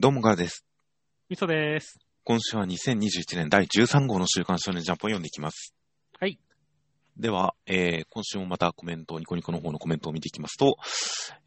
[0.00, 0.64] どうもガーです。
[1.28, 1.98] みそです。
[2.22, 5.74] 今週は2021年第13号の週刊少年ジャンプを読んでいきます。
[6.20, 6.38] はい。
[7.16, 10.76] では、えー、今週もまたコメント、ニコニコの方のコメントを見ていきますと、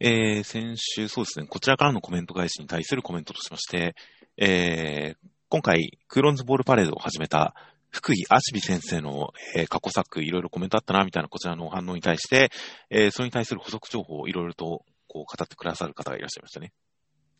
[0.00, 3.94] えー、先週、そうですね、こちらからのコメント返しに対するコメントとしまして、
[4.36, 7.54] えー、今回、クーロンズボールパレードを始めた、
[7.88, 12.50] 福井あしび先生の、えー過去作、いろいろコメントあったな、みたいなこちらの反応に対して、
[12.90, 16.74] えー、それに対する補足情報をいろいろと、こう、語ってくださる方がいらっしゃいましたね。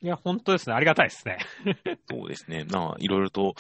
[0.05, 0.75] いや、本当ですね。
[0.75, 1.39] ありがたいですね。
[2.11, 2.65] そうですね。
[2.69, 3.55] まあ、いろいろと、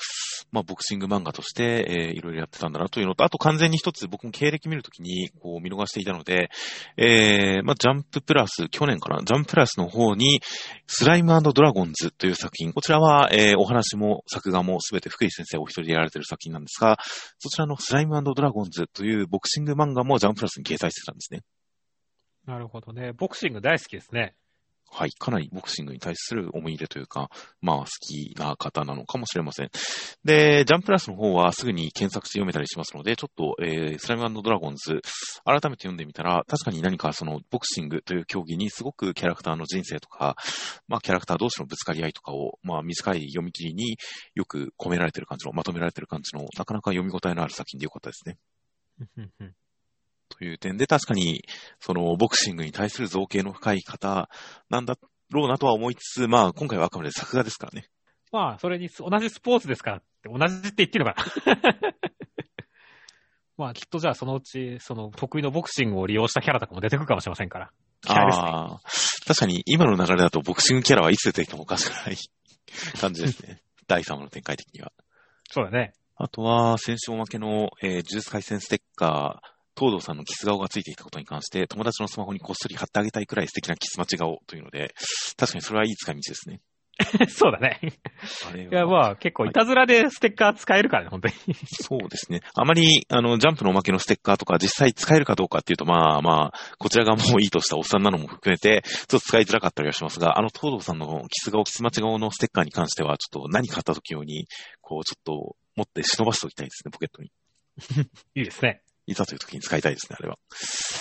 [0.51, 6.51] まあ、ボクシング漫画として、えーいろいろやってたんだなというのと、あと完全に一つ僕も経歴見るときに、こう、見逃していたので、
[6.97, 10.41] えーまあ、ジャンププラス、去年かな、ジャンププラスの方に、
[10.89, 16.99] スライムドラゴンズという作品、こちらは、えーお話も作画もすべて福井先生お一人でやられている作品なんですが、
[17.39, 21.43] そちらのスライムドラゴンズというボクシング漫画もジャンププラスに掲載してたんですね。
[22.47, 23.13] なるほどね。
[23.13, 24.35] ボクシング大好きですね。
[24.95, 25.11] はい。
[25.13, 27.31] かなりボクシングに対する思い入れというか、
[27.63, 29.71] まあ好きな方なのかもしれません。
[30.23, 35.01] で、ジャンプラスの方はすぐに検索して読めたりしますので、ちょっと、えー、スライムドラゴンズ、
[35.47, 40.37] 改めて読んでみたら、確かに何かそのボクシングという競技にすごくキャラクターの人生とか、
[40.89, 43.97] まあキャラクター同士のぶつかり合いとかを、まあ短い読み切りに
[44.35, 48.37] よく込められてる感じの、まとめられてる感じの、なかなか読み応えのある作品でよかったですね。
[50.39, 51.45] という点で、確かに、
[51.81, 54.29] その、ボクシングに対する造形の深い方
[54.69, 54.97] なんだ
[55.31, 57.87] ろうなとは思いつつ、まあ、今回はあくまで作画ですからね。
[58.33, 61.73] まあ、それに同じスポーツですからって、同じって言ってるのかな。
[63.59, 67.71] まあ、きっとじゃあそのうち、その得意のボクシングを利用したキャラとかも出てくるかもしれませんから。
[68.01, 68.45] 期待ですね。
[68.45, 68.81] ああ、
[69.27, 72.17] 確かに、今の流れだとボクシングキャラはいつ出てきてもおかしくない
[73.01, 73.63] 感じですね。
[73.87, 74.93] 第3話の展開的には。
[75.51, 75.93] そうだね。
[76.17, 84.95] あとは、先週おまけの、えー、呪術回戦ステッカー、東堂さんのキス顔がついていたことに関して、友達のスマホにこっそり貼ってあげたいくらい素敵なキス待ち顔というので、
[85.37, 86.61] 確かにそれはいい使い道ですね。
[87.29, 87.81] そうだね。
[88.49, 91.35] あれいや、まあ、結構いたずらでステッカー使えるからね、本当に。
[91.65, 92.43] そうですね。
[92.55, 104.47] あまり、あの、ジャンプのおまけのステッカーとか実際使えるかどうかっていうと、まあまあ、こちらがもういいとしたおっさんなのも含めて、ちょっと使いづらかったりはしますが、あの、東堂さんのキス顔、キス待ち顔のステッカーに関しては、ちょっと何買った時用に、
[104.81, 107.31] こう、ちょっと持って忍ばしておきたいですね、ポケットに。
[108.37, 108.83] いいですね。
[109.13, 110.39] いざという時に使いたいですね、あれは。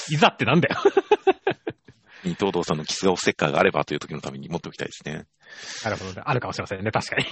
[0.10, 0.78] いざってなんだよ。
[2.24, 5.26] 東堂さんのキス顔ステッカーがあればという時のために持っておきたいですね。
[5.84, 6.22] なるほどね。
[6.24, 7.26] あるかもしれませんね、確かに。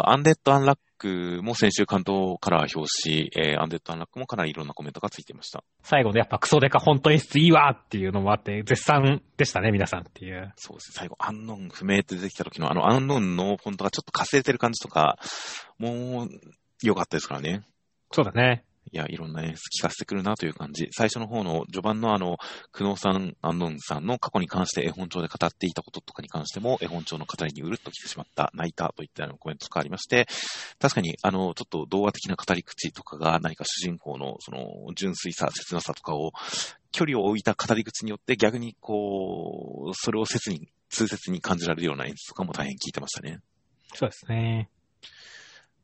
[0.00, 5.64] アンデッド・アンラックも先週巻頭カラー表紙、えーアンデッド・アンラックもかなりいろんなコメントがついていました。
[5.82, 10.52] 最後のやっぱクソデカ本当演出いいわっていうのもあって、絶賛でしたね、皆さんっていう。
[10.56, 10.94] そうですね。
[10.94, 15.18] 最後、アンノン不明って出てきた時のあのアンノンのフォントがちょっとかすれてる感じとか、
[15.78, 16.28] もう、
[16.82, 17.62] 良かったですからね。
[18.12, 18.64] そうだね。
[18.92, 20.88] いや、いろんな演出聞かせてくるなという感じ。
[20.92, 22.36] 最初の方の序盤のあの、
[22.72, 30.26] 久能さん、アンノンさんの過去に関して絵本帳で語っていたこととかに関しても、絵本帳の語りにうるっと来てしまった、泣いたといったようなコメントとかありまして、
[30.78, 36.32] 確かに、あの、ちょっと童話的な語り口とかが何か主人公のその、純粋さ、切なさとかを、
[36.90, 43.40] 距離を置いた語り口によって逆にこう、それを切に、痛切に感じられるような演出とかも大変聞いてましたね。
[43.94, 44.70] そうですね。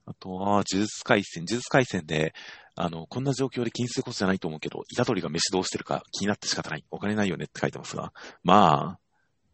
[0.06, 2.34] あとは、呪術回戦、呪術回戦で、
[2.76, 6.84] あの、こんな状況で気にすることじゃないと思うけど、虎取が飯どうしてるか気になって仕方ない。
[6.91, 8.98] お金ないよねって書いてますが、まあ、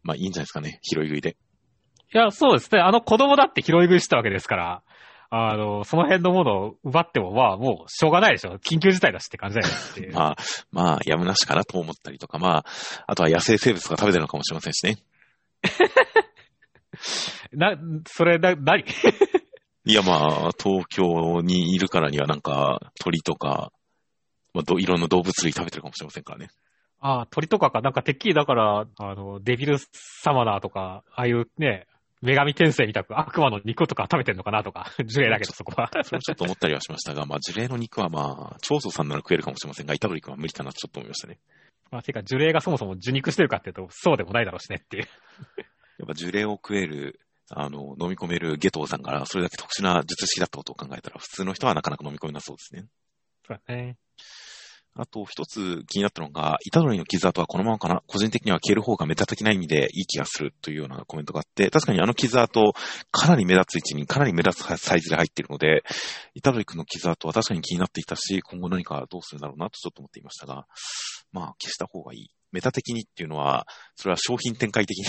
[0.03, 0.79] まあいいんじゃないですかね。
[0.81, 1.37] 拾い食いで。
[2.13, 2.81] いや、そうですね。
[2.81, 4.83] あの子供だって拾い食いしたわけですから、
[5.33, 8.55] あの、その辺のものを奪っても、まあ、もう、しょうがないでしょ。
[8.55, 9.67] 緊急事態だしって感じだよ
[10.07, 10.11] ね。
[10.13, 10.35] まあ、
[10.71, 12.65] まあ、やむなしかなと思ったりとか、まあ、
[13.07, 14.97] あとは野生生物が食べてるのかもしれませんしね。
[17.53, 18.83] な、それ、な、何？
[19.85, 23.71] いや、まあ、東京にいるからにはなんか、鳥とか、
[24.53, 26.49] まあ、どいろんな動物類食べてるかもしれませんからね。
[26.99, 27.81] ああ、鳥とかか。
[27.81, 31.87] なんか、てっきりだから、あの、デビルサマナーとか、ああいうね、
[32.21, 35.89] 女神転生みたく悪魔の肉とか食べてんのかなとか、 呪霊だけどそこは。
[36.03, 41.39] それもちょっと思ったりはしましたが、まあ、呪霊の肉はまあ、長宗さんなら食えるかもしれませんが、板取君は無理かなとちょっと思いましたね。
[41.89, 45.03] まあ、てか、呪霊がそもそも受肉してるかっていうと、そうでもないだろうしねっていう。
[45.97, 47.19] やっぱ呪霊を食える、
[47.53, 52.87] あの、飲み込めるゲトウさんが、それだけ特殊な術式だったことを考えたら、普通の人はなかなか飲み込めなそうですね。
[53.45, 53.97] そうだね。
[54.93, 62.73] あと一つ気になったのが、虎杖の傷跡はこのままかな個人的には消える方がメタ的な意味でいい気がするというようなコメントがあって、確かにあの傷跡、
[63.09, 65.83] かなり目立つ位置にかなり目立つサイズで入っているので、
[66.43, 70.65] 虎杖君の傷跡は確かに気になっていたし、今後何かどうするんだろうなとちょっと思っていましたが、
[71.31, 72.29] まあ消した方がいい。
[72.51, 73.65] メタ的にっていうのは、
[73.95, 75.05] それは商品展開的に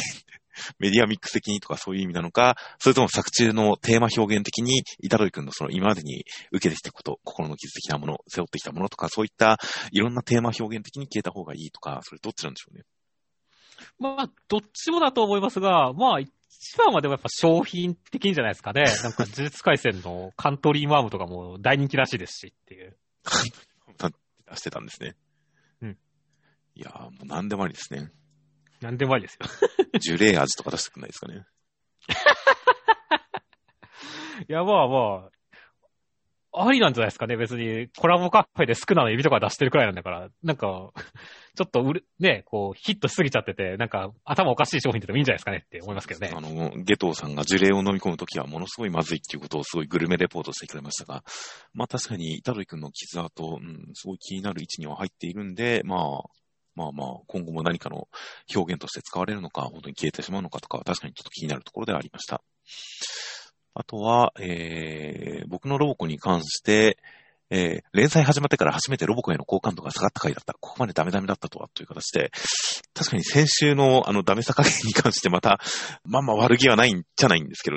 [0.78, 9.58] メディアミックス的にとかそういう意味なのか、それとも作中のテーマ表現的に、板取君のその今までに受けてきたこと、心の傷的なもの、背負ってきたものとか、そういった
[9.90, 12.84] いろんなテーマ表現的に消えた方がいいとか、それどっちなんでしょうね？
[13.98, 16.30] まあ、どっちもだと思いますが、まあ、一
[16.78, 18.84] 番はでもやっぱ商品的にじゃないですかね。
[19.02, 22.96] なんか、呪術回戦のカントリーマームとかも大人気らしいですしっていう。
[24.52, 25.16] 出してたんですね。
[25.80, 25.98] うん。
[26.74, 28.12] いやー、もう何でもありですね。
[28.82, 29.46] なんでもありですよ。
[30.00, 31.46] 樹齢味とか出してくんないですかね。
[34.48, 35.30] いや、まあまあ、
[36.54, 37.36] ありなんじゃないですかね。
[37.36, 40.90] 別に、コラボカフェでスクナの指とか出してるくらいなんだから、なんか、
[41.56, 46.40] ちょっと売れ、ね、こう、ヒットしすぎちゃってて、なんか、頭おかしい商品でもいいんじゃないですかねって思いますけどねあ。
[46.40, 51.24] の、ゲトウさんが樹齢を飲み込むときはものすごいまずいっていうことをすごいグルメレポートしてくれましたが、
[51.72, 56.24] まあ確かに、イタロイ君の傷跡、うん、すごい気になる位置には入っているんで、まあ、
[56.74, 58.08] まあまあ、今後も何かの
[58.54, 62.42] 表現として使われるのか、本当に消えてしまうのかとか確かにちょっと気になるところではありました。
[63.74, 66.98] あとは、えー、僕のロボコに関して、
[67.50, 70.54] えー、連載始まってから初めてロボコへの好感度が下がった回だった。
[70.54, 72.30] ここまでダメダメだったとは、という形で、
[72.94, 75.60] 確かに先週のあのダメさ加減に関してまた、
[76.04, 77.76] まあまあ悪気はないんじゃないんですけど、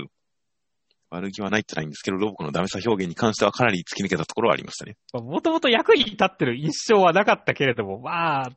[1.10, 4.96] 悪気はないってないんですけど、ロボコのダメさ表現に関してはかなり突き抜けたところはありましたね。
[5.14, 8.50] もともと役に立ってる印象はなかったけれども、まあ、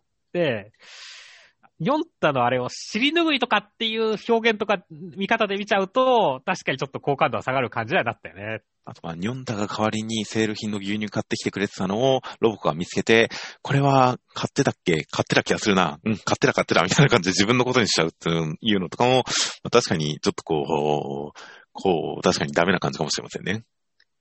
[1.80, 8.62] ヨンタのあれを尻拭いとかっていう表現とか見方で見ちゃうと、確かにちょっと好感度は下がる感じにはなったよね。
[8.84, 13.28] あとは、ニョンタが代わりにセール品の牛乳買ってきてくれてたのを、ロボコが見つけて、
[13.62, 15.04] これは買ってたっけ？
[15.04, 16.00] 買ってた気がするな。
[16.04, 19.22] うん、買ってた買ってたみたいな感じで自分のことにしちゃうっていうのとかも、
[19.70, 21.38] 確かにちょっとこう、
[21.72, 23.62] こう、確かにダメな感じかもしれませんね。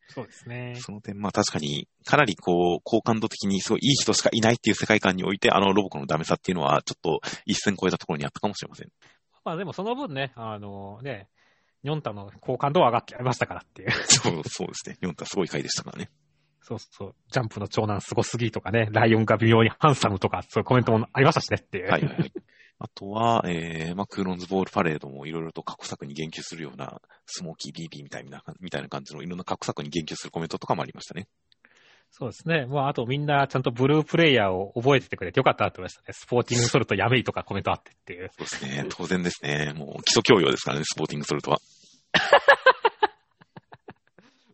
[0.07, 0.75] そうですね。
[0.79, 8.89] その点、まあ確かに、かなりこう、好感度的にすごいいい人しかいないっていう世界観において、あのロボコのダメさっていうのは、ちょっと一線超えたところにあったかもしれません。
[9.43, 11.29] まあでもその分ね、あのね、
[11.83, 13.91] ニョンタの好感度は上がってありましたからっていう。
[13.91, 14.97] そう、そうですね。
[15.01, 16.09] ヨンタすごい回でしたからね。
[16.61, 17.15] そうそう。
[17.31, 21.89] ジャンプの長男すごすぎとかね、ライオンが微妙にハンサムとか、そういうコメントもありましたしねっていう。
[21.89, 22.33] はいはいはい。
[22.79, 31.27] あとは、えー、まあ、クーロンズボールパレードもいろいろと過去作に言及するような、スモーキービービーみたいな、みたいな感じのいろんな過去作に言及するコメントとかもありましたね。
[32.11, 32.65] そうですね。
[32.67, 36.13] まあ、あとみんなちゃんとブループレイヤーを覚えててくれてよかったなって思いましたね。
[36.13, 38.29] スポーティングソルトやめいとかコメントあってっていう。
[38.37, 38.85] そうですね。
[38.89, 39.73] 当然ですね。
[39.75, 41.57] もう基礎教養ですからね、スポーティングソルトは。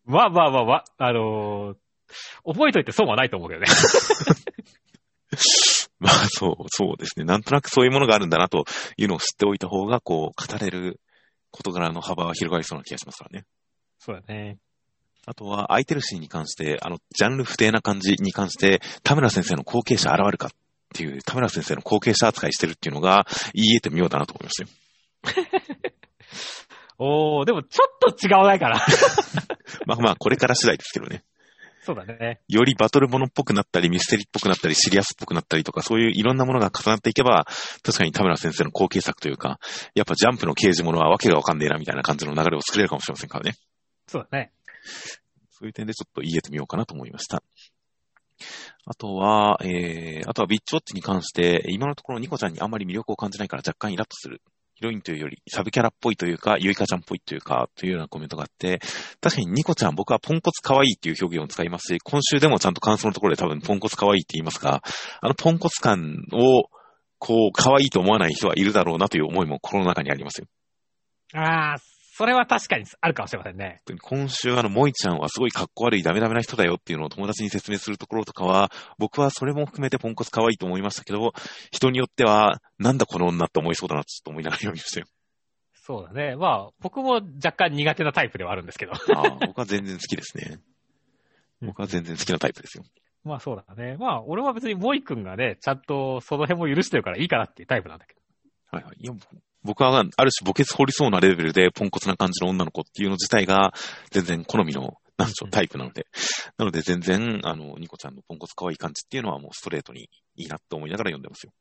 [0.05, 1.77] まあまあまあまあ、あのー
[2.45, 3.67] 覚えといて損はないと思うけどね。
[6.03, 7.25] まあ、 そう、そうですね。
[7.25, 8.65] なんとなくそういうものがあるんだなと
[8.97, 10.99] いうのを知っておいた方が、こう、語れる
[11.51, 13.45] 事柄の幅は広がりそうな気がしますからね。
[13.99, 14.57] そうだね。
[15.25, 20.49] あとは、空いてるシーンに関して、あの、ジャンル不定な感じに関して、田村先生の後継者現るかっ
[20.93, 24.65] ていう、田村先生の後継者扱いしてるっていうのが、言い得て妙だなと思いまし
[25.23, 25.53] たよ。
[26.99, 28.77] おー、でもちょっと違わないから。
[29.87, 31.23] まあまあ、これから次第ですけどね。
[31.85, 32.39] そうだね。
[32.47, 37.45] よりバトルものっぽくなったり、ミステリーっぽくなったり、シリアスっぽくなったりとか、そういういろんなものが重なっていけば、
[37.83, 39.59] 確かに田村先生の後継作というか、
[39.93, 43.57] やっぱジャンプの刑事ものはわけがわかんねえなみたいな感じの流れを作れるかもしれませんからね。
[44.07, 44.53] そうだね。
[45.51, 47.43] そういう点でちょっと言い得てみようかなと思いました。
[48.85, 54.41] あとは、えー、あとはビッチウォッチに関して、今のところニコちゃんにあんまり魅力を感じないから若干イラッとする。
[54.75, 58.79] ヒロインというより、サブキャラっぽいというか、ゆいかちゃんっぽいというか、というようなコメントがあって、
[59.21, 64.81] 確かにニコちゃん僕はポンコツ可愛いっていう表現を使いますし、今週でもちゃんと感想のところで多分ポンコツ可愛いって言いますが、
[65.21, 66.69] あのポンコツ感を、
[67.19, 70.47] こう、可愛いと思わない人はいるだろうなという思いも心の中にありますよ。
[71.33, 71.77] ああ、
[72.15, 73.81] それは確かにあるかもしれませんね。
[74.03, 81.33] 今週あの、萌ちゃんはすごい格好悪いダメダメな人だよっていうのを友達に説明するところとかは、僕はそれも含めてポンコツ可愛いと思いましたけど、
[81.71, 85.07] 人によっては、なんだこの女って思いそうだなってちょっと思いながら読みましたよ。
[85.73, 86.35] そうだね。
[86.35, 88.91] まあ、僕も若干苦手なタイプではあるんですけど。
[88.93, 90.59] ああ、僕は全然好きですね。
[91.63, 92.83] 僕は全然好きなタイプですよ。
[93.23, 93.97] まあそうだね。
[93.97, 98.21] まあ、俺は別にモイ君がね、ちゃんとその辺も許してるからいいかなっていうタイプなんだけど。
[98.69, 98.97] はいはい。
[98.99, 99.13] いや、
[99.63, 103.73] 僕はある種墓穴掘りそうなレベルでポンコツな感じの女の子っていうの自体が
[104.11, 106.07] 全然好みの、なんでしょう、タイプなので。
[106.57, 111.53] なので全然、あの、ニコちゃんのポンコツ可愛い感じっていうのはもうストレートにいいなって思いながら読んでますよ。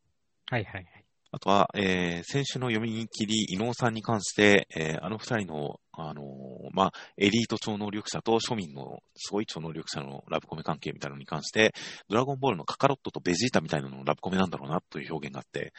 [0.50, 1.04] はいはいはい。
[1.34, 6.24] あとは、えー、先週の読み切り、伊能さんに関して、えー、あの二人の、あのー
[6.72, 11.72] まあ、エリート超能力者と庶民のすごい超能力者のラブコメ関係みたいなのに関して、
[12.10, 15.72] ドラゴンボールのカカロットとベジータみたいなののラブコメなんだろうなという表現があって、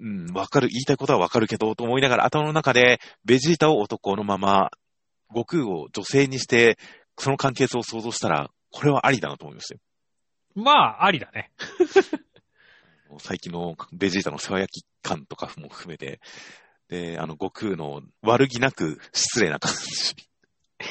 [0.00, 4.70] うん、わかる、言いたいことはわかるけど、と思いながら頭の中で、ベジータを男のまま、
[5.28, 6.78] 悟空を女性にして、
[7.18, 9.80] その関係性を想像したら、これはありだなと思いましたよ。
[10.54, 11.52] まあ、ありだね。
[13.18, 16.20] 最近のベジータの世話焼き感とかも含めて、
[16.88, 20.29] で、あの、悟空の悪気なく失礼な感じ。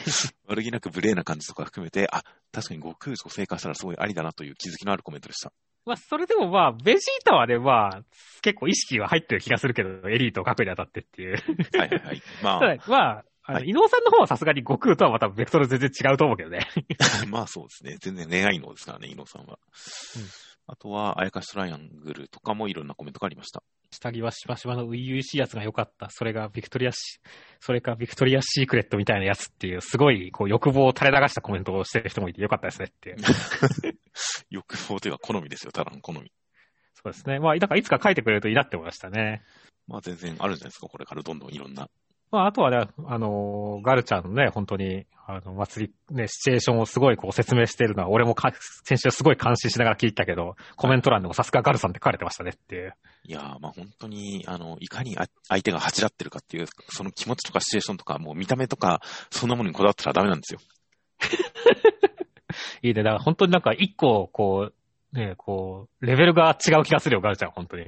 [0.47, 5.51] 悪気なく無礼な感じとか含めて、あ、確かに悟空女性化したらすごいありだなという気づきのあるコメントでした。
[5.85, 8.01] まあ、それでもまあ、ベジータはね、まあ、
[8.41, 11.37] 結構意識は入ってる気がするけど、エリートを書くにあたってっていう。
[11.77, 12.21] はいはいはい。
[12.43, 16.67] まただ、まあ、あの、はい伊能さんの方はさすがに悟空とはまたベクトル全然違うと思うけどね。
[17.23, 17.97] あ、まあそうですね。
[17.99, 19.57] 全然恋愛脳ですからね、伊野さんは。
[20.17, 23.63] うんあとは、あやかしトライアングルとかもいろんなコメントがありました。
[23.91, 26.09] 下着はしばしばの初々しいやつが良かった。
[26.11, 27.19] それがビクトリアシ、
[27.59, 33.17] それかビクトリアシークレットみたいなやつっていう、すごい、こう、欲望を垂れ流したコメントをしてる人もいて良かったですねっていう。
[34.51, 36.31] 欲望というか好みですよ、ただの好み。
[36.93, 37.39] そうですね。
[37.39, 39.41] まあ、だからいつか書いてくれるといいなって思いましたね。
[39.87, 41.89] まあ全然あるんじゃないですか、これからどんどんいろんな。
[42.31, 48.51] まあ、あとはね、あの、ガルちゃんのね、本当に、あの、祭り、ね、シチュエーションをすごいこう説明しているのは、俺もか
[48.83, 52.95] 先週すごい感心しながら聞いたけど、コメント欄でもさすがガルさんって書かれてましたねっていう。
[53.23, 60.59] いやー、まあ本当に、あの、いかにあ相手が恥じらってるかっていう、その気持ちとかシチュエーションとか、もう見た目とか、そんなものにこだわったらダメなんですよ。
[62.81, 63.03] いいね。
[63.03, 67.85] だから本当になんか一個、こう、ね、こう、レベルが違う気がするよ、ガルちゃん、本当に。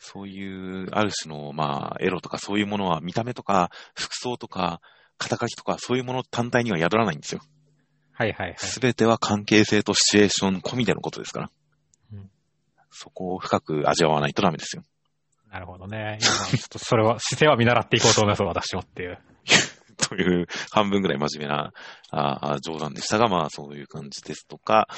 [0.00, 4.80] そういう、ある種の、まあ、エロとかそういうものは、見た目とか、服装とか、
[5.18, 7.42] 肩書きとか、そういうもの単体には宿らないんですよ。
[8.12, 8.54] はいはいはい。
[8.58, 11.50] すべては関係性とシチュエーション込みでのことですから。
[12.12, 12.30] うん
[12.92, 14.82] そこを深く味わわないとダメですよ。
[15.50, 16.18] なるほどね。
[16.20, 19.18] いやまあちょっとそれは、姿勢は見習っていこうと思います、私もっていう。
[20.08, 21.72] という半分ぐらい真面目な
[22.10, 24.88] あ冗談でしたが、まあそういう感じですとか、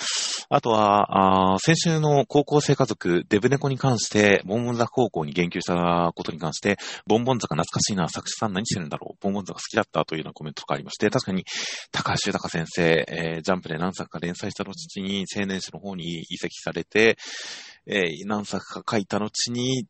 [0.48, 11.44] あとは、あ先週の高校生家族、デブ猫に関して、ボンボン坂高校に言及したことに関して、ボンボン坂懐かしいな、作者さん何してるんだろう、ボンボン坂好きだったというようなコメントがありまして、確かに
[11.90, 17.18] 高橋豊先生、えージャンプで何作か連載した後に青年誌の方に移籍されて、
[17.86, 19.86] えー何作か書いた後に、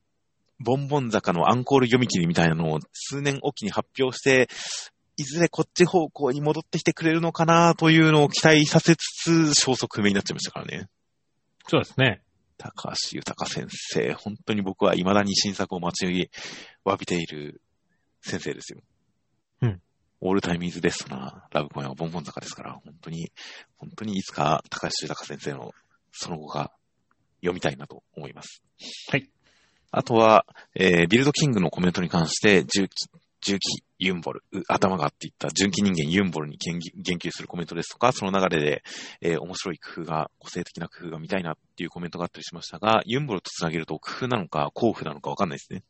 [0.58, 4.48] ボンボン坂のアンコール読み切りみたいなのを数年おきに発表して、
[5.22, 10.88] いずれこっち方向に戻ってきてくれるのかなというのを期待させつつ、消息不明になっちゃいましたからね。
[11.68, 12.22] そうですね。
[12.58, 16.30] 高橋豊先生、本当に僕は未だに新作を待ち
[16.84, 17.60] わびている
[18.20, 18.80] 先生ですよ。
[19.62, 19.80] うん。
[20.20, 23.32] オールタイムイズベストなラブコメはボンボン坂ですから、本当に、
[23.76, 25.72] 本当にいつか高橋豊先生の
[26.12, 26.72] その後が
[27.40, 28.62] 読みたいなと思います。
[29.10, 29.28] はい。
[29.90, 32.64] あとは、えービルドキングのコメントに関して、
[33.42, 38.82] 重機、ユンボル、う頭があっていった純気人間ユンボルに言及言及するコメントですとか、その流れで、
[39.20, 45.82] えー面白い工夫が、個性的な工夫が見たいなっていうコメントがあったりしましたが、ユンボルとつなげると工夫なのか、幸福なのかわかんないですね。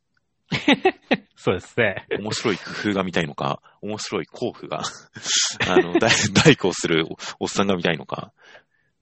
[1.37, 2.07] そうですね。
[2.19, 4.83] 面白い工夫が見たいのか、面白い幸福が、
[5.69, 7.07] あの、 大大工をする
[7.39, 8.33] おっさんが見たいのか、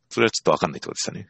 [0.08, 1.28] それはちょっとわかんないところでしたね。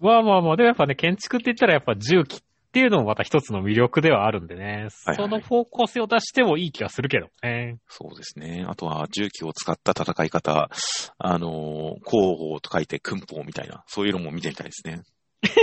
[0.00, 2.40] まあまあまあ、でもやっぱね、建築って言ったらやっぱ重機っ
[2.74, 4.64] ていうのもまた一つの魅力ではあるんでね。
[4.64, 7.78] はいはいその方向性を出してもいい気がするけどね。
[7.88, 8.64] そうですね。
[8.68, 10.68] あとは、重機を使った戦い方、
[11.18, 15.02] あの、広報と書いて訓法みたいな、そういうのも見てみたいですね。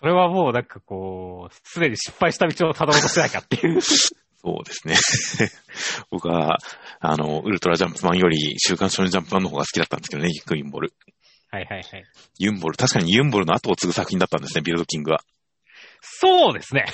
[0.00, 3.80] それはもうなんかこう、すでに失敗した道をたどろうとしてないかっていう。
[3.80, 4.96] そうですね。
[6.10, 6.58] 僕は、
[7.00, 10.92] あの、ウルトラジャンプマンより、週刊少年ジャンプマンの方が好きだったんですけどね、ユンボル。
[11.50, 12.04] はいはいはい。
[12.38, 15.22] ユンボル、確かにユンボルの後を継ぐ作品だったんですね、ビルドキングは。
[16.00, 16.84] そうですね。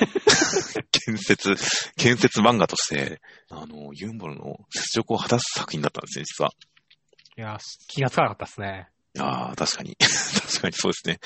[0.90, 1.54] 建設、
[1.96, 3.20] 建設漫画として、
[3.50, 6.52] あの、ユンボルの雪辱を果たす作品だったんですね、実は。
[7.36, 7.58] いや、
[7.88, 8.88] 気がつかなかったですね。
[9.18, 9.96] ああ、確かに。
[10.00, 11.18] 確かにそうですね。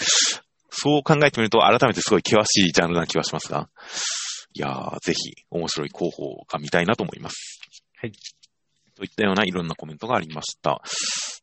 [0.70, 3.68] そう考えてみると、改めてすごい険しいジャンルな気はしますが。
[4.54, 7.60] いやー、ぜひ、面白い広報が見たいなと思います。
[7.96, 8.12] はい。
[8.94, 10.82] といったようないろんなコメントがありました。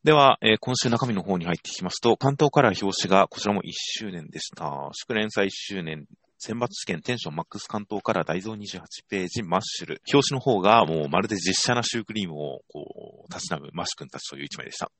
[0.06, 4.88] では、えー今週中身の方に入っていきますと、関東カラー表紙が、こちらも1周年でした。
[4.92, 6.06] 祝連載1周年、
[6.38, 10.02] 選抜試験テンションマックス関東カラー大蔵28ページマッシュル。
[10.14, 14.92] 表紙の方がもうまるで実写なシュークリームをこう、たしなむマッシュ君たちという一枚でした。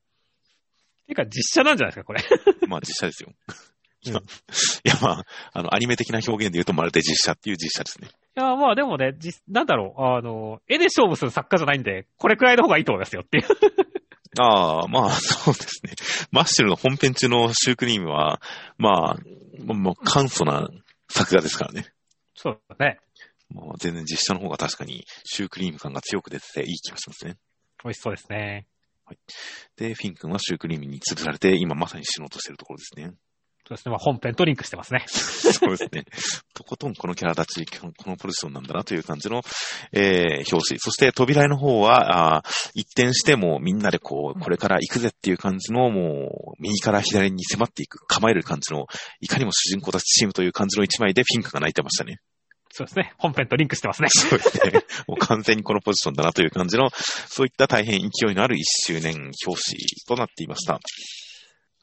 [1.07, 2.21] てか実写なんじゃないですか、これ。
[2.67, 3.29] まあ実写ですよ。
[4.07, 4.19] うん いや
[5.01, 8.09] まあ、あの、アニメ的な表現で言うとまるで実写っていう実写ですね。
[8.09, 13.45] いや、まあでもね、実、なんだろう、あの、絵で勝負する作家じゃないんで、これくらいの方がいいと思いますよっていう。
[14.39, 15.93] ああ、まあそうですね。
[16.31, 18.41] マッシュルの本編中のシュークリームは、
[18.77, 20.69] まあ、もう簡素な
[21.09, 21.87] 作画ですからね。
[22.35, 22.99] そうだね。
[23.49, 27.37] まあ、全然実写の方が確かにシュークリーム感が強く出てていい気がしますね。
[27.83, 28.67] 美味しそうですね。
[29.77, 33.13] で、フィン君はシュークリームに潰されて、今まさに死のうとしているところですね。
[33.67, 33.91] そうですね。
[33.91, 35.03] まあ本編とリンクしてますね。
[35.07, 36.05] そうですね。
[36.53, 39.41] とことんこのキャラ立ち、このポジションなんだなという感じの、
[39.91, 40.79] えー、表紙。
[40.79, 48.85] そして扉絵の方は、あー一転してもうみんなでこう、これから行くぜっていう感じの、もう、右から左に迫っていく、構える感じの、
[49.19, 52.19] いかにも主人公たちチームという感じの一枚でフィンクが泣いてましたね。
[52.71, 53.13] そうですね。
[53.17, 54.07] 本編とリンクしてますね。
[54.09, 54.71] そうですね。
[55.07, 56.89] もう完全にこのポジションだなという感じの、
[57.27, 60.79] そういった大変勢いのある1周年表紙となっていました。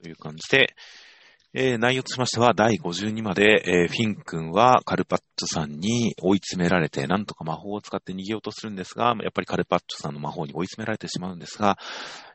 [0.02, 0.74] という感じで、
[1.56, 11.78] えー内容としましては、第52まで、えーフィン君はカルパッチョさんに追い詰められて、なんとか魔法を使って逃げようとするんですが、やっぱりカルパッチョさんの魔法に追い詰められてしまうんですが、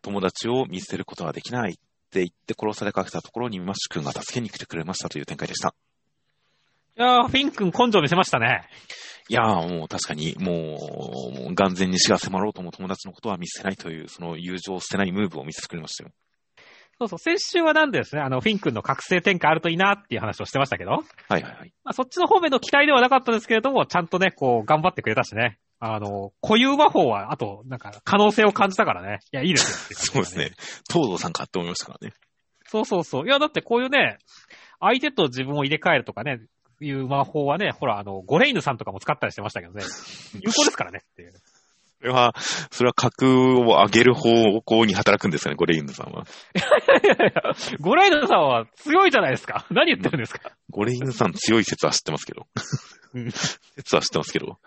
[0.03, 1.75] 友達を見捨てることはできないっ
[2.11, 5.75] て言って殺されかけたところにマッシュ君が助けに来てくれましたという展開でした。
[6.97, 8.69] いやー、フィン君根性見せましたね。
[9.27, 10.77] いやーもう確かに、も
[11.49, 16.11] う、眼前に死が迫ろうとも友達のことは見捨てないという、その友情を捨てないムーブを見せてくれましたよ。
[16.99, 21.73] そうそう、先週はなんでですね、あの、フィン君の覚醒展開あるといいなっていう話をしてましたけど、はいはいはい。
[21.85, 25.59] まあ、そっちの方面の期待ではなかったですけれども、ちゃんとね、こう、頑張ってくれたしね。
[25.79, 29.19] あの、固有魔法は、あと、なんか、可能性を感じたからね。
[29.31, 30.51] いや、いいですよっていそうですね。
[30.91, 32.13] 東堂さんかって思いましたからね。
[32.65, 33.25] そうそうそう。
[33.25, 34.17] いや、だってこういうね、
[34.81, 36.41] 相手と自分を入れ替えるとかね、
[36.81, 39.83] いう魔法はね、ほら、あの、ゴレイヌさんとかも使ったりしてましたけどね。
[40.41, 41.33] 有効ですからねっていう。
[42.01, 42.33] それは、
[42.71, 46.25] それは格を上げる方向に働くんですかね、ゴレインヌさんは。
[47.03, 47.41] いやいや
[47.79, 49.65] ゴレイヌさんは強いじゃないですか。
[49.71, 50.51] 何言ってるんですか？
[50.69, 52.47] ゴレインヌさん強い説は知ってますけど。
[53.15, 54.57] う ん説は知ってますけど。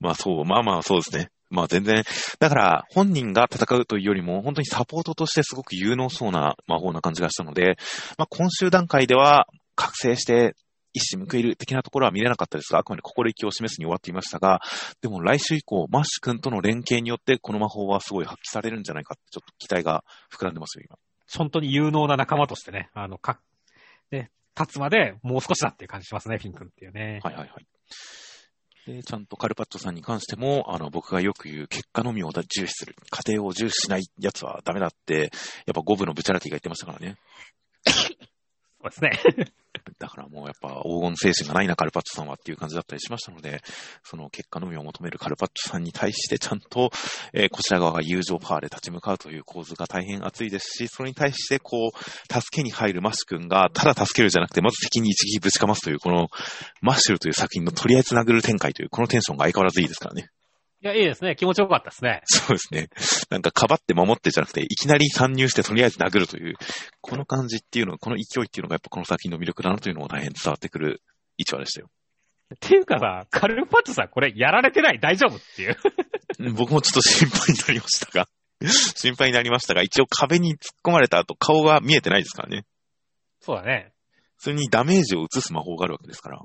[0.00, 1.28] まあそう、まあまあそうですね。
[1.50, 2.02] まあ全然、
[2.40, 7.76] だから本人が戦うというよりも、本当にサポートとしてすごく有能そうな魔法な感じがしたので、
[8.18, 10.54] まあ今週段階では覚醒して
[10.96, 14.60] 一矢報いる的なところは見れなかったですが、あくまで心意気を示すに終わっていましたが、
[15.02, 20.98] でも来週以降、マッシュ君との連携によってこの魔法はすごい発揮されるんじゃないかってちょっと期待が膨らんでますよ、今。
[21.36, 23.40] 本当に有能な仲間としてね、あの、か、
[24.10, 27.20] ね、立つまでもう少しだっていう感じしますね、フィン君っていうね。
[27.22, 27.66] はいはいはい。
[28.86, 32.94] で、ちゃんとカルパッチョさんに関しても、あの、僕がよく言う結果のみを重視する。
[33.10, 35.32] 過程を重視しないやつはダメだって、
[35.66, 37.16] やっぱ五分のブチャラティが言ってましたからね。
[38.90, 39.46] そうですね。
[39.98, 43.62] だからもうやっぱ黄金精神がないな、カルパッチョさんはっていう感じだったりしましたので、
[44.02, 46.90] その結果のみを求めるカルパッチョさんに対してちゃんと、
[47.32, 56.28] えーこちら側が友情パワーで立ち向かうという構図が大変熱いですし、それに対してこう、助けに入るマッシュ君が、ただ助けるじゃなくて、まず敵に一撃ぶちかますという、この、
[56.80, 60.28] マッシュルという作品のとりあえず殴る展開という、このテンションが相変わらずいいですからね。
[60.92, 61.34] いや、いいですね。
[61.36, 62.22] 気持ちよかったですね。
[62.26, 62.88] そうですね。
[63.30, 66.54] なんか、かばって守ってじゃなくて、いきなり参入してとりあえず殴るという、
[67.00, 71.02] この感じっていうの、この勢いっていうのがやっぱこの作品の魅力だなというのも大変伝わってくる
[71.36, 71.90] 一話でしたよ。
[72.54, 75.00] っていうかさ、カルパッチョさんこれやられてない？
[75.00, 75.76] 大丈夫っていう。
[76.38, 78.28] うん僕もちょっと心配になりましたが、
[78.94, 82.64] 心配になりましたが、一応壁に突っ込まれた後、顔が見えてないですからね。
[83.40, 83.92] そうだね。
[84.38, 86.40] それにダメージを移す魔法があるわけですから。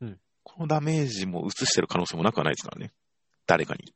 [0.00, 2.92] うんこのダメージも移してる可能性もなくはないですからね。
[3.46, 3.92] 誰かに。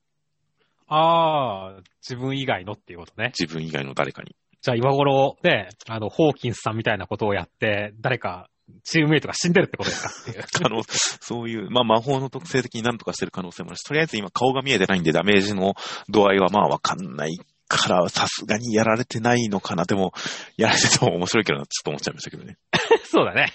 [0.89, 3.33] ああ、自分以外のっていうことね。
[3.39, 4.35] 自分以外の誰かに。
[4.61, 8.49] じゃあ今頃ね、あの、ホーキンスさんみたいなことをやって、誰か、
[8.85, 10.45] チームメイトが死んでるってことですかっていう。
[10.53, 15.75] 可能、そういう、まあ魔法の特性的に何とかしてる可能性もあるし、とりあえず今顔が見えてないんでダメージの
[16.09, 19.85] 度合いはまあわかんないから、さすがにやられてないのかな。
[19.85, 20.13] でも、
[20.57, 22.57] やられてても面白いけどな、ちょっと思っちゃいましたけどね。
[23.05, 23.53] そうだね。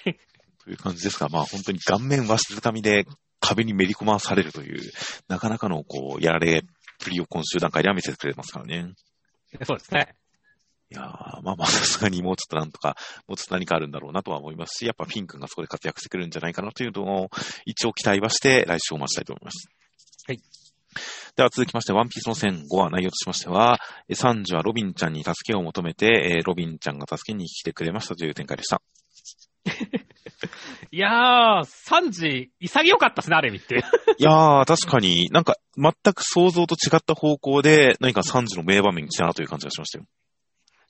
[0.64, 3.06] という感じですが、まあ本当に顔面わしづかみで
[3.40, 4.92] 壁にめり込まされるという、
[5.28, 6.62] なかなかのこう、やられっ
[7.00, 8.94] ぷりを今週段階では見せてくれますからね。
[9.64, 10.16] そうですね。
[10.90, 11.06] いやー、
[11.42, 12.96] まあまあさすがにもうちょっとなんとか、
[13.28, 17.30] もうちょっと何かあるんだろうなとは思いますし、やっぱフィン君がそこで活躍してくるんじゃないかなというのを
[17.66, 19.68] 一応期待はして来週を待ちたいと思います。
[20.28, 20.40] はい。
[21.36, 28.82] では続きまして、ワンピースの戦5話内容としましては、えサンジはロビンちゃんに助けを求めて、えーロビンちゃんが助けに来てくれましたという展開でした。
[30.94, 33.80] いやー、3時、潔かったですね、ある意味ってい
[34.24, 40.06] やー、確かになんか全く想像と違った方向で何かサンジの名場面に来たなという感じがしましたよ。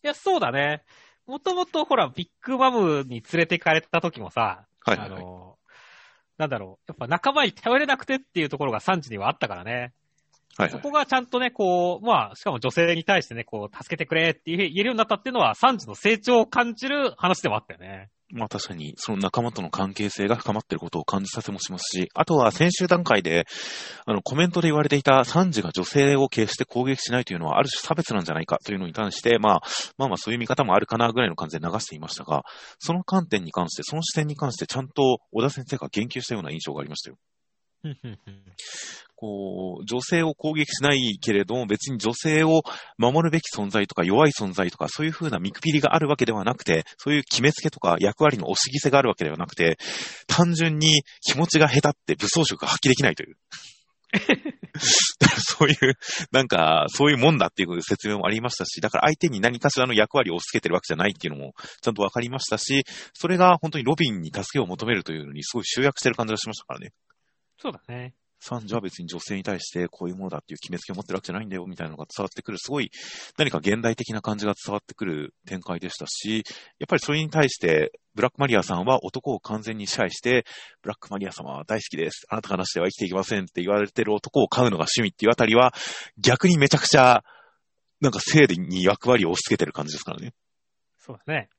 [0.04, 0.84] いや、そうだね。
[1.26, 5.20] もともとほら、ビッグマムに連れてかれた時もさ、はいはい、はい。
[5.20, 5.58] あの、
[6.38, 9.72] なんだろう、やっぱ仲間に頼れなくてっていうところが3時にはあったからね。
[9.72, 9.92] はい
[10.58, 10.70] はい。
[10.70, 18.10] そこがちゃんとね、こう、まあ、しかも女性に対してね、こう、助けてくれって言えるようになったっていうのは、3時の成長を感じる話でもあったよね。
[18.34, 23.46] まあ確かに、その仲間との関係性が深まっていることを感じさせもしますし、あとは先週段階で、
[24.06, 29.62] あの、コメントで言われていたサンジが女性を決して攻撃しないというのは、ある種差別なんじゃないかというのに関して、まあ、
[30.00, 32.44] まあまあそういう見方もあるかなぐらいの感じで流していましたが、
[32.80, 37.18] その観点に関して、その視点に関してちゃんと小田先生が言及したような印象がありましたよ。
[39.16, 42.64] こう、女性を攻撃しないけれども、別に女性を
[42.98, 49.78] 守るべき存在とか弱い存在とか、そういう風な見くびりがあるわけではなくて、そういう決めつけとか役割の押し着せがあるわけではなくて、
[50.28, 53.38] 単純に気持ちが下手って武装色が発揮できないという。
[55.58, 55.98] そういう、
[56.32, 66.92] なんか、そういうもんだっていう説明もありましたし、だから相手に何かしらの役割を押し付けてるわけじゃないっていうのもちゃんとわかりましたし、それが本当にロビンに助けを求めるというのにすごい集約してる感じがしましたからね。
[67.58, 68.14] そうだね。
[68.46, 72.92] サンジは別に女性に対してこういうものだっていう決めつけを持ってるわけじゃないんだよみたいなのが伝わってくる、すごい
[73.38, 76.44] 何か現代的な感じが伝わってくる展開でしたし、
[76.80, 80.46] やっぱりそれに対してブラックマリアさんは男を完全に支配して、
[80.82, 82.26] ブラックマリア様は大好きです。
[82.30, 85.74] あなたがなしでは生きていけませんって言われてる男を飼うのが趣味っていうあたりは、
[86.18, 87.24] 逆にめちゃくちゃ、
[88.02, 90.34] なんか性に役割を押し付けてる感じですからね。
[91.00, 91.50] そうだね。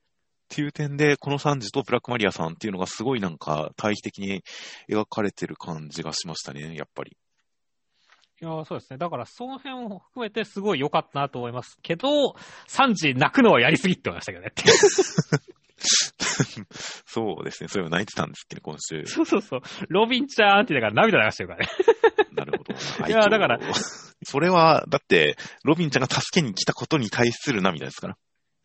[0.47, 4.43] ていう点で、このサンジとブラックマリアさんっていうのがすごいなんか対比的に
[4.89, 7.17] 描かれてる感じがしましたね、やっぱり。
[8.41, 8.97] いやそうですね。
[8.97, 12.35] だから、その辺も含めてすごい良かったなと思いますけど、
[12.67, 14.51] サンジ泣くのはやりすぎって思いましたけどね。
[17.05, 17.69] そうですね。
[17.69, 19.05] それを泣いてたんですっけど、今週。
[19.05, 19.61] そうそうそう。
[19.87, 21.71] ロビンちゃんって言いながら涙流してるからね。
[22.33, 22.73] なるほど。
[23.07, 23.59] いやだから。
[24.23, 28.17] それは、だって、ロビンちゃんが助けに来たことに対する涙ですから。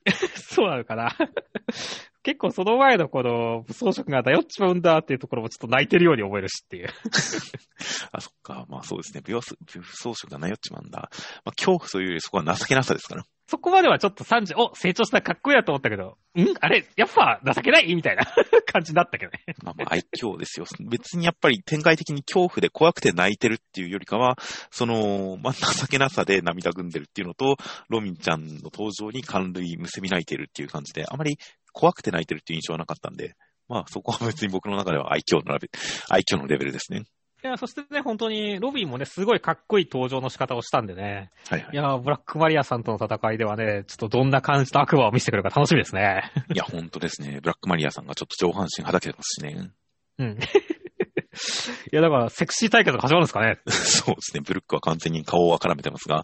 [0.37, 1.17] そうなのかな？
[2.23, 6.89] 結構その前のこの武装色が頼っちまうんだっていうところもちょっと泣いてるように思えるしっていう。
[8.13, 8.67] あ、そっか。
[8.69, 9.23] まあそうですね。
[9.23, 11.11] 武装色が頼っちまうんだ。
[11.45, 13.25] まあ恐怖というよりそこは情けなさですから。
[13.51, 16.55] そこまではちょっと30、お、成長したかっこいいなと思ったけど、ん？
[16.61, 17.93] あれやっぱ情けない？
[17.97, 18.23] みたいな
[18.73, 19.41] 感じだったけどね。
[19.65, 20.67] まあまあ愛嬌ですよ。
[20.89, 24.39] 別にやっぱり展開的に恐怖で怖くて泣いてるっていうよりかは、
[24.71, 27.57] その、まあ情けなさで涙ぐんでるっていうのと、
[27.89, 31.37] ロミンちゃんの登場に感類むせび泣いてるっていう感じで、あまり
[31.73, 33.35] 怖くて泣いてるっていう印象はなかったんで、
[33.69, 35.71] まあそこは別に僕の中では愛嬌のレベル、
[36.09, 37.03] 愛嬌のレベルですね。
[37.43, 41.31] いや、そしてね、本当に、ロビンもね、すごいかっこいい登場の仕方をしたんでね。
[41.49, 41.77] はいはいい。
[41.77, 46.31] や、ブラックマリアさんとの戦いではね、ちょっとどんな感じの悪魔を見せてくれるか楽しみですね。
[46.53, 47.41] いや、本当ですね。
[47.41, 49.71] ブラックマリアさんがちょっと上半身はだけてますしね。
[50.19, 50.39] うん。
[51.93, 53.59] いや、だから、セクシー対決が始まるんですかね。
[53.71, 54.43] そうですね。
[54.45, 56.23] ブルックは完全に顔を絡めてますが。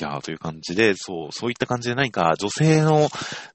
[0.00, 3.08] いやーという感じで、そう、そういった感じで何か女性の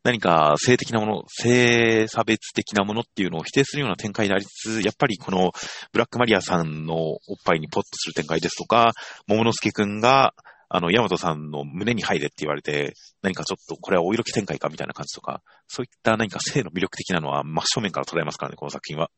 [0.03, 5.51] 何か性的なもの、性差別的なものっていうのを否定するような展開でありつつ、やっぱりこの
[5.93, 8.91] ブラックマリアさんのおっぱいにポッとする展開ですとか、
[9.27, 10.33] 桃之助くんが、
[10.75, 19.11] あの、ヤマトさんの胸に入れって言われて、何かちょっとこれはお色気展開かみたいな感じとか、そういった何か性の魅力的なのは真正面から捉えますからね、この作品は。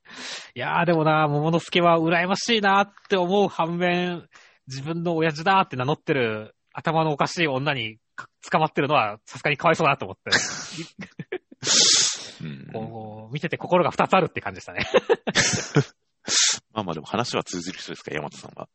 [0.54, 4.28] いやーでもな、桃之助は羨ましいなって思う反面、
[4.68, 10.32] 自分の親父だって名乗ってる頭のおかしい女にか捕まってるのはさすがにかわいそうだなと思って、
[12.44, 12.70] うん。
[12.72, 14.86] こう、見てて心が二つあるって感じでしたね。
[16.74, 18.68] まあまあでも話は通じる人ですから、ヤマトさんは。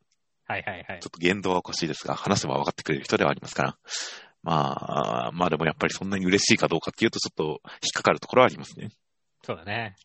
[0.46, 1.08] はいはいはいちょ。
[1.08, 3.78] っと言動はおかしいですが、話せば分かってくれる人ではありますから。
[4.42, 7.58] まあ、まあでもやっぱりそんなに嬉しいかどうかっていうとちょっと引っ
[7.92, 8.90] かかるところはありますね。
[9.44, 9.96] そうだね。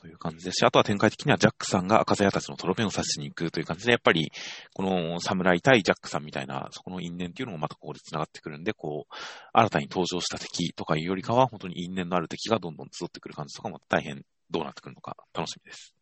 [0.00, 4.30] という感じですし、あとは展開的にはジャックさんが赤座屋たちのとどめを刺しに行くという感じで、やっぱり、
[4.72, 9.14] この侍対ジャックさんみたいな、そこの因縁っていうのもまたここで繋がってくるんで、こう、
[9.52, 15.94] 新たに登場した敵とかいうよりかは、本当に因縁のある敵がどんどん集ってくる感じとかも大変どうなってくるのか楽しみです。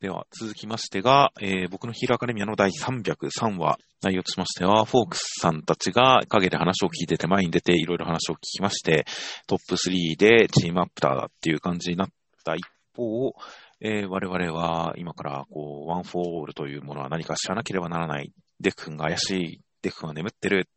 [0.00, 9.04] では、続きましてが、えー僕のヒーローアカデミアの第303話、内容としましては、フォークスさんたちが陰で話を聞いてて前に出ていろいろ話を聞きまして、
[9.46, 12.08] トップ3でチームアップだっていう感じになっ
[12.44, 12.62] た一
[12.94, 13.34] 方、
[13.80, 18.32] えー我々は今からこう、ワンフォーオールというものは何か知らなければならない。
[18.60, 19.60] デク君が怪しい。
[19.82, 20.68] デク君は眠ってる。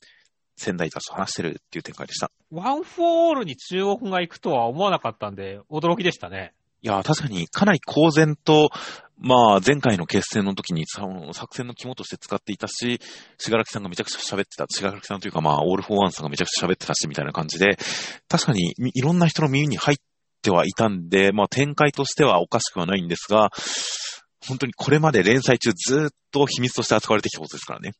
[0.57, 2.31] 仙台たちと話してるっていう展開でした。
[2.51, 6.53] ワンフォーオールに中国が行くとは思わなかったんで、驚きでしたね。
[6.81, 8.69] いや、確かにかなり公然と、
[9.17, 13.01] まあ、前回の決戦の時に作戦の肝として使っていたし、
[13.37, 14.65] しがらきさんがめちゃくちゃ喋ってた。
[14.69, 17.77] しがらきさんというかまあ、オールフォーワンさんがめちゃくちゃ喋ってたし、みたいな感じで、
[18.29, 19.97] 確かにいろんな人の耳に入っ
[20.45, 23.49] てはいたんで、まあ、展開としてはおかしくはないんですが、
[24.47, 27.93] 本当にこれまで連載中ずっと秘密として扱われてきたことですからね。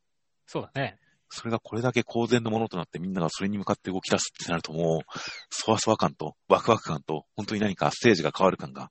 [0.45, 0.97] そうだね。
[1.29, 8.89] それがこれだけ公然のものとなってみんながそれに向かって動き出すってなるともう、そわそわ感とワクワク感と、本当に何かステージが変わる感が、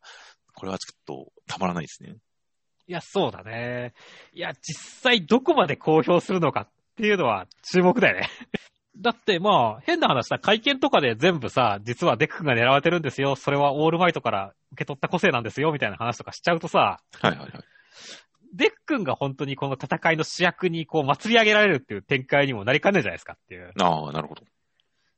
[0.55, 2.17] これはちょっとたまらないですね。
[2.87, 3.95] いや、そうだね。
[4.33, 8.29] いや、実際どこまで公表するのかっていうのは注目だよね。
[8.97, 13.35] だってまあ、変な話さ、会見とかで全部さ、実はデク君が狙われてるんですよ。
[13.35, 15.73] それはオールマイトから受け取った個性なんですよ。
[15.73, 17.51] みたいな話とかしちゃうとさ、はいはいはい。
[18.55, 23.73] デク君が本当にこの戦いの主役にこう祭り上げられるっていう展開にもなりかねないじゃないですかっていう。
[23.81, 24.43] ああ、なるほど。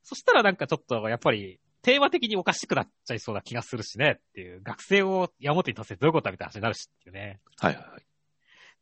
[0.02, 4.62] そしたらなんかちょっとやっぱり、テーマ的におかしくなっちゃいそうな気がするしねっていう。
[4.62, 7.40] 学生を山本に立ててどういうことだみたいな話になるしっていうね。
[7.60, 8.02] はいはいはい。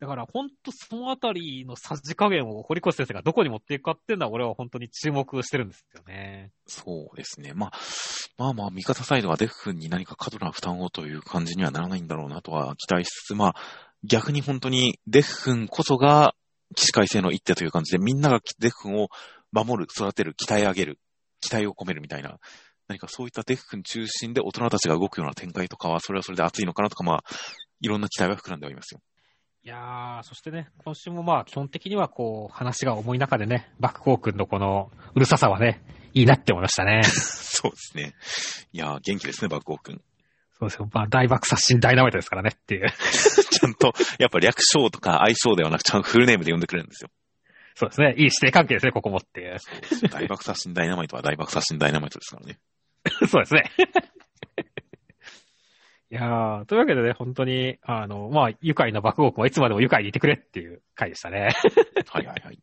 [0.01, 6.51] だから本当そのあたりのさじ加減を堀越先生がどこに持っていくかっていうのは俺は本当に注目してるんですよね。
[6.67, 7.53] そうですね。
[7.55, 7.73] まあ、
[8.37, 13.55] まあまあ、味方サイドはデフ君に何か過度な負担をという感じにはならないんだろうなとは期待しつつ、まあ、
[14.03, 16.35] 逆に本当にデフ君こそが
[16.75, 19.09] 起死回生の一手という感じで、みんながデフ君を
[19.53, 20.99] 守る、育てる、鍛え上げる、
[21.41, 22.39] 期待を込めるみたいな、
[22.89, 27.25] 何かそういったデフ君中心で大人たちが動くような展開とかは、それはそれで熱いのかなとか、まあ、
[27.81, 29.01] いろんな期待は膨らんでおりますよ。
[29.67, 37.01] いやー、そしてね、今週もまあ基本的にはこう、話が重い中でね、バックコー君のこの、うるささはね、いいなって思いましたね。
[37.09, 38.15] そうですね。
[38.75, 40.03] いやー、元気ですね、バックオー君。
[40.59, 40.91] そうですよ。
[40.93, 42.91] まあ、大爆殺人ダイナマイトですからねっていう。
[42.93, 47.11] ちゃんと、やっぱ略称とか愛称ではなく、ちゃんとフルネームで呼んでくれるんですよ。
[47.75, 48.15] そうですね。
[48.19, 49.57] いい師弟関係ですね、ここもっていう。
[50.11, 52.59] 大爆殺人ダイナマイトは大爆殺人ダイナマイトですからね。
[53.29, 53.71] そうですね。
[56.15, 61.49] いやー、というわけでね、本当に、あの、まあ、愉快な爆豪君はいつまでも愉快にいてくれっていう回でしたね。
[62.09, 62.55] はいはいはい。
[62.55, 62.59] い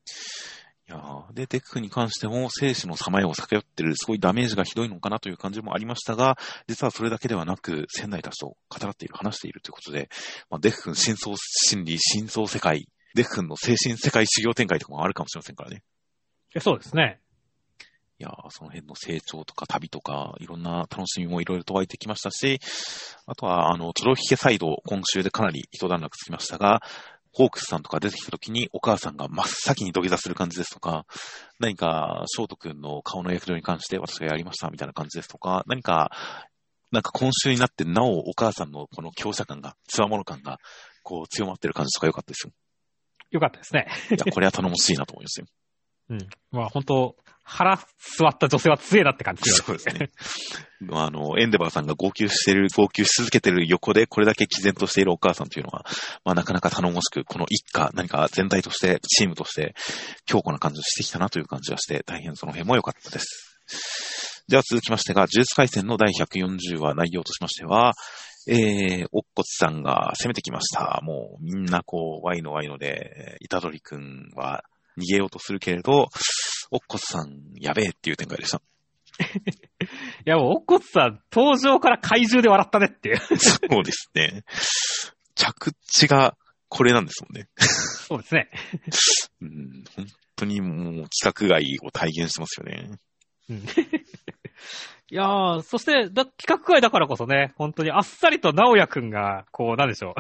[0.88, 6.38] やーで、デクに関しても、生死のさまよを避けよってる、すごいダメージがひどいのかなという感じもありましたが、
[6.70, 10.08] 実はそれだけではなく、先代たちと語らっている、話しているということで、
[10.50, 15.84] まあ、デック君真相心理、真相世界、デック君の精神世界修行展開とかもあるかもしれませんからね。
[16.62, 17.20] そうですね。
[18.22, 22.60] いやーその辺の成長とか旅とか、いろんな楽しみもいろいろと湧いてきましたし、
[23.26, 26.84] あとは、あの、トロヒケサイド、今週でかなり一段落つきましたが、
[27.34, 31.08] ホークスさんとか出てきた時にお母さんが真っ先に土下座する感じですとか、
[31.60, 36.12] 何か、ショート君の顔の火傷に関して私がやりましたみたいな感じですとか、何か、
[36.92, 40.60] なんか今週になってなおお母さんのこの強者感が、強者感が、
[41.02, 42.54] こう強まってる感じとか良かったですよ。
[43.32, 43.88] よかったですね。
[44.12, 45.48] いや、これは頼もしいなと思いますよ。
[46.12, 46.28] うん。
[46.52, 47.78] まあ本当腹
[48.18, 50.10] 座った女性は強いなって感じそうですね。
[50.92, 55.86] あの、エンデバーさんが号泣してる、号泣し続けてる横で、これだけ毅然としているお母さんというのは、
[56.24, 59.76] まあなかなか頼もしく、この一家、何か全体として、チームとして、
[60.26, 64.44] 強固な感じをしてきたなという感じがして、大変その辺も良かったです。
[64.48, 67.94] では続きましてが、呪術回戦の第140話内容としましては、
[68.48, 71.00] えー、おっこつさんが攻めてきました。
[71.04, 74.64] もうみんなこう、ワイのワイので、イタドリくんは
[74.98, 76.08] 逃げようとするけれど、
[76.72, 78.62] おっこつさんやべえっていう展開でした。
[79.22, 79.24] い
[80.26, 83.18] やもう、おっこつさん、登場から怪獣で笑ったねっていう。
[83.38, 84.44] そうですね。
[85.36, 86.38] 着地が
[86.70, 87.50] これなんですもんね。
[87.58, 88.50] そうですね。
[89.42, 90.06] うん、本
[90.38, 92.92] 当にもう規格外を体現してますよね。
[93.50, 93.66] うん
[95.12, 100.14] いやー、そして、だ、企画会だからこそね、本当にあっさりと直也くんが、こう、なんでしょう。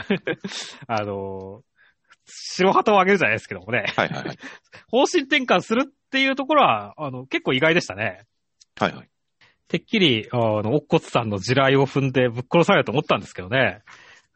[0.85, 1.63] あのー、
[2.25, 4.37] 白旗を上げるじゃないですけどもね、はいはいはい。
[4.89, 8.25] 方針転換するっていうところは、あの、結構意外でしたね。
[8.77, 9.09] はいはい。
[9.69, 13.57] てっきり、あの、おっこつさんの地雷を踏んでぶっ殺されると思ったんですけどね。
[13.57, 13.81] はい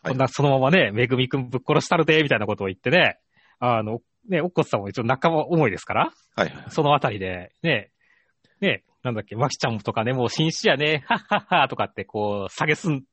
[0.06, 3.18] こんな、そのままね、めぐみくんぶっ殺したるで、みたいなことを言ってね、
[3.60, 6.66] あの、ね、おっこつさんも一応仲間思いですから、はいはい。
[6.70, 7.90] そのあたりで、ね、
[8.62, 13.04] ね、なんだっけ、マキちゃんとかね、もう紳士やね、はっはっはとかってこう、下げすん、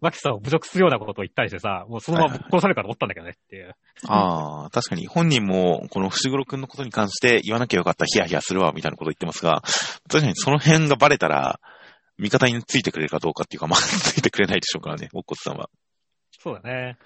[0.00, 3.76] マキさんを侮辱するようなことを言ったりしてさ、もうそのままぶっ殺されるかと思ったんだけどねっていう。
[4.08, 9.62] ああ、確かに本人もこの伏黒くんのことに関して言わなきゃよかった、ヒヤヒヤするわ、みたいなこと言ってますが、
[10.10, 11.60] 確かにその辺がバレたら、
[12.18, 15.68] 味方についてくれるかどうかっていうか、まあ、ついてくれないでしょうからね、おっこつさんは。
[16.32, 16.96] そうだね。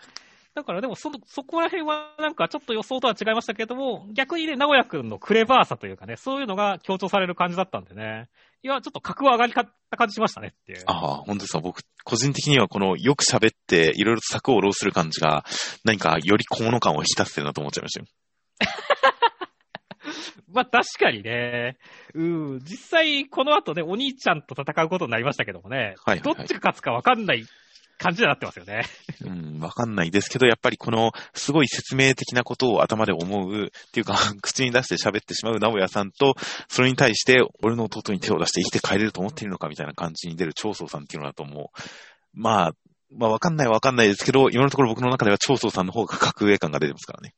[0.54, 8.28] だからでもその、そこら辺はなんかちょっと予想とは違いましたけれども、逆にね、直也くんのクレバーさというかね、そういうのが強調される感じだったんでね。
[8.62, 10.82] いや、ちょっと格は上がりかった感じしましたねっていう。
[10.86, 11.60] ああ、本当ですか。
[11.60, 15.44] 僕、個人的にはこの、よく喋って、いろいろと策を浪する感じが、
[15.84, 18.06] 何かより小物感を引き出してるなと思っちゃいましたよ。
[20.52, 21.78] まあ確かにね、
[22.14, 22.22] う
[22.56, 27.44] ん、実際この後ね、お兄ちゃんと戦うことになりましたけどもね、はいはいはいどっちが勝つかわかんない
[28.00, 28.82] 感じになってますよね。
[29.20, 36.34] うん、わかんないですけど、やっぱりこの、すごい説明的なことを頭で思う、っていうか、 口に出して喋ってしまう直哉さんと、
[36.68, 41.80] それに対して、俺の弟に手を出して生きて帰れると思っているのかみたいな感じに出る長宗さんっていうのだともう、
[42.32, 42.72] まあ、
[43.12, 47.34] まあわかんないはわかんないですけど、今のところ僕の中では長宗さんの方が格上感が出てますからね。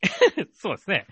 [0.54, 1.06] そうですね。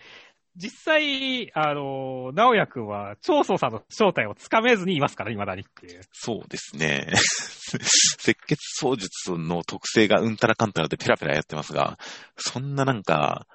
[0.56, 6.00] 実際、あの、直也くんは、長宗さんの正体をつかめずにいますから、未だにっていう。
[6.12, 7.08] そうですね。
[8.28, 11.98] 赤血操術の特性がうんたらかんたらでペラペラやってますが、
[12.36, 13.46] そんななんか、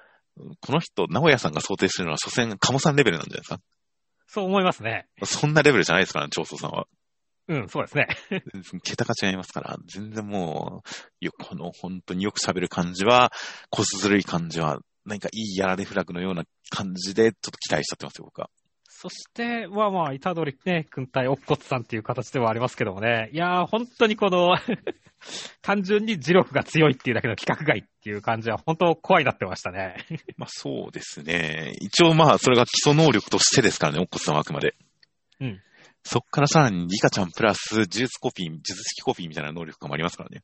[0.60, 3.60] この人、直哉さんが想定するのは、所詮、鴨さんレベルなんじゃないですか？
[4.26, 5.08] そう思いますね。
[5.24, 6.86] そんなレベルじゃないですからね、長宗さんは。
[7.48, 8.06] うん、そうですね。
[8.84, 10.82] 桁が違いますから、全然も
[11.20, 13.32] う、よこの本当によく喋る感じは、
[13.70, 18.50] こすずるい感じは、何かいいやられフラグのような感じで、ちょっと期待しちゃってますよ、僕は。
[19.02, 23.30] そして、まあまあ、虎杖ね、軍隊おっこつさんっていう形ではありますけどもね。
[23.32, 24.58] いやー、本当にこの、
[25.62, 30.04] 単純に磁力が強いっていうだけの規格外っていう感じは、本当怖いなってましたね。
[30.36, 31.72] まあそうですね。
[31.80, 34.74] 一応まあ、それが基礎能力としてですからね、おっこつさんはあくまで。
[35.40, 35.62] うん。
[36.04, 40.42] そっからさらにリカちゃんプラス、呪術コピー、呪術式コピーみたいな能力もありますからね。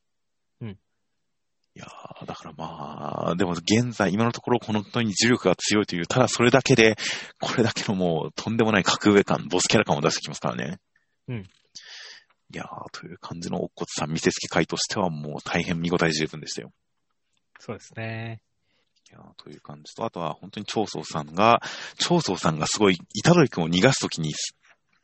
[1.77, 1.79] うん。
[1.79, 6.95] いやー、だからまあ、でも現在、今のところ本当に磁力が強いという、ただそれだけで、
[7.39, 10.79] これだけのもう、とんでもない格上感、ボスキャラ感を出してきますからね。
[11.27, 11.37] うん。
[12.53, 16.71] いやー、という感じのおっこつさん見せつけ会としてはもう大変見応え十分でしたよ。
[17.59, 18.41] そうですね。
[19.09, 21.61] いやという感じと、あとは本当に長宗さんが、
[21.99, 24.33] 長宗さんがすごい、虎杖君を逃がすときに、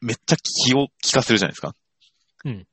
[0.02, 1.76] めっちゃ気を利かせるじゃないですか。
[2.46, 2.68] うん。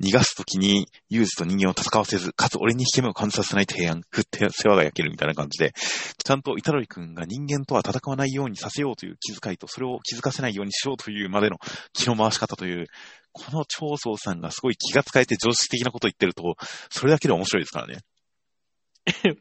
[0.00, 11.58] 逃がすときに、ユージと人間を戦わせず、かつ俺に引け目を感じさせない提案、振って世話が焼けるみたいな感じで、ちゃんと虎杖君が人間とは戦わないようにさせようという気遣いと、それを気づかせないようにしようというまでの
[11.92, 12.86] 気の回し方という、
[13.32, 16.56] この長宗さんがすごい気が使えて常識的なことを言ってると、
[16.90, 17.98] それだけで面白いですからね。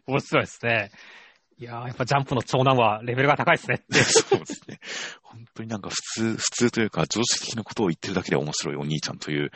[0.07, 0.91] 面白いですね。
[1.59, 3.83] いやー、やっぱジャンプの長男はレベルが高いですね。
[3.89, 4.79] そうですね。
[5.23, 9.49] 本当になんか普通、普通というか常識的なことを言ってるだけで面白いお兄ちゃんという、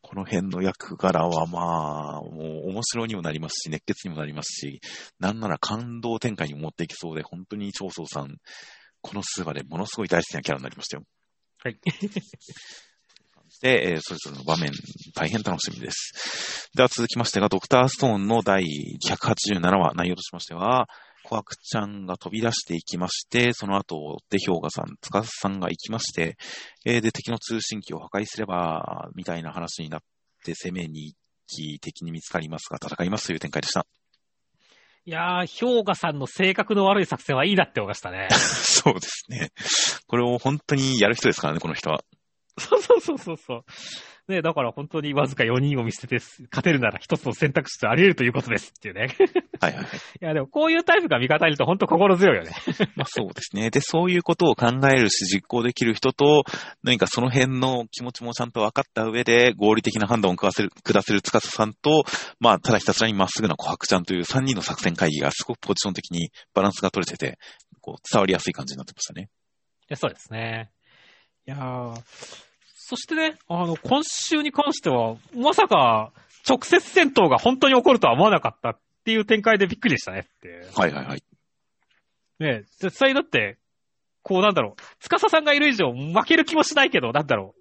[0.00, 4.80] この辺の役柄はまあ、もう面白にもなりますし、熱血にもなりますし、
[5.18, 8.36] なんなら感動展開にも持っていきそうで、本当に長宗さん、
[9.00, 11.02] この数話でものすごい大好きなキャラになりましたよ。
[11.58, 11.78] はい。
[13.62, 14.70] で、えーそれぞれの場面、
[15.16, 16.68] 大変楽しみです。
[16.76, 18.62] では続きましてが、ドクターストーンの第
[19.04, 20.88] 187話、内容としましては、
[21.28, 26.38] コアクちゃんが飛び出していきまして、その後、追って氷河さん、つかさんが行きまして、
[26.86, 30.00] えーで、敵の通信機を破壊すれば、みたいな話になっ
[30.42, 33.86] て攻めに行き、敵に見つかりますが、戦いますという展開でした。
[35.04, 38.28] いやー、氷河さんの性格の悪い作戦はいいなって思いましたね。
[38.32, 39.50] そうですね。
[40.06, 42.04] これを本当にやる人ですからね、この人は。
[42.58, 43.64] そうそうそうそうそう。
[44.28, 46.16] ねだから本当にわずか4人を見捨てて
[46.50, 49.08] 勝てるなら一つの選択肢とあり得るということですっていうね。
[49.60, 49.86] はいはいはい。
[50.20, 52.52] いや、でもこういうタイプが味方にいると本当心強いよね。
[52.94, 53.70] まあそうですね。
[53.70, 56.44] で、そういうことを考えるし、実行できる人と、
[56.82, 62.04] 何かその辺の気持ちもちゃんと分かった上で、合理的な判断を下せる、下せる司さんと、
[62.38, 67.38] まあ、ただひたすらにまっすぐな琥珀ちゃんという3人の作戦会議がすごくポジション的にバランスが取れてて、
[67.80, 69.30] こう、伝わりやすい感じになってましたね。
[69.82, 70.70] いやそうですね。
[71.46, 72.47] いやー
[72.88, 76.10] そしてね、あの、今週に関しては、まさか、
[76.48, 80.66] 直接戦闘が本当に起こるとは思わなかったっていう展開でびっくりでしたねって。
[80.74, 81.22] はいはいはい。
[82.38, 83.58] ね実際だって、
[84.22, 87.60] こうなんだろう、司さんがいる以上負ける気もしないけど、なんだろう、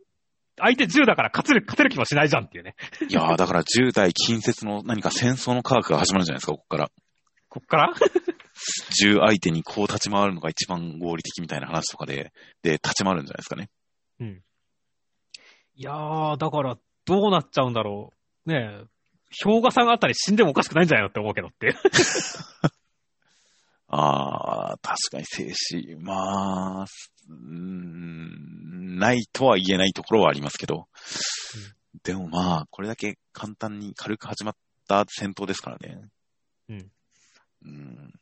[0.62, 2.76] 相手10だから勝てる、勝てる気もしないじゃんっていうね。
[3.10, 6.92] いやー、だから10代近接の何か戦争の科学が始まるんじゃないですか、ここから。
[7.50, 7.94] こっから
[9.04, 12.32] ？10相手にこう立ち回るのが一番合理的みたいな話とかで、
[12.64, 13.70] で、立ち回るんじゃないですかね。
[14.22, 14.42] うん。
[15.80, 18.12] いやー、だから、どうなっちゃうんだろ
[18.48, 18.50] う。
[18.50, 18.86] ねえ、
[19.44, 21.76] 氷河さんあたり死んでもおかしくないんじゃないのって思うけどって。
[23.90, 26.00] ああ、確かに静止。
[26.00, 30.88] まあ、うーん、ないとは言えないところはありますけど。
[32.04, 34.56] でもまあ、これだけ簡単に軽く始まっ
[34.88, 36.10] た戦闘ですからね。
[36.70, 36.92] うん。
[37.66, 38.14] うん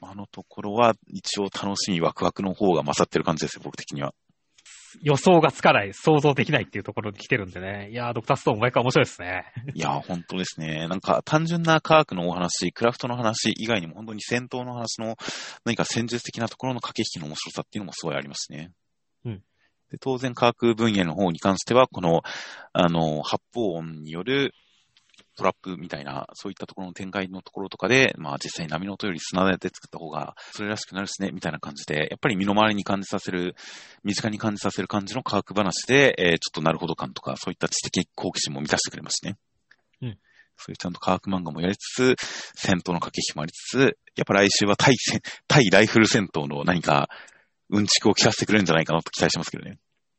[0.00, 4.14] 今のところは一応楽しみ、ワクワクの方が勝ってる感じですよ、僕的には。
[5.02, 7.90] 予想がつかない、想像できないっていうところに来てるんでね。
[7.90, 9.44] いやー、ドクターストーン毎回面白いですね。
[9.74, 10.88] いやー、本当ですね。
[10.88, 15.16] なんか、単純な科学のお話、クラフトの話以外にも本当に戦闘の話の
[15.64, 18.72] 何か戦術的なところの駆け引きの面白さっていうのもすごいありますね。
[19.24, 19.42] うん
[19.90, 22.22] で当然、科学分野の方に関しては、この、
[22.72, 24.52] あの、発砲音による
[25.36, 33.54] トラップみたいな、そういったところの展開のところとかで、まあ実際波の音より砂で作った方が、それらしくなるしね、みたいな感じで、やっぱり身の回りに感じさせる、
[34.02, 39.36] 身近に感じさせる感じの科学話で、えーちょっとなるほど感とか、そういった知的好奇心も満たしてくれますね。
[40.02, 40.18] うん
[40.56, 42.16] そういうちゃんと科学漫画もやりつつ、
[42.54, 47.08] 戦闘の駆け引きもありつつ、やっぱ来週は対戦、 対ライフル戦闘の何か、
[47.70, 49.78] うんちくを聞かせてくれるんじゃないかなと期待してますけどね。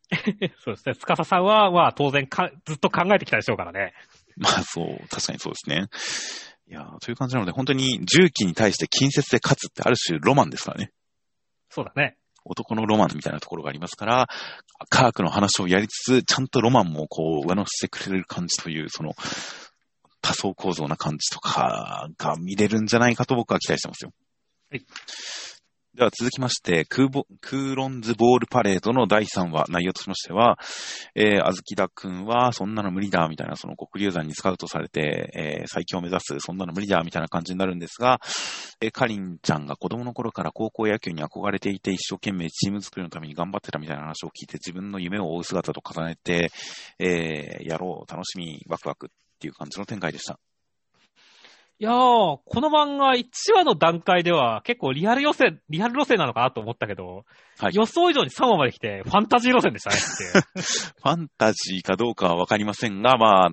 [0.63, 0.95] そうですね。
[0.95, 3.93] 司さんは、まあ当然か、ずっと考えてきたでしょうからね。
[4.37, 5.87] まあそう、確かにそうですね。
[6.67, 10.91] いやーという感じなので、本当に重機に対して近接で勝つってある種ロマンですからね。
[11.69, 12.17] そうだね。
[12.43, 14.27] 男のロマンみたいなところがありますから、
[14.89, 19.13] 科学の話をやりつつ、ちゃんとロマンもこう上乗せしてくれる感じという、その、
[20.21, 24.11] 多層構造な感じとかが見れるんじゃないかと僕は期待してますよ。
[24.71, 24.85] はい。
[25.95, 30.59] では続きまして、クーボクーロンズボールパレードの第3話、内容としましては、
[31.15, 38.19] えー、あずきだくんは、そんなの無理だ、みたいな、その黒竜山にスカウトされて、えー、最強を目指す、そんなの無理だ、みたいな感じになるんですが、
[38.81, 46.51] えー、かりんちゃんが子供の頃から高校野球に憧れていて、一生懸命チーム作りのために頑張ってたみたいな話を聞いて、自分の夢を追う姿と重ねて、
[46.99, 49.09] えー、やろう、楽しみ、ワクワクっ
[49.39, 50.39] ていう感じの展開でした。
[51.77, 57.25] いやー、この漫画1話の段階では結構リアル路線、リアル路線なのかなと思ったけど、
[57.59, 60.61] はい予想以上に3話まで来てファンタジー路線でしたねって。
[61.01, 63.49] ファンタジーかどうかはわかりませんが、まあ、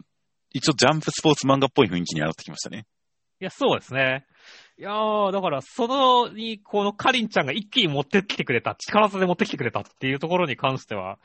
[0.51, 2.87] 一応ジャンプスポーツ漫画っぽい雰囲気にはなってきましたね。
[3.41, 4.25] いや、そうですね。
[4.79, 11.19] いやー、だから、その、に、このカリンちゃんが一気に持ってきてくれた、力技で持ってきてくれたっていうところに関しては、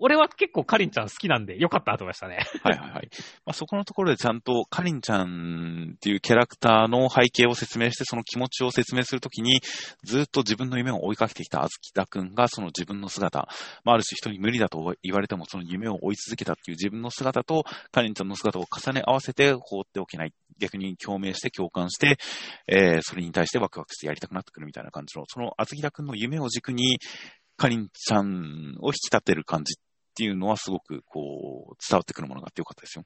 [0.00, 2.38] 俺は結構カリンちゃん好きなんで、よかったと思いましたね。
[2.62, 3.08] はいはいはい。
[3.44, 9.60] まあ、そこのところでちゃんと、カリンちゃんっていうキャラクターの背景を説明して、その気持ちを説明するときに、
[10.04, 13.48] ずっと自分の夢を追いかけてきたあずきたくんが、その自分の姿、
[13.84, 20.32] まあ、ある種人に無理だと言われても、その夢を追い続けたっていう自分の姿と、カリンちゃんの姿を重ね合わせて放っておけない。
[20.58, 22.18] 逆に共鳴して共感して、
[22.66, 26.98] えー、それに対してワクワクしてやりたくなってくるみたいな感じの、そのあずきたくんの夢を軸に、
[27.56, 29.74] カリンちゃんを引き立てる感じ
[30.18, 33.04] っていうのはすごくこう、伝わってくるものがあってよかったですよ。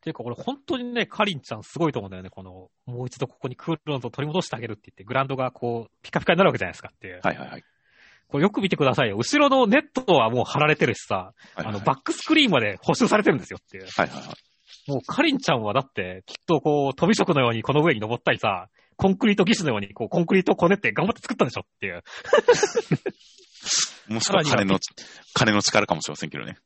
[0.00, 2.30] ていうか、俺本当にね、カリンちゃんすごいと思うんだよね。
[2.30, 7.20] この、もう一度ここにクールロンズを取り戻してあげるって言って、グラウンドがこう、ピカピカになるわけじゃないですかっていう。
[7.22, 7.64] はいはいはい。
[8.28, 9.16] これよく見てくださいよ。
[9.16, 13.84] 後ろのネットはもう貼られてるしさ、はいはい、あの、バックスクリーンまで補修されてるんですよっていう。
[13.84, 14.90] はいはいはい。
[14.90, 22.02] もうカリンちゃんはだって、きっとこう、飛び職のようにこの上に登ったりさ、コンクリート技師のようにこう、コンクリートをこねって頑張って作ったんでしょっていう。
[24.08, 24.78] もしくは金の、
[25.34, 26.58] 金の力かもしれませんけどね。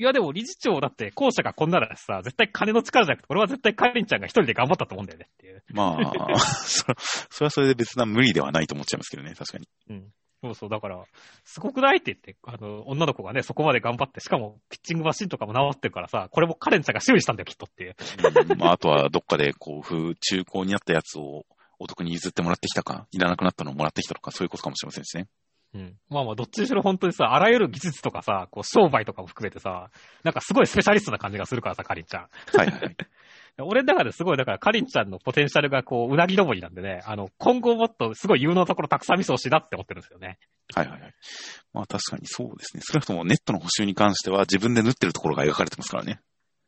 [0.00, 5.62] いやでも理事長だって校舎がこんならさ、絶対金の力じゃなくて、俺は絶対カリンちゃんが一人で頑張ったと思うんだよねっていう。
[5.72, 6.84] まあ、そ
[7.30, 9.68] それはそれで別な無理ではないと思っちゃいますけどね、確かに。
[9.90, 10.12] うん。
[10.40, 11.04] そうそう、だから、
[11.44, 17.96] すごくないって言って、あの、女の子がね、そこまで頑張って、しかも、ピッチングマシンとかも直ってるからさ、これもカレンちゃんが修理したんだよ、きっとっていう。
[18.50, 21.44] うん、まあ、あとは、どっかで、こう、中古にあったやつを、
[21.80, 25.26] お得に譲ってもらってきたか、いらなくなったのをもらってきたとか、そういうことかもしれませんしね。
[25.74, 25.96] うん。
[26.08, 29.90] まあまあ、どっちにしろ本当にさ、あらゆる技術とかさ、こう、商売とかも含めてさ、
[30.24, 32.28] なんかすごいスペシャリストな感じがするからさ、カリンちゃん。
[32.56, 32.96] はいはい。
[33.60, 40.38] 俺の中ですごい、だから、カリンちゃんのポテンシャルがこう、うなぎ登りなんでね、あの、今後もっとすごい有能なところたくさん見せほしいなって思ってるんですよね。
[40.74, 41.14] はいはいはい。
[41.72, 42.82] まあ確かにそうですね。
[42.86, 46.20] 少なくともネットの補修に関しては自分で縫ってるところが描かれてますからね。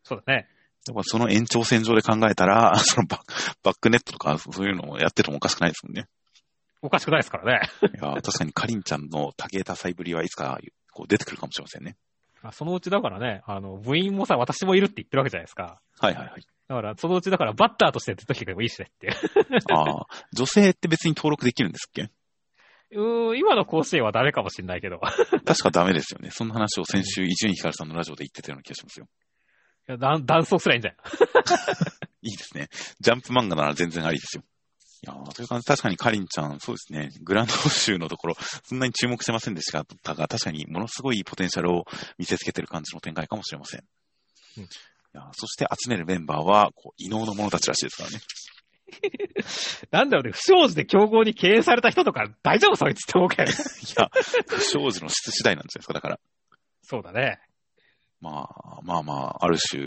[0.02, 0.48] そうだね。
[0.86, 6.06] だからその延長線上で考えたら、そのバックネットとかそういうのをやっててもおかしくないですもんね。
[6.82, 7.60] おかしくないですからね。
[7.82, 10.58] いや、確かにカリンちゃんの多芸多彩ぶりはいつか
[10.92, 11.96] こう出てくるかもしれませんね。
[12.52, 15.80] そのうちだからね、あの、部員もさ、私もいるって言ってるわけじゃないですか。
[15.98, 16.42] はいはいはい。
[16.68, 19.10] だから、そのうちだからバッターとして出てきてもいいしねって
[19.72, 22.10] ああ、女性って別に登録できるんですっけ？
[22.92, 25.00] うーん、今の甲子園はダメかもしんないけど。
[25.44, 26.30] 確かダメですよね。
[26.32, 29.06] そんな話を先週、伊集院光さんのラジオで言ってたような気がしますよ。
[29.88, 30.94] いや、断層すらいいんじゃん。
[32.22, 32.68] いいですね。
[33.00, 34.44] ジャンプ漫画なら全然ありですよ。
[35.02, 39.84] いやという感じ、確かにカリンちゃん、そうですね、グランド集のところ、そんなに注目してませんでした
[40.14, 41.84] が、確かにものすごいポテンシャルを
[42.18, 43.84] 見せつけてる感じの展開かもしれません。
[44.58, 44.66] うん、い
[45.14, 48.20] やそして集めるメンバーは、こう、異能の者たちらしいですからね。
[49.90, 53.50] なんだろうね、不祥事で競合に経営された人とか大丈夫そいつって思うけど。
[53.50, 53.54] い
[53.96, 54.10] や、
[54.48, 56.20] 不祥事の質次第なんじゃないですか、だから。
[56.82, 57.40] そうだね。
[58.20, 59.82] まあ、まあまあ、ある種、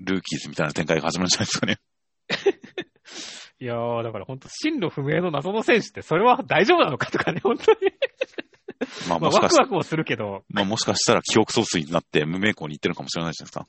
[0.00, 1.78] ルーキーズみたいな展開が始まるんじゃないですかね。
[3.60, 7.78] いやー、だから本当進路不明の謎の選手って、それは大丈夫なのかとかね、本当に。
[9.08, 10.44] まあ、もしかしワクワクもするけど。
[10.48, 13.66] まあ、もしかしたら記憶喪失になって無名校に行ってるかもしれないじゃないですか。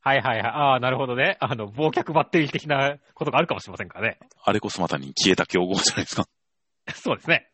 [0.00, 0.46] はいはいはい。
[0.46, 1.36] ああ、なるほどね。
[1.40, 4.18] あの、忘却バッテリー的なことがあるかもしれませんからね。
[4.42, 6.26] あれこそまたに消えた競合じゃないですか。
[6.94, 7.50] そうですね。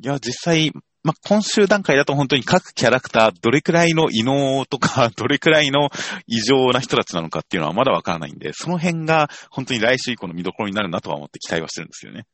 [0.00, 0.72] いや、実際、
[1.04, 5.90] まあ、今週段階だと本当に各キャラクター、どれくらいの異能とか、 どれくらいの
[6.26, 12.26] 異常な人たちなのかっていうのはまだわからないんで、その辺が本当に来週以降の見どころになるなとは思って期待はしてるんですよね。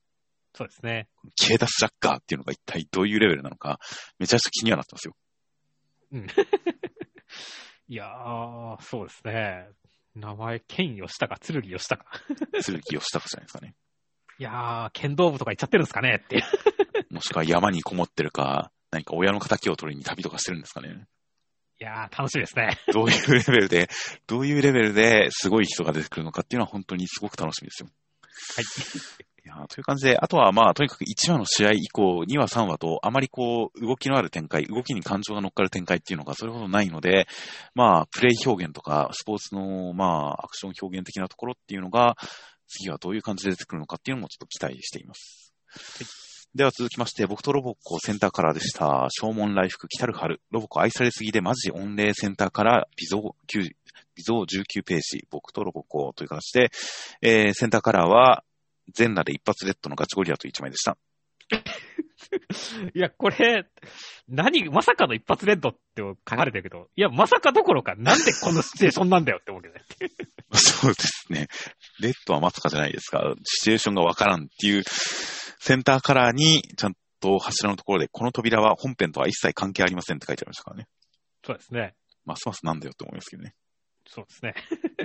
[0.54, 1.08] そうですね。
[1.34, 3.80] ケータスジャッカーっていうのが一体どういうレベルなのか、
[4.20, 5.16] めちゃくちゃ気にはなってますよ。
[6.12, 6.26] うん。
[7.88, 9.68] いやー、そうですね。
[10.14, 12.04] 名前、剣吉高、剣吉高。
[12.52, 13.74] 剣吉高じゃないですかね。
[14.40, 16.42] いやー、剣道部とか行っちゃってるんですかねって。
[17.12, 21.06] もしくは山にこもってるか、何か親の仇を取りに旅とかしてるんですかね。
[21.78, 22.78] いやー、楽しいですね。
[22.90, 23.90] どういうレベルで、
[24.26, 27.90] どういうレベルですごい人が出てくるのかっていうのは本当にすごく楽しみですよ。
[28.56, 28.64] はい。
[29.44, 37.28] いやという感じで、あとはまあ、とにかく1話の試合以降、2話、3話と、あまりこう、動きのある展開、動きに感情が乗っかる展開っていうのがそれほどないので、
[37.74, 42.16] まあ、プレイ表現とか、スポーツの、まあ、アクション表現的なところっていうのが、
[42.70, 45.52] 次はどういう感じで出てくるのかっていうのもちょっと期待しています。
[45.66, 46.06] はい、
[46.54, 49.08] では続きまして、僕とロボコセンターカラーでした。
[49.10, 50.40] 正門来福来たる春。
[50.50, 53.70] ロボコ愛されすぎでマジ御礼センターから微増9、
[54.14, 55.26] 微増19ページ。
[55.30, 56.70] 僕とロボコという形で、
[57.22, 58.44] えー、センターカラーは、
[58.92, 60.96] 全裸で一発レッドのガチゴリラという一枚でした。
[62.94, 63.66] いや、これ、
[64.28, 69.82] 何、まさかの一発レッドって書かれてるけど、いや、まさかどころか、なんでこのシチュエーションなんだよって思うけどね。
[70.54, 71.48] そうですね。
[72.00, 73.34] レッドはまさかじゃないですか。
[73.44, 74.82] シチュエーションがわからんっていう、
[75.58, 80.88] センターカラーに、ちゃんと柱のところで、この扉は本編とは一切関係ありませんって書いてありましたからね。
[81.44, 81.94] そうですね。
[82.24, 83.54] ますますなんだよって思いますけどね。
[84.06, 84.54] そうですね。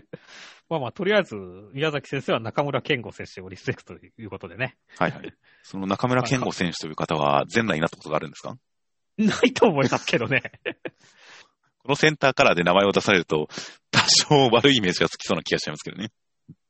[0.70, 1.36] まあまあ、とりあえず、
[1.74, 4.78] 宮崎先生は中村健吾選手をリスペクトということでね。
[4.98, 5.34] はいはい。
[5.64, 8.58] その中村健吾選手という方は、前代になったことがあるんですか？
[9.18, 10.42] ないと思いますけどね。
[11.80, 13.48] このセンターカラーで名前を出されると、
[13.92, 16.12] 多少悪いイメージがつきそうな気がしちゃいますけどね。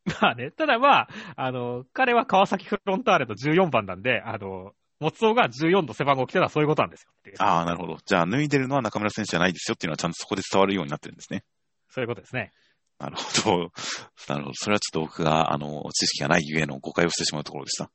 [0.22, 7.36] まあね、ただまあ、あの、彼は川崎フロンターレの14番なんで、あの、松尾が14の背番号着てたらそういうことなんですよっていう。
[7.40, 7.98] ああ、なるほど。
[8.06, 11.44] じゃあ、脱いでるのは中村選手じゃないですよっていうのはちゃんとそこで伝わるようになってるんですね。
[11.90, 12.52] そういうことですね。
[13.00, 13.72] なるほど。
[14.30, 14.54] なるほど。
[14.54, 17.92] それはちょっと僕が、あの、知識がないゆえの誤解をしてしまうところでした。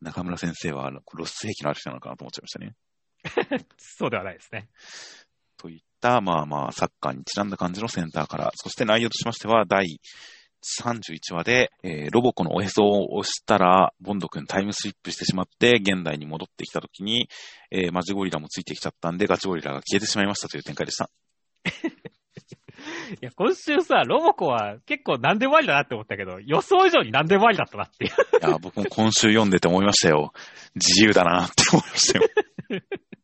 [0.00, 2.74] 中村先生は、あの、ロス兵器のある人なのかなと思っちゃいましたね。
[3.78, 4.68] そうではないですね。
[5.56, 10.00] といった、まあまあ、サッカーにちなんだ感じのセンターから、そして内容としましては、第
[10.62, 17.28] 31話で、えーロボコのおへそを押したら、ボンド君タイムスリップしてしまって、現代に戻ってきた時に、
[17.70, 21.10] えーマジゴリラもついてきちゃったんで、ガチゴリラが消えてしまいましたという展開でした。
[23.20, 28.10] いや、今週さ、ロボコは結構何でもありだなって思ったけど、予想以上に何でもありだったなっていう。
[28.10, 30.32] いや、僕も今週読んでて思いましたよ。
[30.74, 32.28] 自由だなって思いましたよ。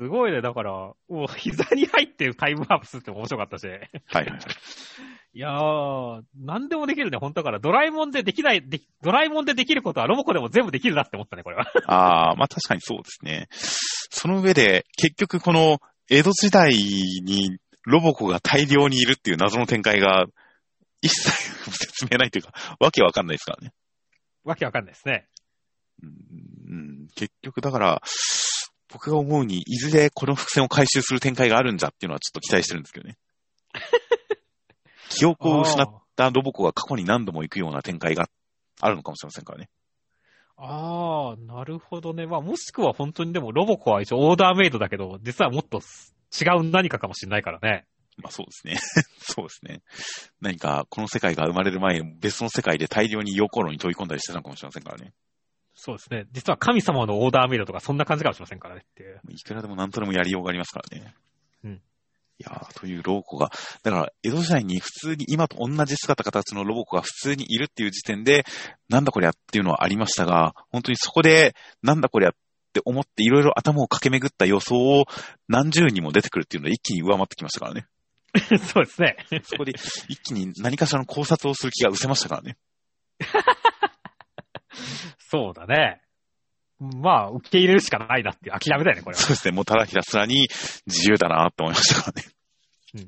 [0.00, 3.66] すごいね、だから、もう膝に入ってタイムワープするって面白かったし。
[3.66, 4.40] はいはいはい。
[5.34, 7.58] いやー、何でもできるね、本当だから。
[7.58, 11.70] ドラえもんでできない、でドラえもんでできることはロボコでも全部できるなって思ったね、これは。
[11.84, 13.48] ああ、まあ確かにそうですね。
[13.50, 20.24] その上で、結局この江戸時代にロボコが大量にいるっていう謎の展開が
[21.02, 21.30] 一切
[21.72, 23.74] 説明ないというか、わけわかんないですからね。
[24.44, 25.28] わけわかんないですね。
[26.02, 26.74] うんう
[27.04, 28.02] ん結局だから、
[28.92, 33.16] 僕が思うに、いずれこの伏線を回収する展開があるんじゃっていうのはちょっと期待してるんですけどね。
[35.10, 38.28] 記憶を失ったロボコが過去に何度も行くような展開が
[38.80, 39.68] あるのかもしれませんからね。
[40.56, 42.26] あー、なるほどね。
[42.26, 47.86] まあ、もしくは本当にでもロボコは一応オーダーメイドだけど、実はもっと違う何かかもしれないからね。
[48.18, 48.78] まあそうですね。
[49.20, 49.82] そうですね。
[50.40, 55.14] 何か、この世界が生まれる前に別の世界で大量に陽光炉に飛び込んだりしてたのかもしれませんからね。
[55.82, 56.26] そうですね。
[56.32, 59.18] 実は神様のオーダーメイドとかそんな感じかもしれませんからねっていう。
[59.30, 61.14] いくらでも何とでもやりようがありますからね。
[61.64, 61.72] うん。
[61.72, 61.78] い
[62.38, 63.50] やー、というロボコが、
[63.82, 68.44] だから、江戸時代に普通に今と同じ姿形のロボコが普通にいるっていう時点で、
[68.90, 72.32] なんだこりゃっていうのはありましたが、本当にそこで、なんだこりゃっ
[72.74, 75.06] て思っていろいろ頭を駆け巡った予想を
[75.48, 77.86] 何十にも出てくるっていうので一気に上回ってきましたからね。
[78.72, 79.16] そうですね。
[79.42, 79.72] そこで
[80.08, 82.56] 一気に何かしらの考察をする気が失せましたからね。
[85.30, 86.00] そうだね。
[86.80, 89.22] まあ、受け入れるしかないなっていう諦めだよね、これは。
[89.22, 89.52] そうですね。
[89.52, 90.48] もうただひたすらに
[90.86, 92.28] 自由だなって思いましたからね。
[92.94, 93.00] うん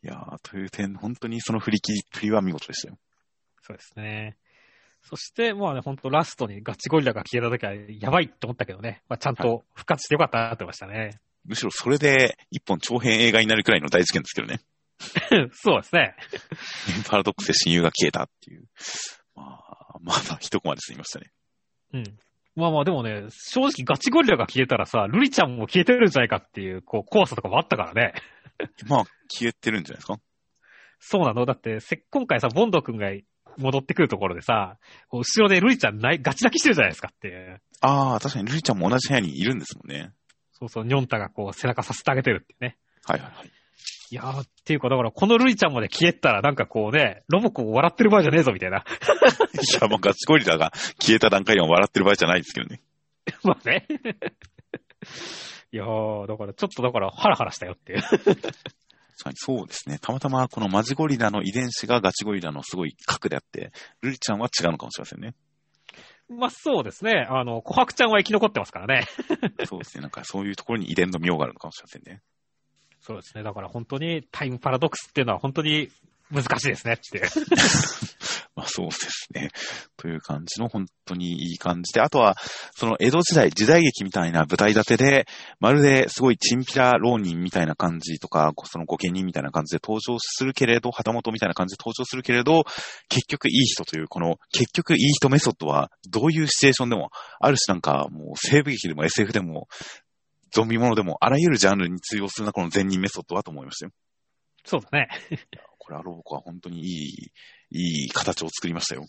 [0.00, 2.98] いやー、という点、本当にその振り切りっぷりは見事でしたよ。
[3.62, 4.36] そうですね。
[5.02, 9.02] そして、まあね、ほんとラストにガチゴリラが消えた時はやばいって思ったけどね。
[9.08, 11.18] まあ、ちゃんと復活してよかったなって思いましたね。
[11.44, 14.60] むしろそれで一本長編映画になるくらいの大事件ですけどね。
[15.54, 16.14] そうですね。
[17.08, 18.68] パラドックスで親友が消えたっていう。
[19.34, 21.30] まあ、まだ一コマで済みましたね。
[21.92, 22.04] うん。
[22.56, 28.14] まあまあでもね、正直ガチゴリラが消えたらさ、ルリちゃんも消えてるんじゃないかっていう、こう、怖さとかもあったからね。
[28.88, 30.18] まあ、消えてるんじゃないですか？
[30.98, 33.10] そうなのだって、せ、今回さ、ボンド君が
[33.56, 34.78] 戻ってくるところでさ、
[35.08, 37.60] こう後ろでルリちゃんない、ガチ泣きしてるじゃないですかっていう。
[37.80, 40.10] ああ、確かにルリちゃんも同じ部屋にいるんですもんね。
[40.52, 42.76] そうそう、ニョンタがこう背中させてあげてるっていうね。
[43.04, 43.50] はいはいはい。
[44.10, 48.78] いやー、っていうか、だから、このルリちゃんまで消えたら、なんかこうね、ロボコン笑ってる場合じゃねえぞ、みたいな。
[48.80, 48.82] い
[49.80, 52.80] や、もうガチゴリラが消えた段階でも笑ってる場合じゃないですけどね。
[53.44, 53.86] まあね。
[55.70, 58.02] いやー、だから、ちょっとだから、ハラハラしたよっていう。
[58.02, 59.98] 確かにそうですね。
[59.98, 65.34] たまたまこのマジゴリラの遺伝子がガチゴリラのすごい核であって、ルリちゃんは違うのかもしれませんね。
[66.28, 67.26] まあそうですね。
[67.28, 69.06] あの、琥珀ちゃんは生き残ってますからね。
[69.66, 70.02] そうですね。
[70.02, 72.22] なんかそういうところに遺伝の妙があるのかもしれませんね。
[73.08, 73.42] そうですね。
[73.42, 75.88] だから本当にタイムパラドックスっていうのは本当に
[76.30, 77.22] 難しいですねって。
[78.54, 79.50] まあそうですね。
[79.96, 82.36] という感じの本当にいい感じで、あとは、
[82.76, 85.26] その江戸時代、時代劇みたいな舞台立てで、
[85.58, 92.64] まるですごいチンピラ浪人みたいな感じとか、その御家人みたいな感じで登場するけれど、旗本みたいな感じで登場するけれど、
[93.08, 99.68] 結局いい人という、この結局いい人メソッドは、どういうシチュエーションでも、ある種なんかもう西部劇でも SF でも、
[100.50, 103.92] ゾンビものでも、あらゆるジャンルに通用するな、この善人メソッドはと思いましたよ。
[104.64, 105.08] そうだね。
[105.78, 107.32] これはロボコは本当にいい、
[107.70, 109.06] いい形を作りましたよ。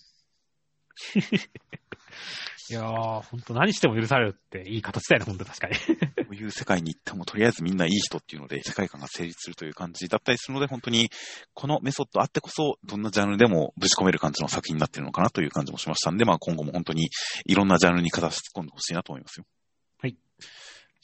[2.71, 5.75] いやー、本当何しても許されるっていい形だよね、本当確かに。
[5.75, 11.09] こういう世界に行ってもとりあえずみんないい人っていうので世界観が成立するという感じだったりするので本当に
[11.55, 17.09] このメソッドあってこそどんなジャンルでもぶち込める感じの作品になってるのかなという感じもしましたんで、まあ今後も本当に
[17.45, 19.45] いろんなジャンルに片足突っ込んでほしいなと思いますよ。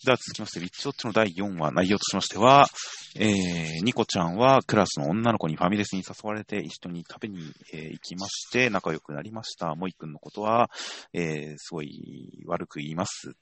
[0.05, 0.11] はい。
[0.11, 2.67] では続きまして、リッチウォッチの第4話、内容としましては、
[3.15, 7.39] えー、ニコちゃんはクラスの女の子にファミレスに誘われて一緒に食べに、
[7.73, 9.73] えー行きまして仲良くなりました。
[9.75, 10.69] モイ君のことは、
[11.13, 13.35] えー、すごい悪く言います。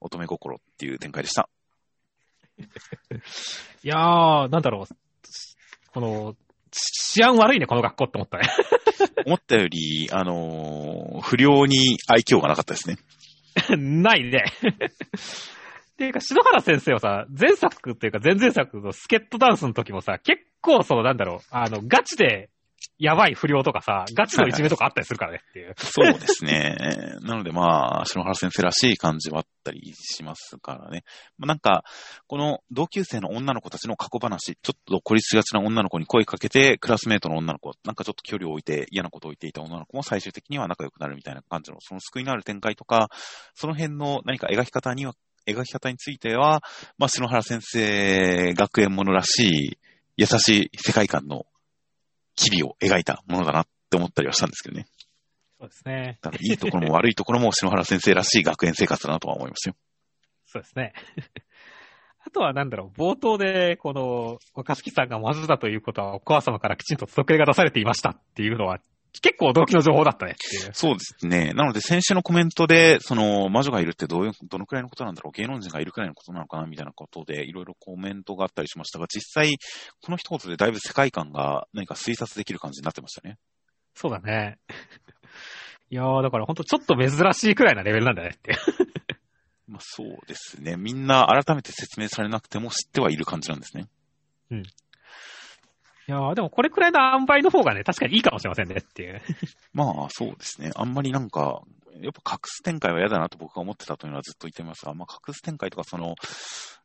[0.00, 1.48] 乙女心っていう展開でした。
[2.58, 2.62] い
[3.84, 4.94] いやー、なんだろう。
[5.92, 6.36] この、
[6.70, 8.48] 治安悪いね、この学校って思ったね。
[9.26, 12.98] 思ったより、あのー不良に愛嬌がなかったですね。
[13.76, 14.44] ないね。
[15.96, 22.50] っていうか、篠原先生はさ、前作っていうか前々作のスケットダンスの時もさ、結構そのなんだろう、あの、ガチで
[22.98, 25.74] やばい不良とかさ、ガチのいじめとかあったりするからねっていう。
[25.76, 26.76] そうですね。
[27.22, 31.04] なのでまあ、篠原先生らしい感じはあったりしますからね。
[31.38, 31.84] まあ、なんか、
[32.26, 43.08] この同級生の女の子たちの過去話、ちょっと孤立しがちな女の子に声かけて、クラスメートの女の子、なんかちょっと距離を置いて嫌なことを言っていた女の子も最終的には仲良くなるみたいな感じの、その救いのある展開とか、
[43.54, 45.14] その辺の何か描き方には、
[45.46, 46.62] 描き方については、
[46.98, 49.78] まあ、篠原先生学園ものらしい、
[50.16, 51.46] 優しい世界観の
[52.34, 54.86] 機微を描いたものだなって思ったりはしたんですけどね。
[55.58, 56.18] そうですね。
[56.20, 59.74] だからいいところも悪いところも 篠原先生らしい学園生活だなとは思いますよ。
[60.44, 60.92] そうですね。
[62.24, 68.80] あとはなんだろう、冒頭で、この、若槻さんが魔女だということは、お母様からきちんと届け出が出されていましたっていうのは、
[69.20, 70.70] 結構驚きの情報だったねっていう。
[70.72, 71.52] そうですね。
[71.54, 79.56] なので先週のコメントで、その魔女がいるってどういう、どのくらいのことなんだろう、芸能人がいるくらいのことなのかなみたいなことで、いろいろコメントがあったりしましたが、実際、
[80.02, 83.38] この一言でだいぶ世界観が何か推察できる感じになってましたね。
[83.94, 84.58] そうだね。
[85.90, 88.56] いやー、だからほんとちょっと珍しいくらいなレベルなんだねって。
[89.68, 90.76] まあそうですね。
[90.76, 93.88] みんな改めて説明されなくても知ってはいる感じなんですね。
[96.08, 99.20] いや、でもこれくらいの塩梅の方がね、確かにいいかもしれませんねっていう。
[99.74, 100.70] まあそうですね。
[100.74, 101.62] あんまりなんか、
[102.00, 106.14] やっぱ隠す展開は嫌だなと僕が思ってたというのはずっと言ってますが、まあ隠す展開とかその、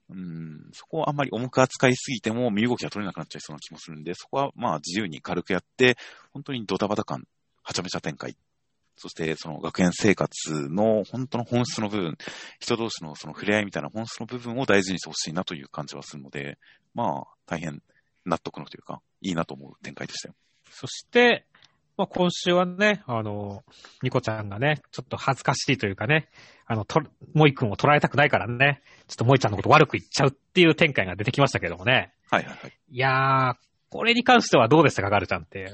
[0.10, 5.98] うん、そこをあんまり重く扱いすぎても身動きが取れなくなっちゃいそうな気もするんで、そこはまあ自由に軽くやって、
[6.34, 7.24] 本当にドタバタ感、
[7.64, 8.36] はちゃめちゃ展開。
[8.96, 12.18] そしてその学園生活の本当の本質の部分、
[12.60, 16.58] 人同士のその触れ合いみたいな本質の部分を大事にしてほしいなという感じはするので、
[16.94, 17.82] まあ大変
[18.26, 20.36] 納得のというか、いいなと思う展開でしたよ。
[20.70, 21.46] そして、
[21.98, 23.64] まあ、今週はね、あの、
[24.02, 26.30] ニコちゃんがね、ちょっと恥ずかしいというかね、
[26.66, 27.02] あの、と、
[27.34, 32.14] モイ君を捉えたくないからね、ちょっとモイちゃんのこと悪く言っちゃうっていう展開が出てきましたけどもね。
[32.30, 32.74] はいはいはい。
[32.90, 33.56] いやー、
[33.90, 35.70] これに関してはどうでしたか、ガルちゃんって。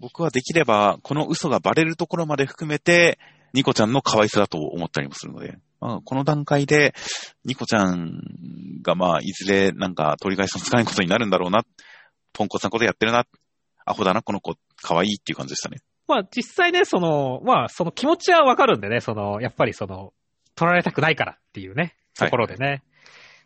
[0.00, 3.18] 僕はできれば、この嘘がバレるところまで含めて、
[3.54, 6.94] ニコちゃんの可愛さだと思ったりもするので、まあ、この段階で、
[7.44, 8.18] ニコちゃん
[8.80, 11.62] がまあ、いずれなんか取り返しのつかないことになるんだろうな、
[12.32, 13.26] ポンコツなことやってるな、
[13.84, 15.82] アホだな、この子、可愛いっていう感じでしたね。
[16.08, 20.14] まあ実際ね、その、まあその気持ちはわかるんでね、その、やっぱりその、
[20.54, 22.82] 取られたくないからっていうね、ところでね。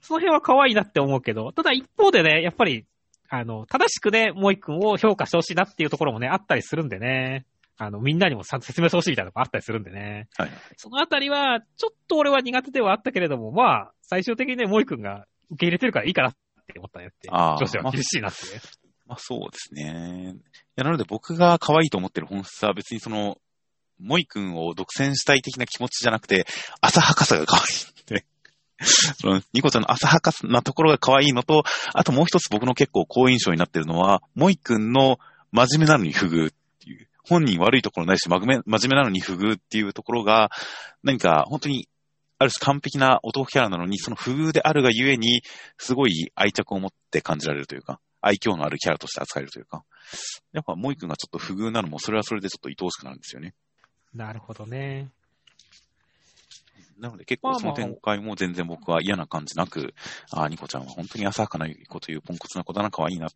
[0.00, 2.86] その辺は可愛いなって思うけど、ただ一方でね、やっぱり、
[3.28, 7.46] あの、正しくね、モイ君を評価してほしいなっていうところもね、あったりするんでね。
[7.78, 10.28] あの、みんなにもさ説明してほしいみたいなのがあったりするんでね。
[10.36, 10.50] はい。
[10.76, 16.32] そのあたりは、ちょっと俺は苦手ではあったけれども、まあ、最終的にね、モイ君が受け入れてるからいいかなっ
[16.66, 17.28] て思ったねって。
[17.30, 18.60] あー女子は厳しいなっていう。
[19.06, 20.34] まあそうですね。
[20.34, 20.40] い
[20.76, 23.38] や、なので僕が可愛いと思ってる本質は別にその、
[24.00, 26.46] モイ君を独占したい的な気持ちじゃなくて、
[26.80, 28.26] 浅はかさが可愛いんで。
[29.20, 31.64] その、ニコちゃんの浅はかなところが可愛いのと、
[31.94, 35.18] あともう一つ僕の結構好印象になってるのは、モイ君の
[35.50, 36.52] 真面目なのに不遇っ
[37.28, 40.50] 本人悪いところないし、真面目真面目なのに不遇っていうところが、
[41.02, 41.88] 何か本当に、
[42.40, 45.42] ある種完璧な男キャラなのに、その不遇であるがゆえに、
[45.76, 49.84] すごい愛着を持って感じられるというか、愛嬌のあるキャラとして扱えるというか、
[50.52, 53.54] やっぱモイ君がちょっと不遇なのも、それはそれでちょっと愛おしくなるんですよね。
[54.14, 55.10] なるほどね。
[56.98, 59.94] なので結構その展開も全然僕は嫌な感じなく、
[60.30, 63.28] ああ、ニコちゃんは本当に浅はかな子というポンコツな子だな、可愛いな。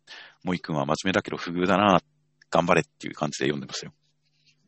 [0.43, 2.01] モイ君は真面目だけど不遇だな、
[2.53, 3.93] 頑張れっていう感じで読んでましたよ。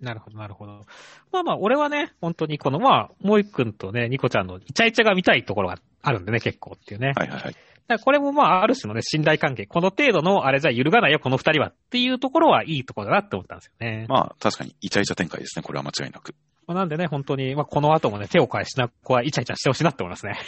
[0.01, 0.85] なるほど、なるほど。
[1.31, 7.13] まあまあ、俺はね、本当にこの、まあ、モイ君とね、ニコちゃんのイチャイチャが見たいところがあるんでね、結構っていうね。
[7.15, 7.55] はいはいはい。
[7.87, 9.67] だこれもまあ、ある種のね、信頼関係。
[9.67, 14.07] この程度のあれじゃ揺るがないよ、この二人はっていうところはいいところだなって思ったんですよね。
[14.09, 16.33] まあ確かにイチャイチャ展開ですね、これは間違いなく。
[16.67, 20.39] まあ、なんでね、本当に、まあ、この後もね、手を返しな子はイチャイチャしてほしいなって思いますね。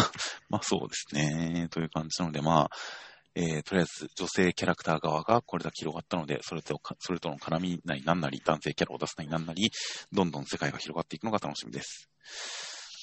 [0.48, 1.68] まあそうですね。
[1.70, 2.70] という感じなので、まあ、
[3.38, 9.70] えー、とりあえず女性キャラクター側がこれだけ広がったので、それと、それとの絡みなりなんなり、男性キャラを出すなりなんなり、
[10.10, 12.10] どんどん世界が広がっていくのが楽しみです。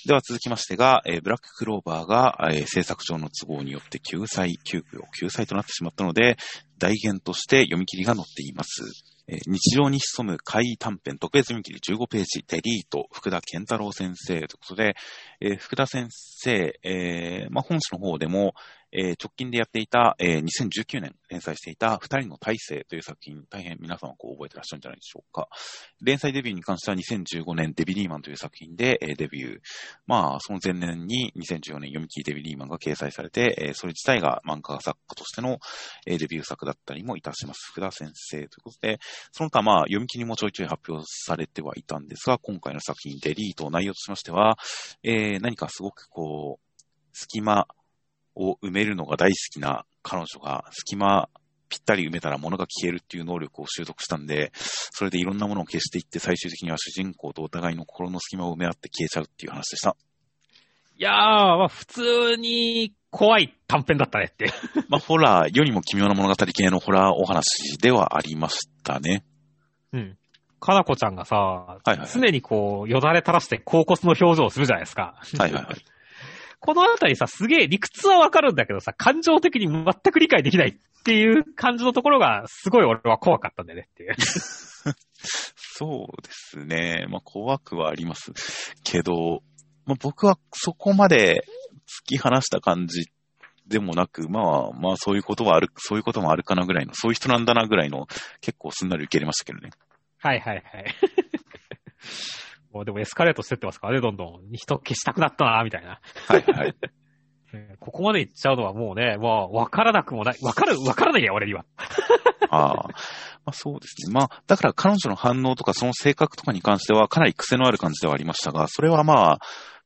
[0.06, 6.36] では続きましてが、えーブラッククローバーが、えー制作上の都合によって救済、救急救済となってしまったので、
[6.78, 8.84] 代言として読み切りが載っています。
[9.28, 14.96] えー日常に潜む怪異短編特別読み切り15ページ、デリート、福田健太郎先生ということで、
[15.40, 18.56] えー福田先生、えーまあ、本誌の方でも、
[18.96, 25.48] えー直近でやっていた、えー2019年連載していた二人の大勢という作品、大変皆さんはこう覚えてらっしゃるんじゃないでしょうか。
[26.02, 29.60] 連載デビューに関しては2015年デビリーマンという作品で、えーデビュー。
[30.06, 35.60] まあ、その前年に2014年読み切りデビリーマンが掲載されて、えーそれ自体が漫画作家としての、
[36.06, 37.72] えーデビュー作だったりもいたします。
[37.72, 39.00] 福田先生ということで、
[39.32, 44.58] その他まあ、読み切りもちょいちょい発表されてはいたんですが、今回の作品デリート内容としましては、
[45.02, 46.80] えー何かすごくこう、
[47.12, 47.68] 隙間
[48.36, 51.30] を埋めるのが大好きな彼女が、隙間
[51.74, 59.96] ぴったり埋めたら物が消えるっていう能力を習得したんで、それでいろんなものを消していって、最終的には主人公とお互いの心の隙間を埋め合って消えちゃうっていう話でした。
[60.96, 64.52] いやー、まあ普通に怖い短編だったねって。
[64.88, 69.26] まあ、ホラー、世にも奇妙な物語系のホラーお話ではありましたね。
[69.94, 70.18] うん。
[70.60, 75.16] かなこちゃんがさ、はいはいはい常にこう、よだれ垂らして高骨の表情をするじゃないですか。
[75.40, 75.93] はいはいはい。
[76.64, 84.16] このあたりさ、すげえ理屈はわかるんだけどさ、感情的に全く理解できないっていう感じのところが、すごい俺は怖かったんだよねっていう。
[85.76, 87.05] そうですね。
[87.09, 88.32] まあ、怖くはあります
[88.86, 89.43] けど、
[89.86, 91.43] まあ、僕はそこまで
[92.05, 93.11] 突き放した感じ
[93.68, 98.07] でもなく、まあ、まあ、そういうことはある、そういうこともあるかなぐらいの、そういう人なんだなぐらいの、
[98.39, 99.72] 結構すんなり受け入れましたけどね。
[100.20, 100.95] はいはいはい。
[102.74, 104.42] もうでもエスカレートしてってますからね、どんどん。
[104.52, 106.00] 人消したくなったな、みたいな。
[106.28, 106.76] はいはい。
[107.54, 110.38] ね ここまで行っちゃうのはもうね、もうわからなくもない。
[110.42, 111.66] わかる、わからないや、俺には。
[112.50, 112.74] ああ。
[113.46, 114.14] まあそうですね。
[114.14, 119.40] まあ、だから彼女の反応とかその性格とかに関してはかなり癖のある感じではありましたが、それはまあ、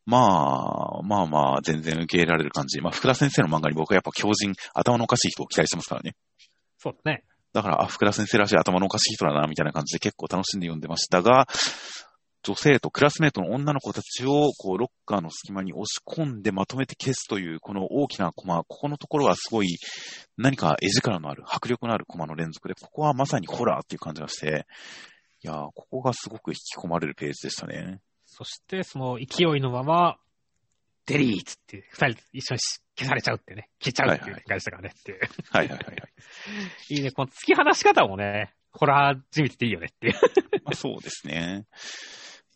[0.05, 2.79] まあ、まあまあ、全然受け入れられる感じ。
[2.79, 6.15] まあ、福田先生の漫画に僕はやっぱ強人、頭のおかしい人を期待してますからね。
[6.77, 7.25] そうだね。
[7.51, 11.47] だから、あ、福田先生らしい頭のおかしい人だな、みたいな感じで結構楽しんで読んでましたが、
[12.47, 19.77] 女性とクラスメートの女の子たちを、こう、ロッカーの隙間に押し込んでまとめて消すという、この大きなコマ、ここのところはすごい、
[20.37, 24.65] 何か絵力のある、迫力のあるコマの連続で、ここはまさにホラーっていう感じがして、
[25.43, 27.99] いやー、ここがすごく引き込まれるページでしたね。
[28.25, 30.17] そして、その勢いのまま、
[31.05, 32.59] デリーツって、二人一緒に
[32.97, 33.69] 消されちゃうってね。
[33.81, 35.19] 消えちゃうっていう感じでしたからねっていう。
[35.51, 36.13] はいはいはいはい。
[36.89, 37.11] いいね。
[37.11, 40.13] この突き放し方もね、ホラーじみてていいよねっていう。
[40.63, 41.65] まあ、そうですね。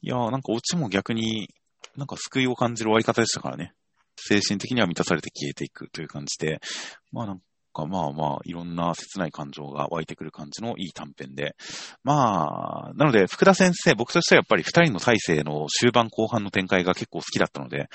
[0.02, 1.50] いやー、なんかオチも逆に、
[1.96, 3.74] なんか救いを感じる終わり方でしたからね。
[4.16, 6.60] 精神的には満たされて消えていくという感じで、
[7.12, 7.40] まあなん
[7.74, 11.56] かまあまあ、いろんな切ない感情が湧いてくる感じのいい短編で。
[12.04, 17.88] まあ、なので、福田先生、僕としてはやっぱり二人の体制の終盤後半の展開が結構好きだったので、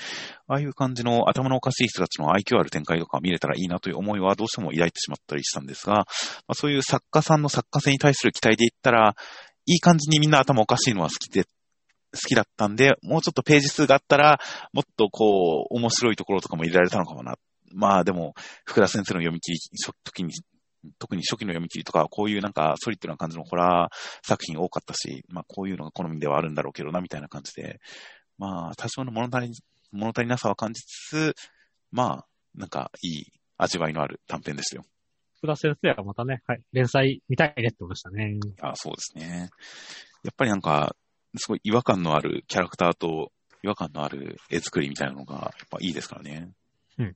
[0.47, 6.05] ああいう感じの頭のおかしい人たちの愛嬌ある展開とか見れたらいいなという思いはどうしても抱いてしまったりしたんですが、ま
[6.49, 9.15] あ、そういう作家さんの作家性に対する期待で言ったら、
[9.69, 11.43] いい感じにみんな頭おかしいのは好きで、
[12.21, 14.39] きだったんで、もうちょっとページ数があったら、
[14.73, 17.35] もっとこう、面白いところとかも入れられたのかもな。
[17.73, 18.33] まあでも、
[18.65, 20.31] 福田先生の読み切り、初時に、
[20.99, 27.79] 特に初期の読み切りとか、こういうなんかソリッドな感じのホラー作品多かったし、まあこういうのが好みではあるんだろうけどな、みたいな感じで、
[28.37, 29.53] まあ多少の物足り、
[29.91, 31.35] 物足りなさは感じつつ、
[31.91, 33.25] まあ、なんかいい
[33.57, 34.83] 味わいのある短編ですよ。
[35.37, 38.39] 福田先生はまたね、はい、連載見たいねって言ってましたね。
[38.61, 39.49] あそうですね。
[40.23, 40.95] やっぱりなんか、
[41.35, 43.31] すごい違和感のあるキャラクターと
[43.63, 46.49] 違和感のある絵作りみたいなのが、やっぱいいですからね。
[46.97, 47.15] うん。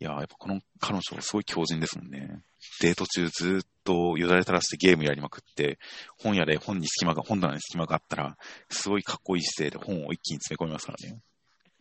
[0.00, 2.40] いやーやっぱこの彼女すごい強靭ですもんね。
[2.80, 5.78] デート中ずっとよだれ垂らしてゲームやりまくって、
[6.18, 8.36] 本屋で本に隙間が、本棚に隙間があったら、
[8.68, 11.20] すごいかっこいい姿勢で本を一気に詰め込みますからね。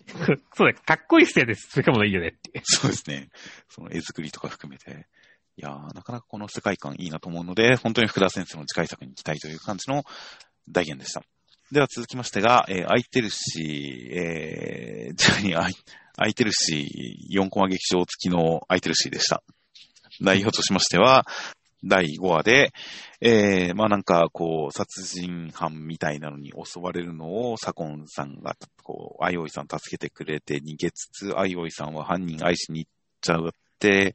[0.53, 1.69] そうだよ、かっこいい姿勢です。
[1.71, 2.61] それかもいいよねって。
[2.63, 3.29] そうですね。
[3.69, 5.07] その絵作りとか含めて。
[5.57, 10.03] いやーなかなかこの世界観いいなと思うので、本当に福田先生の次回作に期待という感じの
[10.69, 11.23] 大言でした。
[11.71, 15.75] では続きましてが、えー、空いてるし、えー、じゃあに空い
[16.17, 19.41] 空いてるし、4コマ劇場付きの空いてるしでした。
[20.19, 21.25] 内容としましては、
[21.83, 22.73] 第5話で、
[23.21, 32.91] えー、まあなんかこう、殺人犯みたいなのに襲われるのを、左近さんが、こう、あいおいさん助けてくれて逃げつつ、あいおいさんは犯人愛しに行っ
[33.21, 34.13] ちゃうって、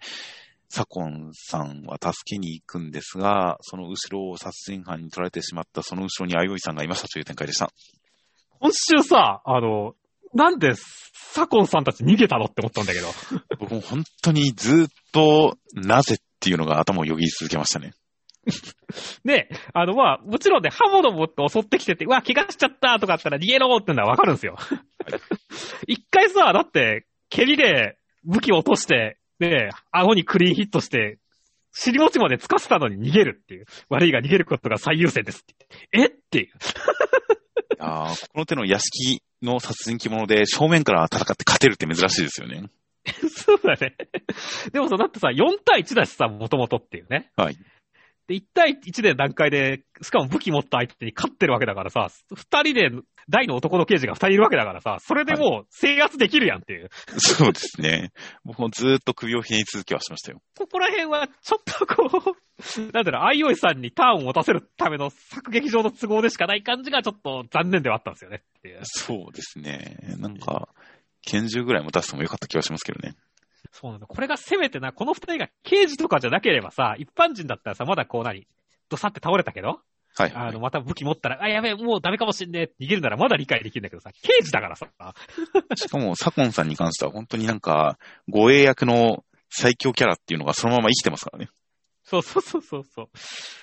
[0.69, 7.71] 左近さんは助けに行くんですが、その後ろを殺人犯に取られてしまった、その後ろにあいおいさんがいましたという展開でした。
[8.61, 9.95] 今週さ、あの、
[10.35, 13.09] なんで、サコンさんたち逃げたのって思ったんだけど。
[13.59, 17.93] 僕も本当にずっと、なぜっていうのが頭をよぎり続けましたね。
[19.25, 24.57] で、 あの、まあ、もちろんね、刃物持って襲ってきてて、うわ、怪我しちゃったとかあったら逃げろってのはわかるんですよ。
[25.87, 31.19] 一回さ、だって、蹴りで武器を落として、で、顎にクリーンヒットして、
[31.73, 33.67] 尻餅までつかせたのに逃げるっていう。
[33.91, 35.45] 悪いが逃げることが最優先です。
[35.93, 36.53] えっていう。
[37.79, 42.71] あーこの手の屋敷の殺人鬼物で正面から戦って勝てるって珍しいですよね。
[43.29, 43.95] そうだね。
[44.73, 47.31] でもさ、だってさ、4対1だしさ、もともとっていうね。
[47.37, 47.57] はい。
[48.29, 52.91] で、1対1で段階で、しかも武器持った相手に勝ってるわけだからさ、2人で
[53.29, 56.89] 大の男の刑事が2人いるわけだからさ、それでもう制圧できるやんっていう。
[57.19, 58.13] そうですね。
[58.45, 60.41] 僕もずーっと首をひねり続けはしましたよ。
[60.57, 68.43] ここら辺は、ちょっとこう、なんだろう、相生さんにターンを持たせるための作劇上の都合でしかない感じがちょっと残念ではあったんですよね。
[68.83, 69.99] そうですね。
[70.19, 70.69] なんか、
[71.23, 73.15] 拳銃ぐらい持たせてもよかった気がしますけどね。
[73.73, 74.07] そうなんだ。
[74.07, 78.47] これがせめてな、この二人が刑事とかじゃなければさ、一般人だったらさ、まだこう何、
[78.89, 79.81] ドサって倒れたけど、
[80.19, 80.61] はい、はいあの、。
[80.61, 84.89] また武器持ったら、あ、やべえ、もうダメかもしんねえって逃げるならまだ理解できるんだけどさ、刑事だからさ、
[85.77, 87.99] しかも、左近さんに関しては本当になんか、
[88.29, 91.51] 護衛役の最強キャラっていうのがそのまま生きてますからね。
[92.03, 93.09] そうそうそうそうそう。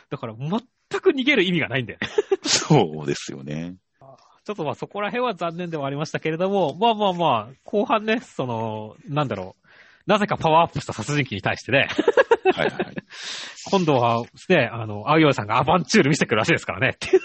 [0.09, 0.59] だから全
[1.01, 2.07] く逃げる意味がないんだよね。
[2.43, 3.75] そうですよね。
[4.45, 9.62] ちょっとまあそこら辺は残念ではありましたけれども、まあまあまあ、後半ね、その、なんだろう。
[10.05, 11.87] なぜかパワーアップした殺人鬼に対してね、
[12.55, 12.95] はいはい。
[13.71, 16.89] 今度はね、あの、青葉さんがアバンチュール見せてくるらしいですからね。
[16.95, 17.21] っていう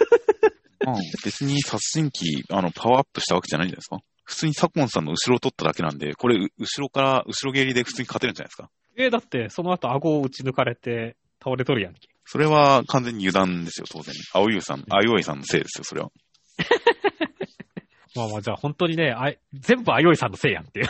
[0.84, 3.98] まあ、別に殺人鬼、あの、パワーアップしたわけじゃないんじゃないですか？
[4.24, 8.70] 普通に左近さんの後ろを取っただけなんで、これ、う後ろから、後ろ蹴りで普通に勝てるんじゃないですか？
[8.96, 12.00] え、だって、その後顎を打ち抜かれて倒れとるやんけ。
[12.24, 14.14] それは完全に油断ですよ、当然。
[14.34, 16.10] 青湯さん、青湯さんのせいですよ、それは。
[18.14, 20.86] まあまあ、じゃあ本当にね、あい全部あよいさんのせいやんっていう。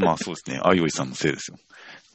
[0.00, 1.58] まあそうですね、青湯さんのせいですよ。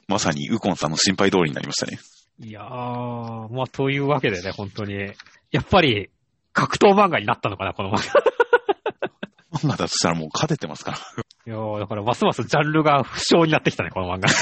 [0.07, 1.99] まさに、ウコンさんの心配通りになりましたね。
[2.39, 5.13] いやー、まあというわけでね、本当に。
[5.51, 6.09] やっぱり、
[6.53, 9.59] 格闘漫画になったのかな、この漫画。
[9.59, 10.97] 漫画だとしたらもう勝ててますから。
[10.97, 11.01] い
[11.49, 14.27] やー、だからますますジャンルが不詳になってきたね、この漫画。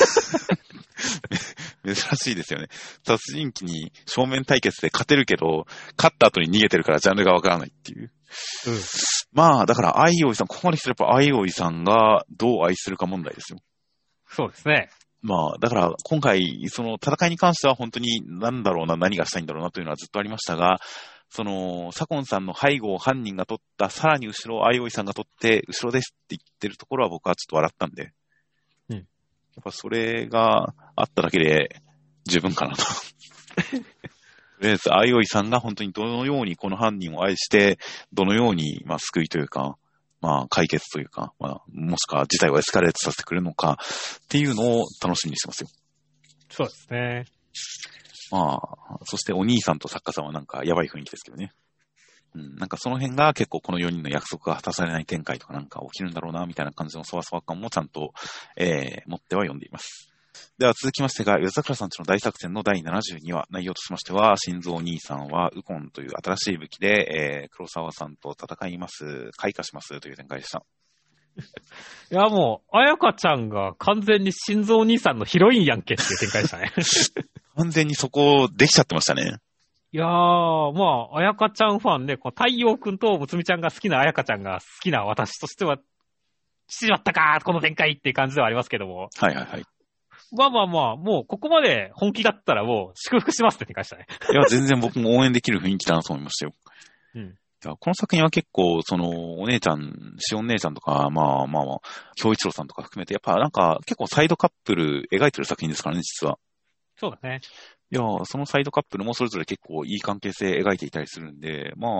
[1.85, 2.67] 珍しいですよね。
[3.05, 5.65] 殺人鬼に正面対決で勝てるけど、
[5.97, 8.11] 勝った後に逃げてるからジャンルがわからないっていう。
[8.67, 8.79] うん。
[9.33, 13.59] まあ、だから、アイオイさん、ここまで来たらやっぱアイオイさんがどう愛するか問題ですよ。
[14.27, 14.89] そうですね。
[15.21, 20.79] まあ、だから、今回、その戦いに関しては本当に何だろうな、何がしたいんだろうなというのはずっとありましたが、
[21.29, 28.11] その、左近さんの背後を犯人が取った、さらに後ろをアイオイさんが取って、後ろですって言ってるところは僕はちょっと笑ったんで。
[29.55, 29.59] うん。
[29.59, 31.81] やっぱそれがあっただけで
[32.25, 32.83] 十分かなと。
[34.63, 37.79] とりあえず、アイオイさんが本当にどのようにこの犯人を愛して、
[38.13, 39.77] どのように、まあ、救いというか、
[40.21, 43.77] まあ、解決というか、まあ、もしくは事態をエスカレートさせてくれるのか、
[44.23, 45.69] っていうのを楽しみにしてますよ。
[46.49, 47.25] そうですね。
[48.31, 51.51] まあ、そしてお兄さんと作家さんはなんかやばい雰囲気ですけどね。
[52.35, 58.13] うん、なんかその辺が結構この4人の約束が果たされない展開とかなんか起きるんだろうな、みたいな感じのそわそわ感もちゃんと、
[58.57, 60.09] えー、持っては読んでいます。
[60.57, 70.63] では続きましてが、夜桜さんちの大作戦の第72話、内容としましては、心臓兄さんはウコンという新しい武器で、えー、黒沢さんと戦います、開花しますという展開でした。
[72.11, 76.71] いや、もう、あやかちゃんが完全に心臓兄さんのヒロインやんけっていう展開でしたね。
[77.57, 79.37] 完全にそこできちゃってましたね。
[79.93, 85.77] いやー、まあ、あやかちゃんファンね、こう太陽くんとむつみちゃんが好きなあやかちゃんが好きな私としては、
[86.67, 89.09] しまったかー、この展開っていう感じではありますけども。
[89.15, 89.63] はいはいはい。
[90.35, 94.07] まあまあまあ、もうここまで本気だったらもう祝福しますって展開でしたね。
[94.31, 96.55] いや、全然僕も応援できる雰囲気だなと思いましたよ。
[97.13, 97.37] うん。
[97.61, 101.79] この作品は結構、その、お姉ちゃん、しおん姉ちゃんとか、まあまあまあ、
[102.15, 106.39] 京一郎さんとか含めて、やっぱなんか結構サイドカップル描いてる作品ですからね、実は。
[106.97, 107.41] そうだね。
[107.93, 111.91] いや、そのサイドカップルもそれぞれ結構いい関係性描いていたりするんで、まあ、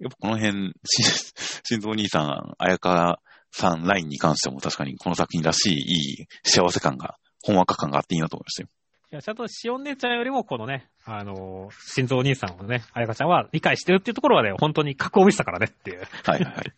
[0.00, 1.02] やっぱこの辺、し
[1.64, 8.68] 心臓兄さん、綾香さんラインに関しても確かにこの作品らしい、いい幸せ感が、ほんわか感があっていいなと思いましたよ。
[9.12, 15.98] いや、ちゃんとしおん姉ちゃんよりもこのね、あのー、心臓兄さんをね、あやかちゃんは理解してるっていうところはね、本当に格を見せたからねっていう。
[16.24, 16.72] はいはいはい。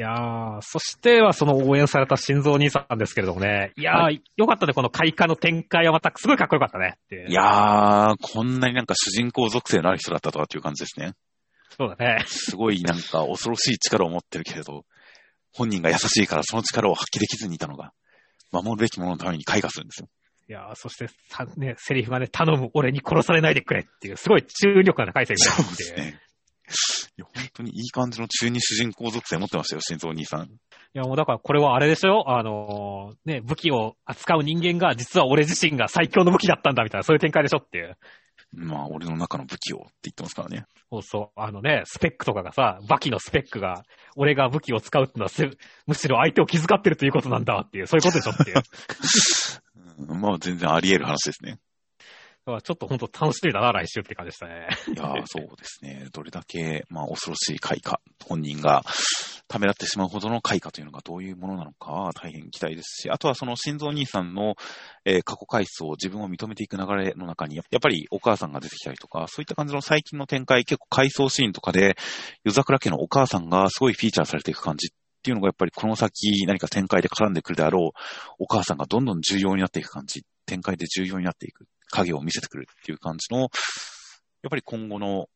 [0.00, 3.74] いやー、そしてはその応援された心臓兄さんですけれどもね。
[3.76, 7.28] いやー、はよかったね、この開花の展開はまたすごいかっこよかったねっていう。
[7.28, 11.12] いやー、こんなになんか主人公属性のある人だったとはっていう感じですね。
[11.76, 12.24] そうだね。
[12.26, 14.86] すごいなんか恐ろしい力を持ってるけれど、
[15.52, 17.92] 本人が優しいからその力を発揮できずにいたのが、
[18.52, 20.08] 守るべきもののために開花するんですよ。
[20.48, 25.76] いやー、そしてさ、ね、セリフがね、頼む、俺に殺されないでくれっていう、すごい注力が高いセリフ。
[25.76, 26.18] ですね。
[27.16, 30.44] いや、本当にいい感じの中二主人公属性持ってましたよ、心臓兄さん。
[30.44, 30.48] い
[30.94, 37.96] や、もうだからこれはあれでしょあのーね、武器を扱う人間が実は俺自身が最強の武器だったんだみたいな、そういう展開でしょっていう。
[38.52, 40.64] まあ、俺の中の武器をって言ってますからね。
[40.90, 41.40] そうそう。
[41.40, 43.84] あのね、スペックとかがさ、バキのスペックが、
[44.16, 45.50] 俺が武器を使うってのはせ、
[45.86, 48.56] むしろ相手を気遣ってるということなんだっていう、そういうことでしょっていう。
[50.20, 51.58] まあ、全然あり得る話ですね。
[52.46, 54.68] らちょっと本当楽しみだな、来週って感じでしたね。
[54.88, 56.08] いやー そうですね。
[56.12, 58.82] どれだけ、まあ、恐ろしい開花、本人が
[59.48, 64.54] ためらってしまうほどの開花というのがどういうものなのかは大変期待ですし、あとはその心臓兄さんの、
[65.04, 71.96] えー過去回想を自分を認めていく流れの中に、やっぱりお母さんが出てきたりとか、そういった感じの最近の展開、結構回想シーンとかで、
[72.44, 74.90] 夜桜家のお母さんがすごいフィーチャーされていく感じっ
[75.22, 83.50] ていうのがやっぱりこの先何か展開で絡んでくるであろう、お母さんがどんどん重要になっていく感じ、展開で重要になっていく、影を見せてくるっていう感じの、やっ
[84.50, 85.26] ぱり今後の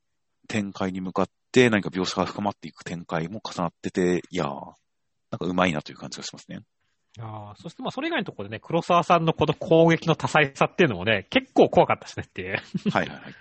[0.49, 4.49] 展開に向かって何か描写が深まっていく展開も重なってて、いやー、
[5.31, 6.61] なんかうまいなという感じがしますね。
[7.21, 12.57] ああ、そしてまあそれ以外のところでね、黒沢さんのこの攻撃の多彩さっていうのもね、結構怖かったですねっていう。
[12.91, 13.35] はいはいはい。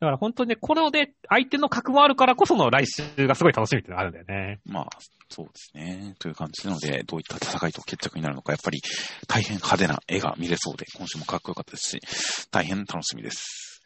[0.00, 4.60] だから本当にね、こので相手の格もあるからこその来週がすごい楽しみっていうのがあるんだよね。
[4.64, 4.86] まあ、
[5.28, 6.14] そうですね。
[6.18, 8.80] という感じなので、どういった戦いと決着になるのか、やっぱり
[9.28, 12.00] 大変派手な絵が見れそうで、今週もかっこよかったですし、
[12.50, 13.82] 大変楽しみです。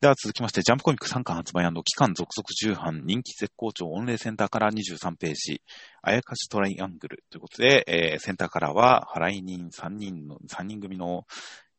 [0.00, 5.62] では続きまして、ジャンプコミック3巻発売期間続々重版、人気絶好調御礼センターから23ページ、
[6.00, 11.26] あやかしトライアングルということで、えーセンターカラーは払い人3人の、3人組の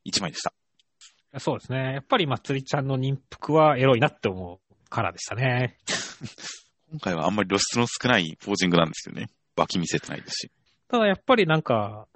[0.05, 0.53] 1枚でした。
[1.39, 1.93] そうですね。
[1.93, 5.77] やっぱりまつりちゃんの人服はエロいなって思うからでしたね。
[6.91, 9.29] 今回はあんまり露出の少ないポージングなんですよね。
[9.55, 10.51] 脇見せてないですし。
[10.89, 12.07] ただやっぱりなんか、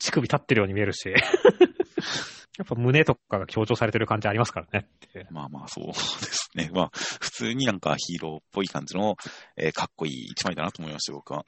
[0.00, 1.08] 乳首立ってるように見えるし、
[2.58, 4.88] やっぱ胸とかが強調されてる感じありますからね。
[5.30, 6.70] まあまあ、そうですね。
[6.72, 9.16] まあ、普通になんかヒーローっぽい感じの、
[9.56, 11.46] えーかっこいい一枚だなと思いました、僕は。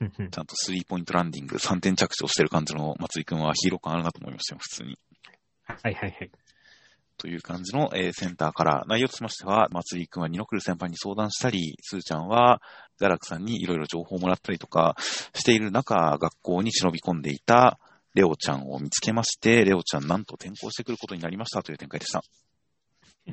[0.00, 4.98] ちゃんとスリーポイントランディング、3点着地をしてる感じの松井くんはヒーロー感あるなと思いましたよ、普通に。
[5.64, 6.30] はいはいはい。
[7.18, 12.60] という感じの、えーセンターから、内容としましては、松井くんはニノクル先輩に相談したり、スーちゃんは、
[12.96, 14.96] ザラクさんにいろいろ情報をもらったりとか
[15.34, 17.78] している中、学校に忍び込んでいた
[18.14, 22.22] レオちゃんを見つけまして、レオちゃんなんと転校してくることになりましたという展開でした。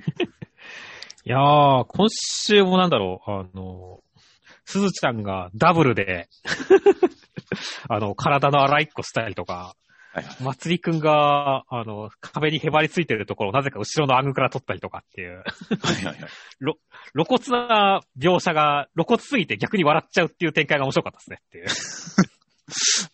[1.25, 4.03] いやー、今週もなんだろう、あの、
[4.65, 6.30] すずちゃんがダブルで、
[7.89, 9.75] あの、体の荒いっこしたりとか、
[10.12, 10.43] はいはい。
[10.43, 15.43] まつりくんが、あの、壁にへばりついてるところをなぜか後ろのアングルから撮ったりとかっていう、は
[15.91, 16.18] いはいはい。
[17.14, 21.68] 露骨な描写が露骨すぎて逆に笑っちゃうっていう展開が面白かったですねっていう。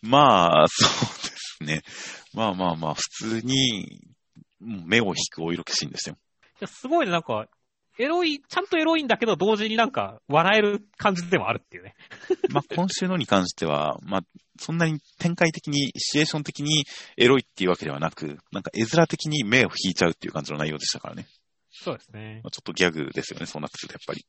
[0.02, 0.90] まあ、そう
[1.30, 1.82] ですね。
[2.34, 3.02] まあまあまあ、普
[3.40, 4.00] 通に、
[4.60, 6.18] 目を引くお色気シーンでしたよ。
[6.42, 7.46] いやすごいね、なんか、
[7.98, 11.94] エロい、ちゃんとエロいんだけど、同時になんか、笑える感じでもあるっていうね。
[12.50, 14.22] まあ、今週のに関しては、まあ、
[14.58, 16.84] そんなに展開的に、シチュエーション的に
[17.16, 21.26] エロいっていうわけではなく、なんか絵面的に目を引いちゃうっていう感じの内容でしたからね。
[21.70, 22.40] そうですね。
[22.42, 24.24] まあ、ちょっとギャグですよね、そうなってくるとやっぱり。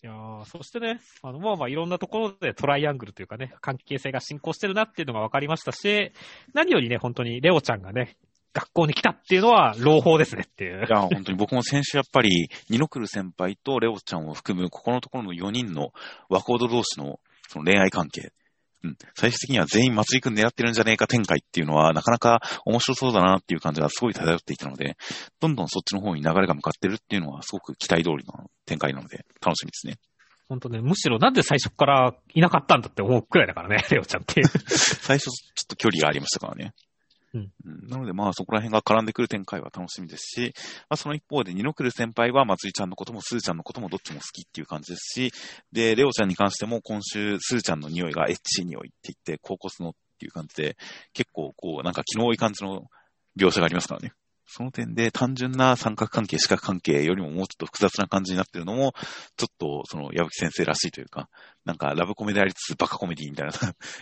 [0.00, 6.12] いやーそしてね、あの、まあまあいろんなところでトライアングルというかね、関係性が進行してるなっていうのが分かりましたし、
[6.54, 8.16] 何よりね、本当にレオちゃんがね、
[8.58, 10.90] 学校に来たっていうのは朗報ですねっていうい。
[10.90, 15.92] や、本当に僕も先週やっぱり、ニノクル先輩とレオちゃんを含む、ここのところの4人の
[16.28, 18.32] 若人同士のその恋愛関係。
[18.84, 18.96] うん。
[19.14, 24.96] 最終的には全員松井くん狙ってるんじゃねえか展開っていうのは、なかなか面白そうだなっていう感じがすごい漂っていたので、
[25.40, 29.98] どんどんそっちの方に流れが向かってるっていうのは、すごく期待通りの展開なので、楽しみですね。
[30.48, 34.46] 本当ね、むしろなんで最初からいなかったんだって思うくらいだからね、レオちゃんっていう。
[34.68, 35.30] 最初、ちょ
[35.64, 36.72] っと距離がありましたからね。
[37.38, 40.54] うんなので、まあ、そこら辺が絡んでくる展開は楽しみですし、
[40.88, 45.32] まあ、その一方で、ニノクル先輩は、松井ちゃんのことも、スーちゃんのこともどっちも好きっていう感じですし、
[45.72, 50.76] で、レオちゃんに関しても、今週、スーちゃんの匂いがエッチい匂いって言って、高骨のっていう感じで、
[51.12, 52.86] 結構、こう、なんか気の多い感じの
[53.38, 54.12] 描写がありますからね。
[54.50, 58.94] その点で、単純な三角関係、四角関係よりももうちょっと複雑な感じになってるのも、
[59.36, 61.28] ちょっと、その、矢吹先生らしいというか、
[61.66, 63.52] なんか、ラブコメでありつつ、バカコメディみたいな、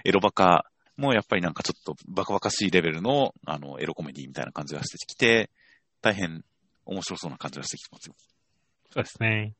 [0.04, 0.66] エロバカ
[0.96, 5.50] もやっぱりなんかちょっとバカバカしいレベルの、あの、エロコメディみたいな感じがしてきて、
[6.00, 6.42] 大変
[6.84, 8.14] 面白そうな感じがしてきてますよ。
[8.92, 9.54] そうですね。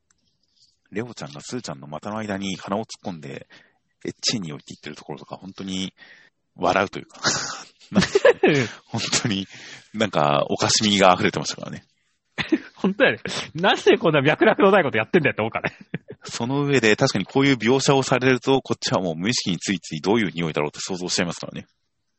[0.91, 3.47] レオちゃんがスーちゃんの股の間に鼻を突っ込んで、
[4.05, 5.93] エッチーに置いていってるところとか、本当に
[6.55, 7.29] 笑うというか、 か
[8.85, 9.47] 本当に
[9.93, 11.83] なんかおかしみが溢れてましたからね。
[12.75, 13.19] 本当やね。
[13.55, 15.77] なんでこんな脈絡のないことやってんだよって思うからね。
[16.29, 21.67] その上で確かにこういう描写をされると、こっちはもう無意識についついどういう匂いだろうって想像しちゃいますからね。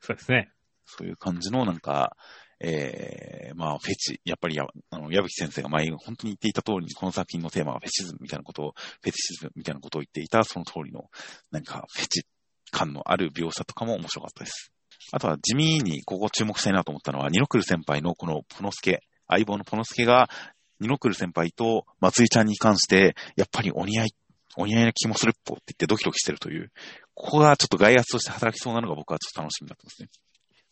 [0.00, 0.50] そうですね。
[0.86, 2.16] そういう感じのなんか、
[2.60, 4.20] えー、まあ、フェチ。
[4.24, 11.04] やっぱりや、あの、矢吹先生が前、本当に言っていた通りに、この作品のテーマがフェチズムみたいなことを、フェティシズムみたいなことを言っていた、その通りの、
[11.52, 12.26] なんか、フェチ
[12.72, 14.72] 感のある描写とかも面白かったです。
[15.12, 20.28] あとは、地味にここ注目したいなと思ったのは、ニノクル先輩のこのポノスケ、相棒のポノスケが、
[20.80, 24.14] ニノクル先輩と松井ちゃんに関して、やっぱりお似合い、
[24.56, 26.70] お似合いな気もするっぽって言ってドキドキしてるという、
[27.14, 30.08] ここがちょっと外圧として働きそうなのが僕はちょっと楽しみになってますね。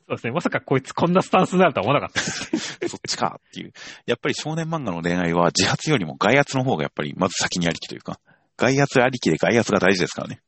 [0.09, 0.33] そうですね。
[0.33, 2.21] まさかこいつこんなスタンスになるとは思わなかった。
[2.89, 3.73] そっちかっていう。
[4.07, 8.21] やっぱり少年漫画の恋愛は自発よりも外圧の方がやっぱりまず先にありきというか、
[8.57, 10.41] 外圧ありきで外圧が大事ですからね。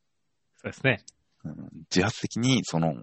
[0.62, 1.04] そうですね。
[1.44, 1.54] うん
[1.90, 2.94] 自発的にその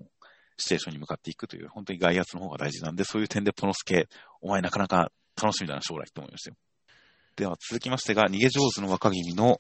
[0.58, 4.08] シチュエーションに向かっていくという、本当に外圧の方が大事なんで、そういう点でポノスケ、
[4.42, 6.58] お前なかなか楽しみだな、将来って思いましたよ。
[7.36, 9.58] では続きましてが、逃げ上手の若君の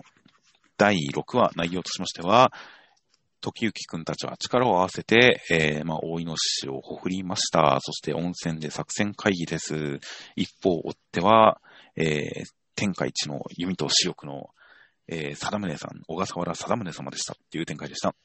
[0.77, 2.51] 第6話、内容としましては、
[3.41, 7.79] 時行くんたちは力を合わせて、えー、まあ、大井の市をほふりました。
[7.81, 9.99] そして温泉で作戦会議です。
[10.35, 11.61] 一方、追っては、
[11.95, 12.21] えー、
[12.75, 14.49] 天下一の弓と私欲の、
[15.07, 18.15] えー、貞宗さん、小笠原貞宗様でしたっていう展開でした。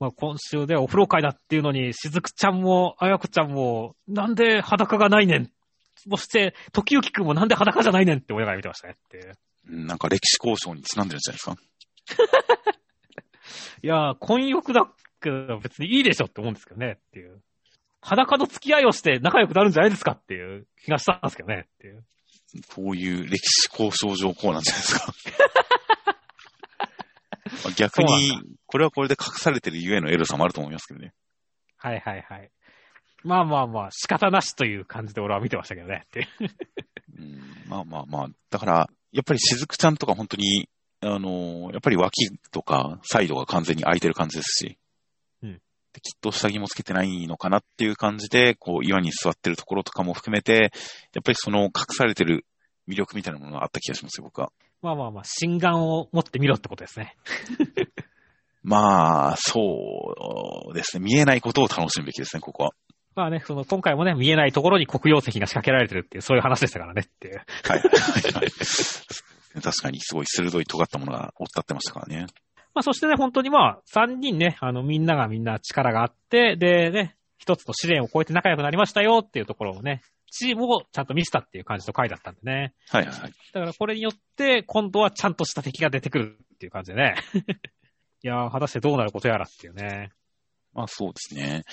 [0.00, 5.50] まあ、今週でお風呂会だっていうのに、しずくちゃんも、あやこちゃんも、なんで裸がないねん。
[6.10, 9.34] そして、時行くんもなんで裸じゃないねんって親が見てましたねって
[9.64, 11.46] なんか歴史交渉にちなんでるんじゃないです
[12.66, 12.72] か？
[13.82, 14.90] いやー、婚欲だ
[15.20, 17.42] けど別にいいでしょって思うんですけどねっていう。
[18.00, 22.04] 裸の付き合いをして仲良くなるんじゃないですかっていう気がしたんですけどねっていう。
[22.74, 25.06] こういう歴史交渉上こうなんじゃないですか？
[27.64, 31.12] まあ逆に、これはこれで隠されてるゆえのエロさもあると思いますけどね。
[31.76, 32.50] はいはいはい。
[33.24, 36.28] まあまあまあ、仕方なしという感じで俺は見てましたけどねって
[37.68, 40.68] まあまあまあ、だから、やっぱりしずくちゃんとか本当に、
[41.00, 44.78] あのーやっぱり脇とかサイドが完全に空いてる感じですし、
[45.42, 45.60] うん
[45.92, 50.72] できっと下着もつけてないのかなっていう感じで、こう岩に座ってるところとかも含めて、
[51.12, 52.46] やっぱりその隠されてる
[52.88, 54.52] 魅力みたいなものがあった気がしますよ、僕は。
[54.80, 57.16] まあまあまあ、心眼を持ってみろってことですね。
[58.64, 61.04] まあ、そうですね。
[61.04, 62.70] 見えないことを楽しむべきですね、ここは。
[63.14, 67.36] まあね、その今回もね、見えないところに黒曜石が仕掛けられてるっていう、そういう話でしたからねっていう。
[67.36, 68.50] はいはいはいはい。
[69.62, 72.26] 確かにすごい鋭い尖ったものが追っ立ってましたからね。
[72.74, 82.72] まあそしてね、本当にまあ、三人ね、あの、みんながみんな力があって、でね、一つの試練を超えて仲良くなりましたよっていうところをね、チームをちゃんと見せたっていう感じの回だったんでね。
[82.88, 83.32] はいはいはい。
[83.52, 87.14] だからこれによって、今度はちゃんとした敵が出てくるっていう感じでね。
[88.24, 90.10] いやー、果たしてどうなることやらっていうね。
[90.72, 91.64] まあそうですね。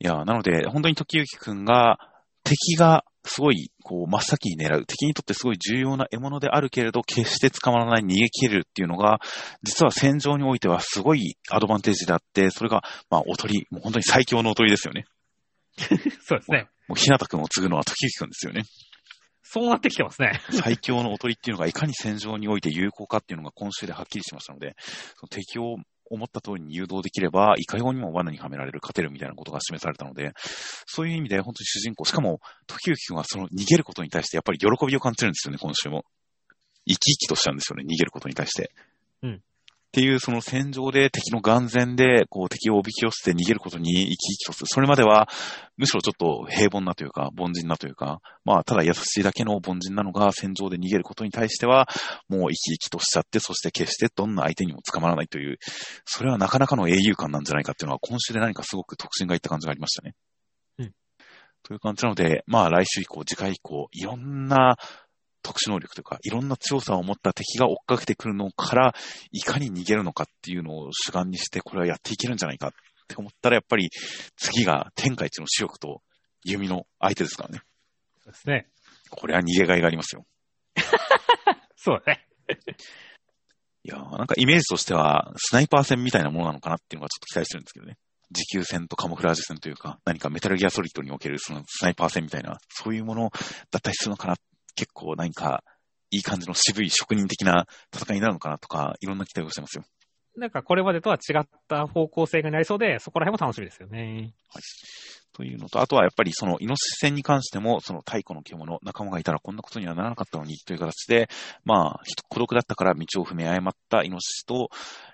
[0.00, 1.98] いや、なので、本当に時行くんが、
[2.44, 4.86] 敵がすごい、こう、真っ先に狙う。
[4.86, 9.20] 敵にとってすごい重要な獲物であるけれど、決して捕まらない、逃げ切れるっていうのが、
[9.62, 15.04] 実は戦場においてはすごいアドバンテージであって、それが、まあ、おとり、もう本当に最強のおとりですよね。
[16.24, 16.68] そうですね。
[16.88, 18.62] もう、ひなたくんを継ぐのは時行くんですよね。
[19.42, 20.40] そうなってきてますね。
[20.62, 24.74] 最強のおとりっていうのがいかに戦場において有効かっていうのが今週ではっきりしましたので、
[25.16, 25.76] その敵を
[26.10, 30.32] 思った通りに誘導できれば、いかようにも罠にはめられる、勝てるみたいなことが示されたので、
[30.86, 36.04] そういう意味で本当に主人公、しかも、時行君はその逃げることに対してやっぱり喜びを感じるんですよね、今週も。
[36.86, 38.70] 生き生きとしちゃうんですよね、逃げることに対して。
[39.22, 39.42] うん
[39.88, 44.66] っていう、その戦場で敵の眼前で、こう敵をおびき寄せて逃げることに生き生きとする。
[44.66, 45.28] それまでは、
[45.78, 51.88] むしろちょっと平凡なというか、凡人なというか、まあ、ただ優しいだけの凡人なのが戦場で逃げることに対しては、
[52.28, 55.56] もう生き生きとしちゃって、そして決してどんな相手にも捕まらないという、
[56.04, 60.14] それはなかなかの英雄感なんじゃないかっていうのは、今週で何かすごく特進がいった感じがありましたね。
[60.80, 60.92] うん。
[61.62, 64.76] という感じなので、まあ来週以降、次回以降、いろんな
[65.42, 68.94] 特殊能力というか、いろんな強さを持った敵が追っかけてくるのから、
[69.32, 72.70] いかに逃げるのかっていうのを主眼にして、これはやっていけるんじゃないかっ
[73.08, 73.90] て思ったら、やっぱり
[74.36, 76.02] 次が天下一の視力と
[76.44, 77.60] 弓の相手ですからね。
[78.24, 78.68] そうですね。
[79.10, 80.26] これは逃げがいがありますよ。
[81.76, 82.26] そうだね。
[83.84, 87.96] いやーなんかイメージとしては、スナイパー戦みたいなものなのかなっていうのがちょっと期待してるんですけどね。
[88.30, 93.30] 持久戦とカモフラージュ戦というか、何かメタルギアソリッドにおけるそのスナイパー戦みたいな、そういうもの
[93.70, 94.36] だったりするのかな。
[94.78, 95.64] 結構何か、
[96.12, 99.84] いい感じの渋い職人的な戦いになるのかなとか、いろんな期待をしてますよ。
[100.36, 104.34] なんかこれまでとは違った方向性がなりそうで、そこら辺も楽しみですよね。
[105.38, 111.28] というのと、あとはやっぱりそのイノシシ戦に関しても、その太古の獣、仲間がいたらこんなことにはならなかったのにという形で、
[111.64, 114.68] まあ、孤独だったから道を踏み誤ったイノシシと、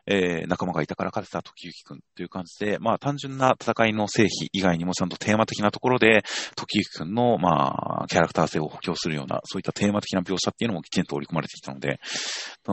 [0.07, 6.23] えー仲間がいたから勝てた時行くんという感じで、まあ単純な戦いの成否以外にもちゃんとテーマ的なところで、
[6.57, 12.01] 時行くんの、まあ、キャラクター性を補強するような、そういったテーマ的な描写っていうのもきちんと織り込まれてきたので、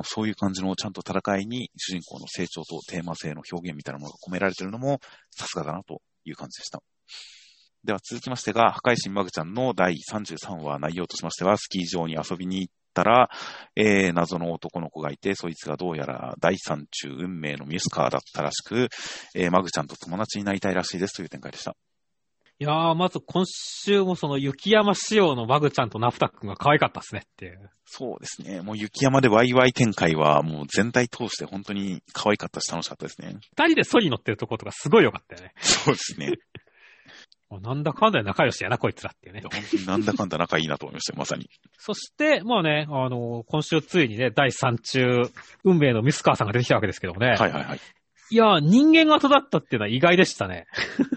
[0.04, 5.00] そういう感じのちゃんと戦いに主人公の成長とテーマ性の表現みたいなものが込められてるのも、
[5.32, 6.82] さすがだなという感じでした。
[7.84, 13.30] では続きましてが、破壊神マグちゃんの第33話内容としましては、スキー場に遊びに行ったら、
[13.76, 18.90] えー、謎の男の子がいて、そいつがどうやら第三中運命のミスカーだったらしく、
[19.34, 21.76] えー、マグちゃんと友達になりたいらしいですという展開でした。
[22.60, 27.72] いやー、まず今週もその雪山仕様のマグちゃんとナフタ君が可愛かったですねっていう。
[27.86, 28.62] そうですね。
[28.62, 33.38] もう雪山でワイワイ展開はもう全体通して本当に可愛かったし楽しかったですね。
[33.58, 35.56] 二人でソリ乗ってるところとかすごい良かったよね。
[35.60, 36.34] そうですね。
[37.60, 39.42] なんだかんだで仲良しやな、こいつらっていうね。
[39.42, 41.50] 本当になんだかんだ仲いいなと思いましたよ、まさに。
[41.78, 45.24] そして、まあね、あの、今週ついにね、第3中、
[45.64, 47.28] 運命のミスカーさんが出てきたわけですけどもね。
[47.30, 47.80] はいはいはい。
[48.30, 50.66] いや、人間が育ったっていうのは意外でしたね。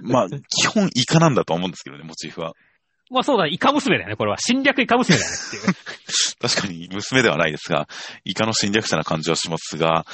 [0.02, 2.54] まあ、基本イカなんだと思うんですけどね、モチーフは。
[3.10, 4.38] まあそうだ、イカ娘だよね、これは。
[4.38, 5.74] 侵略イカ娘だよねっていう。
[6.40, 7.86] 確かに娘ではないですが、
[8.24, 10.04] イカの侵略者な感じはしますが、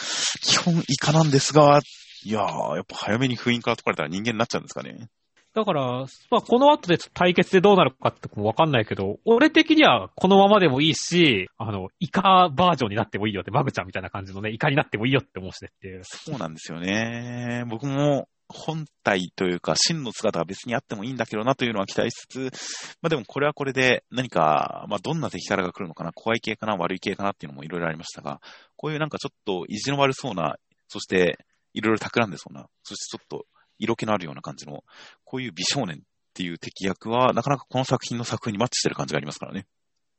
[0.43, 1.81] 基本イカなんですが、
[2.25, 5.09] いやー、やっぱ早めに封印から解かれたら人間になっちゃうんですかね。
[5.55, 16.03] だから、まあこの後で対決でどうなるかってもわかんないけど、俺的にはこのままでもいいし、あの、イカバージョンになってもいいよって、マグちゃんみたいな感じのね、イカになってもいいよって思うしねっていう。
[16.05, 17.65] そうなんですよね。
[17.69, 28.41] 僕も本体というか、真の姿は別にあってもいいんだけどなというのは期待しつつ、まあでもこれはこれで何か、まあどんな敵からが来るのかな、怖い系かな、悪い系かなっていうのもいろいろありましたが、
[28.77, 30.57] こういうなんかちょっと意地の悪そうな、
[30.89, 31.39] そして
[31.73, 33.47] いろいろ企んでそうな、そしてちょっと
[33.81, 34.85] 色気のあるような感じの、
[35.25, 36.01] こういう美少年っ
[36.35, 39.67] ていう敵役は、なかなかこの作品の作風にマッチしてる感じがありますからね。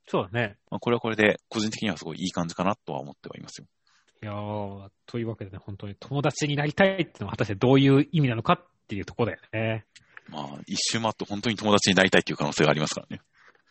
[0.08, 0.58] そうだね。
[0.70, 3.68] まあ、これはこれで、個人的にはすごいいい感じかなとは思ってはいますよ。
[4.24, 9.86] いやー、というわけでね、本当に友達になりたいっていうのは果たしてどういう意味なのかっていうところだよね。
[10.28, 13.22] まあ、一周回って本当に友達になりたいっていう可能性がありますからね。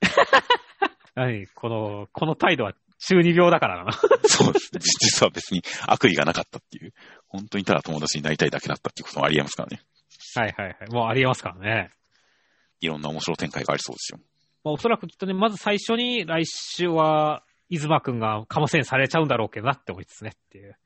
[1.14, 3.92] はい、この、この態度は中二病だからな。
[4.28, 4.70] そうです。
[4.78, 6.92] 実は別に悪意がなかったっていう、
[7.30, 9.82] 本当にただ友達になりたいだけだったっていうこともありえますからね。
[10.34, 10.90] はいはいはい。
[10.90, 11.90] もうありえますからね。
[12.80, 14.18] いろんな面白い展開がありそうですよ。
[14.64, 20.76] まあ、おそらくきっとね、まず最初に来週は、伊妻くんがカモセンされちゃうんだろうけどなって思いつつねっていう。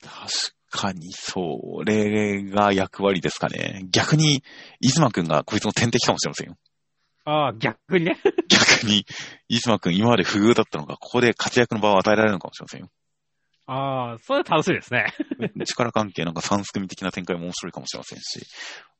[0.00, 0.18] 確
[0.70, 3.84] かに、それが役割ですかね。
[3.90, 4.42] 逆に、
[4.80, 6.56] 伊妻くんがこいつの天敵かもしれませんよ。
[7.24, 8.18] ああ、逆にね。
[8.48, 9.04] 逆に、
[9.48, 12.90] 伊妻くん今まで不遇だったのが、ここで活躍の場を与えられるのかもしれませんよ。
[13.70, 15.12] ああ、それは楽しいですね。
[15.66, 18.46] 力関係なんか三す組的な展開も面白いかもしれませんし、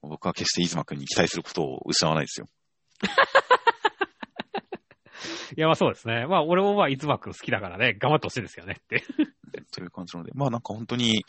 [0.02, 2.48] 僕は決して伊妻くんに期待することを失わないですよ。
[5.56, 6.26] いや、まあそうですね。
[6.26, 9.00] まあ俺もまあ伊妻くん好きだからね、頑張ってほしいですよねって。
[9.72, 11.24] という感じなので、まあなんか本当に、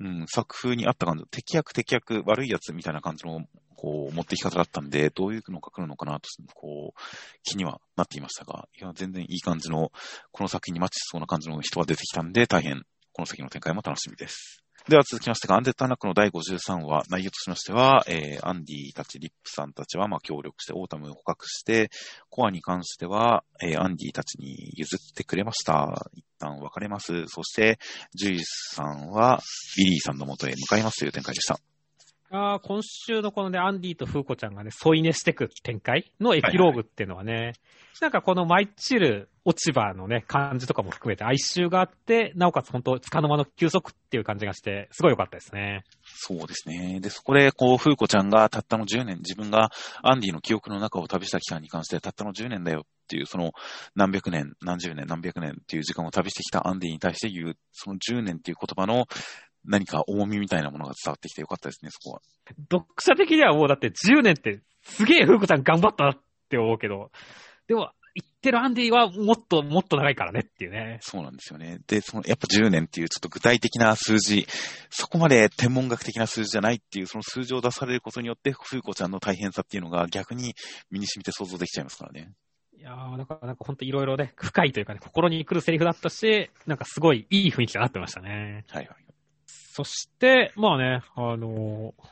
[0.00, 3.44] うん、作風に合った感じ、敵役敵役悪いやつみたいな感じの、
[3.80, 7.00] こう、持ってき方だったんで、どういうのが来るのかなと、こう、
[7.42, 9.90] 気にはなっていましたが、いや、全然いい感じの、
[10.32, 12.82] この作品にマッチしそうな感じの人が出てきたんで、大変、
[13.12, 14.62] この先の展開も楽しみです。
[14.86, 21.90] では続きましてが、アンデッドアンラックの第53話、内容としましては、えー、アンディたち、リップさんたちは、まあ、協力して、オータムを捕獲して、
[22.28, 25.86] コアに関しては、えー、アンディたちに譲ってくれました。
[26.12, 27.26] 一旦別れます。
[27.28, 27.78] そして、
[28.14, 29.40] ジュイスさんは、
[29.78, 31.58] ビリーさんの元へ向かいますという展開でした。
[32.32, 37.54] ああ、今週のこのね、アンディとフーコちゃんがね、添い寝してく展開のエピローグっていうのはね、
[38.00, 45.82] なんかこのマイチル落ち葉のね、感じとかも含めて哀愁があって、なおかつ本当、つかの間の休息っていう感じがして、すごい良かったですね。
[46.04, 47.00] そうですね。
[47.00, 49.70] で、そこで、こう、フーコちゃんがたったの10年、自分が
[50.02, 53.50] アンディの記憶の中を旅した期間に関して、たったの10年だよっていう、その、
[53.96, 59.06] 何百年、何十年、何百年っていう時間を旅してきたアンディに対して言う、その10年っていう言葉の、
[59.64, 62.20] 何か重みみたいなものが伝わってきてよかったですね、そこは。
[62.70, 66.18] 読者的にはもうだって10年ってすげえフーコちゃん頑張ったなっ
[66.48, 67.10] て思うけど、
[67.68, 70.98] でも、言ってるアンディはもっともっと長いからねっていうね。
[71.00, 71.78] そうなんですよね。
[71.86, 74.46] で、その、やっぱ10年っていうちょっと具体的な数字、
[74.90, 80.54] そこまで天文学的な数字じゃないっていう、その数字を出されることによって、フーコちゃんの大変さっていうのが逆に
[80.90, 82.32] 身に染みて想像できちゃいますからね。
[82.76, 88.64] いやー、なんか、なんか本当いろいろね、深いというかね、心に来るセリフだったし、なんかすごいいい雰囲気がなってましたね。
[88.70, 89.09] はいはい。
[89.72, 92.02] そして、まあね、あのー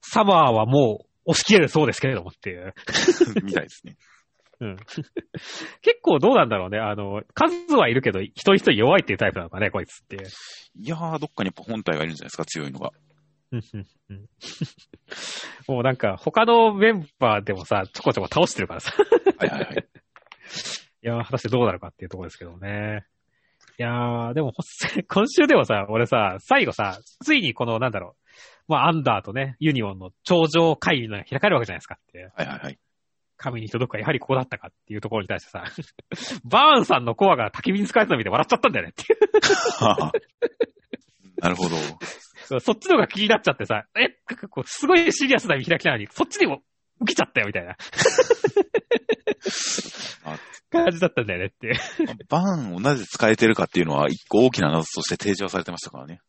[0.00, 2.72] サマーはもう押し切れるそうですけれどもっていう。
[3.44, 3.96] みたいですね。
[4.60, 4.76] うん。
[5.82, 6.78] 結構どうなんだろうね。
[6.78, 12.90] あの、数はいるけど、一人一人弱いっていうタイプなのかね、こいつっていやー、どっかにやっぱ本体がいるんじゃないですか、強いのが。
[15.68, 18.92] もうなんか、他のメンバーでもさ、ちょこちょこ倒してるからさ。
[19.38, 19.74] はいはいはい。
[19.74, 19.76] い
[21.02, 23.04] やー、果たしてどうなるかっていうところですけどね。
[23.78, 24.62] いやー、でも、ほ
[25.06, 28.16] 今週でもさ、俺さ、最後さ、ついにこの、なんだろ
[28.68, 32.28] う、まあ、アンダーとね、ユニオンの頂上会議が開かれるわけじゃないですかって。
[32.34, 32.78] はいはいはい。
[33.36, 35.62] 神に届くか、やはりここだったかっていうところに対してさ、
[36.44, 39.18] バーンさんのコアが焚き火に使われたの見て笑っちゃったんだよねっていう。
[41.40, 41.76] なるほど。
[42.60, 44.18] そっちの方が気になっちゃってさ、え、
[44.64, 46.62] すごいシリアスな見開きなのに、そっちにも
[47.00, 47.76] 受けちゃったよみたいな
[50.24, 50.38] あ
[50.70, 51.74] 感じだったんだよねっていう。
[52.28, 56.20] バーンをなぜ使えてるかっていうのは一個大きな謎として提示はされてましたからね。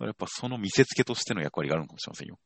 [0.00, 2.38] やっぱその見せつけとしての役割があるのかもしれませんよ。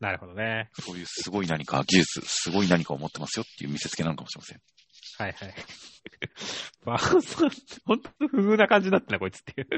[0.00, 0.70] なるほどね。
[0.80, 4.60] そういうすごい何か技術、すごい何かを持ってますよっていう見せつけなのかもしれません。
[5.18, 5.54] はいはい。
[6.84, 7.50] バーンさん、
[7.84, 9.68] ほんと不遇な感じだったな、こいつっていう。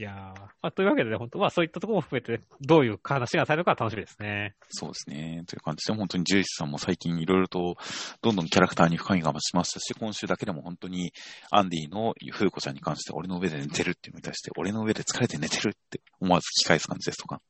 [0.00, 4.54] いやー、まあ、というわけでね、本当まあそういったところも含めて、どういう話がされるか楽しみですね。
[4.68, 5.42] そうですね。
[5.48, 7.76] という感じで、本当にジュイスさんも最近いろいろと、
[8.22, 11.12] どんどんキャラクターに深みが増しましたし、今週だけでも本当に、
[11.50, 17.42] アンディのフーコちゃんに関して、俺の上で寝てるっていうのに対して、俺の上で疲れて寝てるって思わず聞き返す感じですとか。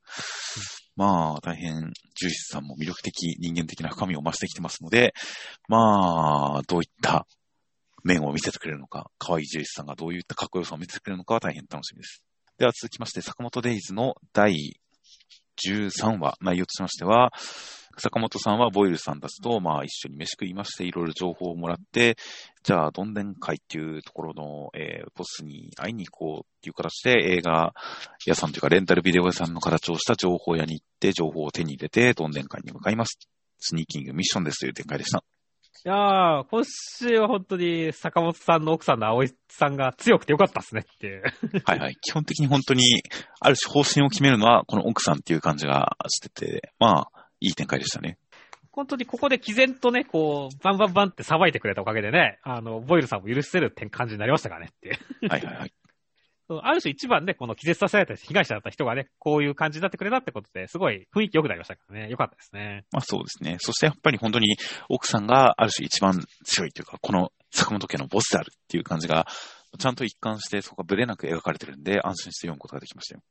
[0.95, 5.13] まあ、大変、ジュイスさんも魅力的、人間的な深みを増してきてますので、
[5.67, 7.27] まあ、どういった
[8.03, 12.23] 面を見せてくれるのか、可愛いジュイスさんがどういったかっこよさを見せてくれるのかは大変楽しみです。
[12.59, 14.75] では続きまして、坂本デイズの第
[15.65, 17.31] 13話、内容としましては、
[17.97, 22.17] 坂本さんはボイルさんたちと、まあ、一緒に飯食いまして、いろいろ情報をもらって、
[22.63, 27.73] じゃあ、どんでん会っていうところの、えー、ボスに会いに行こうっていう形で、映画
[28.25, 33.19] 屋さんというか、レンタルビデオ屋さんの形をした情報屋に行って、情報を手に入れて、どんでん会に向かいます。
[33.57, 35.23] スニーキングミッションですという展開でした。
[35.85, 41.23] いやー、今週は本当に坂本さんの奥さんの葵さんが強くてよかったっすねっていう。
[41.63, 41.95] はいはい。
[42.01, 43.01] 基本的に本当に、
[43.39, 48.17] ある種方針を決めるのは、この奥さんっていう感じがしてて、まあ、いい展開でしたね。
[48.71, 55.29] 本当にここで毅然とね、こう、バンバンバンってさばいてくれたおかげでね、あの、ボイルさんも許せるって感じになりましたからねっていう。
[55.29, 55.73] はいはいはい。
[56.63, 62.09] ある種一番ね、この気絶させられた被害者だった人がね、こういう感じになってくれたってことで、すごい雰囲気良くなりましたからね。
[62.09, 62.85] 良かったですね。
[62.91, 63.57] まあそうですね。
[63.59, 64.57] そしてやっぱり本当に
[64.89, 69.27] 奥さんがある種一番強いというか、この坂本家のボスであるっていう感じが、
[69.77, 73.21] ちゃんと一貫してそこがブレなく描かれてるんで、安心して読むことができましたよ。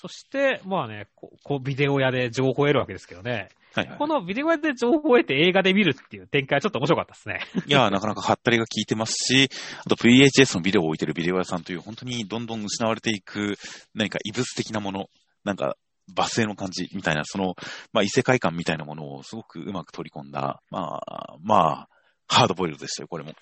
[0.00, 3.48] そして、まあね、こう、ビデオ屋で情報を得るわけですけどね。
[3.74, 7.40] はいはい、このビデオ屋で情報を得て映画で見るっていう展開はちょっと面白かったですね。
[7.66, 9.50] いや なかなかハったりが効いてますし、
[9.84, 13.56] あと VHS のビデオを置いてるビデオ屋さんという本当にどんどん失われていく
[13.92, 15.10] 何か異物的なもの、
[15.42, 15.76] なんか
[16.14, 17.56] 罵声の感じみたいな、その、
[17.92, 21.88] まあ異世界観みたいなものをすごくうまく取り込んだ、まあ、まあ、
[22.28, 23.32] ハードボイルドでしたよ、これも。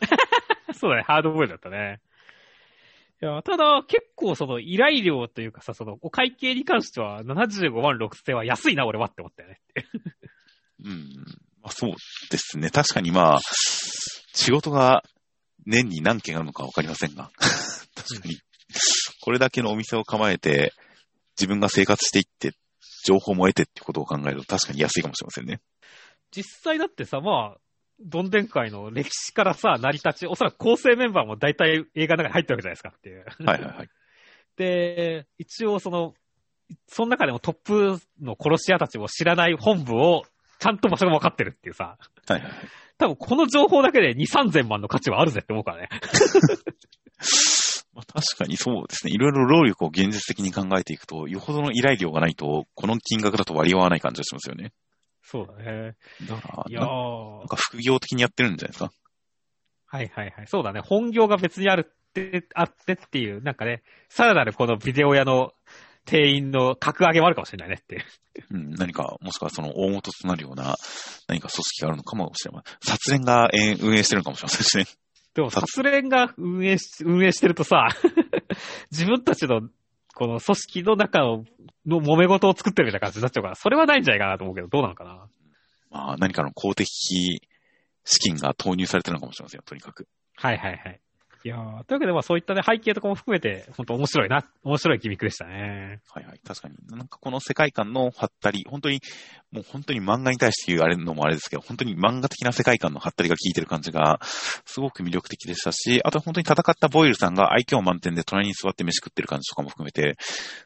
[0.74, 2.00] そうだね、ハードボイルドだったね。
[3.24, 9.60] いや、ただ、結構その依頼料というかさ、そのお会計に関しては75万6千は安いな、俺はって思ったよね。
[10.84, 11.08] うん。
[11.62, 11.92] まあそう
[12.30, 12.68] ですね。
[12.68, 13.40] 確かにまあ、
[14.34, 15.04] 仕事が
[15.64, 17.30] 年に何件あるのかわかりませんが。
[17.96, 18.36] 確かに。
[19.22, 20.74] これだけのお店を構えて、
[21.40, 22.52] 自分が生活していって、
[23.06, 25.62] 情報も得てってことを考えると確かに安いかもしれませんね。
[26.30, 27.58] 実際だってさ、まあ、
[28.00, 33.24] どんでん会の歴史からさ、成り立ち、おそらく構成メンバーも大体映画の中に入ってるわけじゃないですかっていう。
[33.46, 33.88] はいはいはい。
[34.56, 36.14] で、一応その、
[36.86, 40.22] その中でもトップの殺し屋たちを知らない本部を、
[40.58, 41.98] ちゃんと場所が分かってるっていうさ。
[42.26, 42.52] はいはい。
[42.96, 45.88] 多分この情報だけで2、3000万の価値はあるぜって思うからね。
[47.92, 49.12] まあ、確かにそうですね。
[49.12, 54.72] いろいろ労力を現実的に考えていくと、よほどの依頼量がないと、この金額だと割り合わない感じがしますよね。
[55.34, 55.96] そうだね。
[56.28, 56.88] だから、いやなん
[57.48, 58.92] か副業的にやってるんじゃないですか。
[59.86, 60.46] はいはいはい。
[60.46, 60.80] そうだね。
[60.80, 65.50] 本業が別にあるって、あってっていう、なんかね、さらなるこのビデオ屋の
[66.04, 68.04] 店員の格上げもあるかもしれないねっていう。
[68.52, 70.76] うん、何か、もしくはその大元となるような
[71.26, 72.62] 何か組織があるのかもしれない。
[72.80, 73.50] 殺連が
[73.80, 74.84] 運営してるのかもしれませんしね。
[75.34, 77.88] でも、殺連が運営し、運営してるとさ、
[78.92, 79.68] 自分たちの
[80.14, 81.24] この組織の中
[81.86, 85.28] の揉め事を作ってるみたいな感じになっちゃうから、それはないんじゃないかなと思うけど、どうなのかな。
[85.90, 87.40] まあ、何かの公的資
[88.20, 90.08] 金が投入されてるのかもしれませんよ、とにかく。
[90.36, 91.00] はいはいはい。
[91.46, 96.00] いやー、というわけで、まあそういったね、背景とかも含めて、本当面白いな、面白いギミックでしたね。
[96.10, 96.74] はいはい、確かに。
[96.88, 99.02] なんかこの世界観のハったり、本当に、
[99.52, 110.16] もう本当に漫画に対して言われるのもあれですけど、本当に漫画的な世界観のハったりが効いてる感じが、すごく魅力的でしたし、あと本当に戦ったボイルさんが愛嬌満点で隣に座って飯食ってる感じとかも含めて、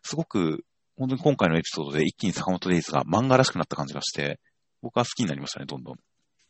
[0.03, 0.65] すごく、
[0.99, 4.41] 本当に今回のエピソードで一気に坂本デイズが漫画らしくなった感じがして、
[4.83, 5.97] 僕は好きになりましたね、どんどん。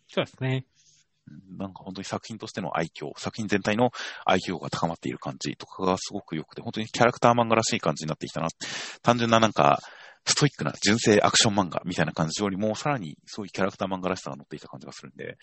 [0.08, 0.64] そうですね。
[1.58, 3.90] なんか本当に作品としての愛嬌、作品全体の
[4.24, 8.48] 愛嬌が高まっている感じとかがすごく良くて、本当にキャラクター漫画らしい感じになってきたな。
[9.02, 9.80] 単純ななんか、
[10.24, 15.36] ストイックな純正アクション漫画みたいな感じよりも、さらにそういうキャラクター漫画らしさが乗っていた感じがするんで、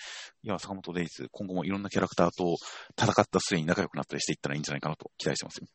[0.44, 2.56] いや、坂本デイズ、今後もいろんなキャラクターと
[3.00, 5.68] 戦った末に仲良くなったりしていったらいいんじゃないかなと期待してますよ。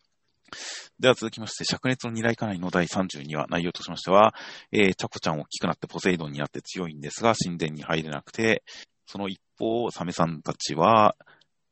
[0.99, 4.35] では続きまして、灼熱の二大家内の第32話、内容としましては、
[4.73, 8.63] えー、チャコちゃん大きくなってポセイドンになって強いんですが、神殿に入れなくて、
[9.07, 11.17] その一方、サメさんたちは、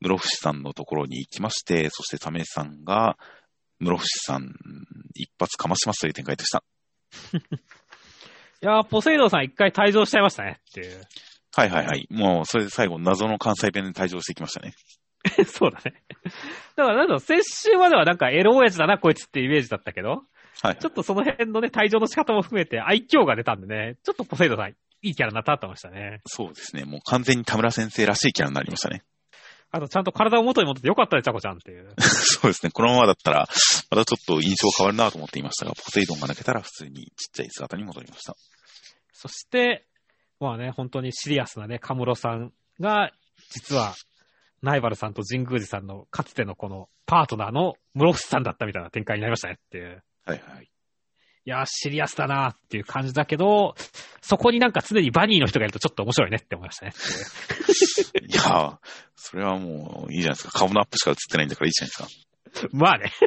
[0.01, 3.17] 室伏さんのところに行きまして、そしてサメさんが、
[3.81, 4.55] 室伏さん、
[5.15, 6.63] 一発かましますという展開でした。
[8.61, 11.03] いやー、ポセイドンさん一回退場しちゃいましたねっていう。
[11.55, 12.07] はいはいはい。
[12.11, 14.75] もう、それで最後、謎の関西弁で退場してきましたね。
[15.47, 16.03] そうだね。
[16.77, 20.25] だから、なんだろう、先週まではなんかエロ親父だな、こいつってイメージだったけど、
[20.63, 26.21] はい、ちょっとその辺のね、退場の仕方も含めて愛嬌が出たんでね、ちょっとポセイドンさんいいキャラになったってましたね。
[26.27, 26.85] そうですね。
[26.85, 29.05] もう完全に田村先生らしいキャラになりましたね。
[29.71, 31.93] あとちゃんと体を元に戻ってよかったね、チャコちゃんっていう。
[32.01, 32.73] そうですね。
[32.73, 33.49] このままだったら、
[33.91, 38.35] またちょっと印象変わるなと思っていましたが、ポセイドンが抜けたら普通にちっちゃい姿に戻りました。
[39.13, 39.87] そして、
[40.41, 43.13] まあね、本当にシリアスなね、カムロさんが、
[43.51, 43.95] 実は、
[44.63, 50.03] ナイバルさんと神宮寺さんのかつてのこのパートナーの室伏さんだったみたいな展開になりましたねっていう。
[50.25, 50.65] はいはい。
[50.65, 53.75] いやー、シリアスだなーっていう感じだけど、
[54.21, 56.93] そこになんか常にバニーの人がいるとちょっと面白いねって思いましたね
[58.29, 58.79] いやー、
[59.17, 60.59] それはもういいじゃないですか。
[60.59, 62.69] 顔のアップしか映ってないんだからいいじゃないですか。
[62.77, 63.13] まあね。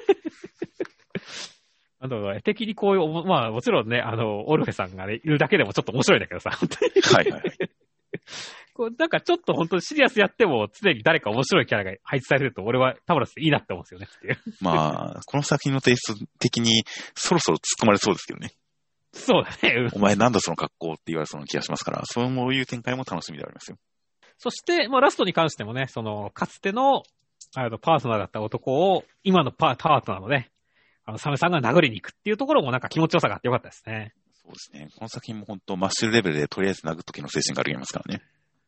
[2.00, 6.92] あの、絵的にこういう、まあもちろんね、あの、オルフェさんがね、いるだけでもちょっと面白いんだけどさ、本当に。
[7.02, 7.58] はいはいはい。
[8.82, 14.38] こうなんかちょっと本当にシリアスやっても常に誰か面白いキャラが配置されると俺はタムラスいいなって思うんですよねっていう。
[14.60, 16.84] まあ、この作品のテイスト的に
[17.14, 18.54] そろそろ突っ込まれそうですけどね。
[19.14, 19.76] そうだね。
[19.76, 23.78] うんお前なんだその格好って言われそうな気がしますから、そういう展開も楽しみでありますよ。
[24.40, 27.04] そして、まあラストに関してもね、その、かつての、
[27.56, 30.50] あの、パートナーだった男を、今のパパートナーのね、
[31.06, 34.16] あの、サメさんが殴りに行くっていうところもなんか気持ちよさがあってよかったですね。
[34.34, 34.88] そうですね。
[34.96, 38.24] この作品も本当マッシュルレベルでとりあえず殴っときの精神がありますからね。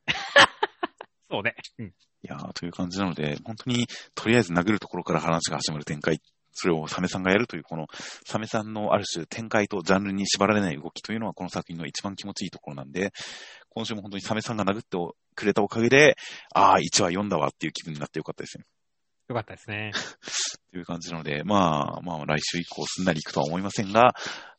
[1.30, 1.56] そうね。
[1.80, 1.86] うん。
[1.88, 6.22] いやー、という感じなので、本当にとりあえず殴るところから話が始まる展開、
[6.54, 7.88] それをサメさんがやるという、この
[8.26, 13.12] サメさんのある種展開とジャンルに縛られない動きというのはこの作品の一番気持ちいいところなんで、
[13.70, 14.98] 今週も本当にサメさんが殴って
[15.36, 16.16] くれたおかげで、
[16.54, 18.66] ああ、1話読んだわっていう気分になってよかったですね。
[19.30, 19.92] よかったですね。
[20.72, 24.14] という感じなので、まあ、まあ、来週以降すんなりいくとは思いませんが、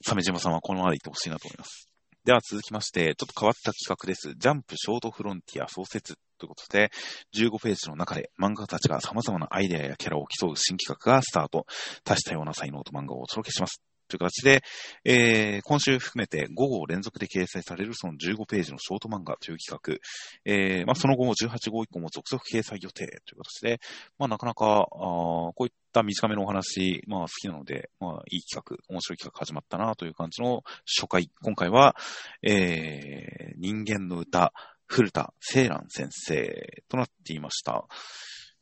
[0.04, 1.93] 鮫島さんはこのままでいってほしいなと思います。
[2.24, 4.32] では続きまして、ちょっと変わった企画です。
[4.38, 6.90] ジャンプショートフロンティア創設ということで、
[7.36, 11.66] 15ページの中で漫画家たちが様々なアイデアやキャラを競う新企画がスタート。
[12.02, 13.82] 多種多様な才能と漫画をお届けします。
[14.08, 14.62] という形で、
[15.04, 19.98] えー、今週含めて5号連続で掲載されるその15ページのショート漫画という企画、
[20.46, 23.80] えー、まあその後も18号以降も続々掲載予定という形で、
[24.18, 31.30] まあなかなか、あこういった短めのお話、まあ好きなので、まあいい企画、面白い企画始まったなという感じの初回。
[31.42, 31.96] 今回は、
[32.42, 34.52] えー、人間の歌、
[34.86, 37.86] 古田聖蘭先生となっていました。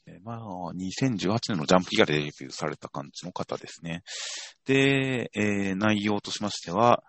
[0.07, 4.03] えまあ、2018年のジャンプギガでデビューされた感じの方ですね。
[4.67, 7.05] で、えー内容としましては、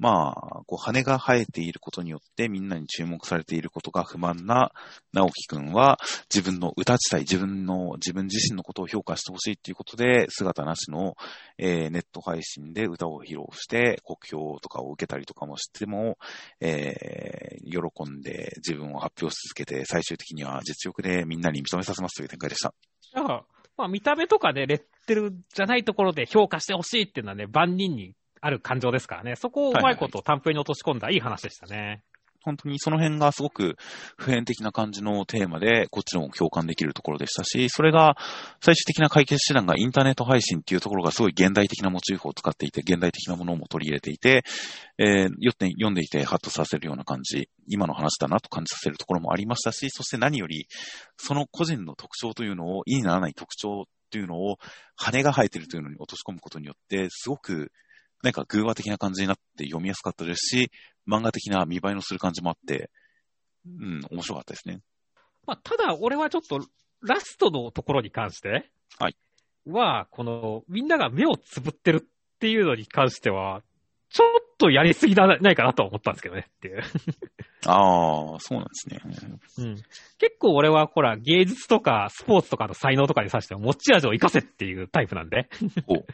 [0.00, 4.72] まあ、こう、羽が生えていることによってみんなに注目されていることが不満な
[5.12, 5.98] 直樹くんは、
[6.34, 11.16] 自分の歌自体、自分の、自分自身のことを評価してほしいっていうことで、姿なしの、
[11.58, 16.16] えーネット配信で歌を披露して、国評とかを受けたりとかもしても、
[16.60, 22.74] えー喜んで自分を発表し続けて、最終的には実力でみんなに認めさせますという展開でした。
[23.14, 23.44] だから、
[23.76, 29.36] まあ見た目とかでレッテルじゃないところで評価してほしいっていうのはね、万人にある感情ですからね。
[29.36, 32.02] そこをうまいこと短編に落とし込んだいい話でしたね。
[32.42, 33.76] 本当にその辺がすごく
[34.16, 38.16] 普遍的な感じのテーマで、こっちのも共感できるところでしたし、それが
[38.60, 44.44] 最終的な解決手段がインターネット配信っていうところがすごい現代的なモチーフを使っていて、現代的なものも取り入れていて、
[44.98, 50.66] えーよって読んでいてハッとさせるような感じ、今の話だなと感じさせるところもありましたし、そして何より、
[51.18, 54.56] その個人の特徴というのを、意にならない特徴というのを、
[54.96, 57.70] 羽が生えているというのに落とし込むことによって、すごく、
[58.22, 60.70] なんか偶話的な感じになって読みやすかったですし、
[61.08, 62.90] 漫画的な見栄えのする感じもあって、
[63.66, 64.80] うん、面白かったですね。
[65.46, 66.60] まあ、ただ俺はちょっと
[67.02, 69.16] ラストのところに関して、はい。
[69.66, 73.62] は、この、みんなが目をつぶってるっていうのに関しては、
[74.10, 76.82] ちょっとやりすぎなないかなと思ったんですけどねっていう。
[77.66, 79.00] ああ、そうなんですね。
[79.58, 79.74] うん。
[80.18, 85.48] 結構俺は、ほら、芸術とかスポーツとかの才能とかに関しては持ち味を活かせっていうタイプなんで。
[85.86, 86.04] ほ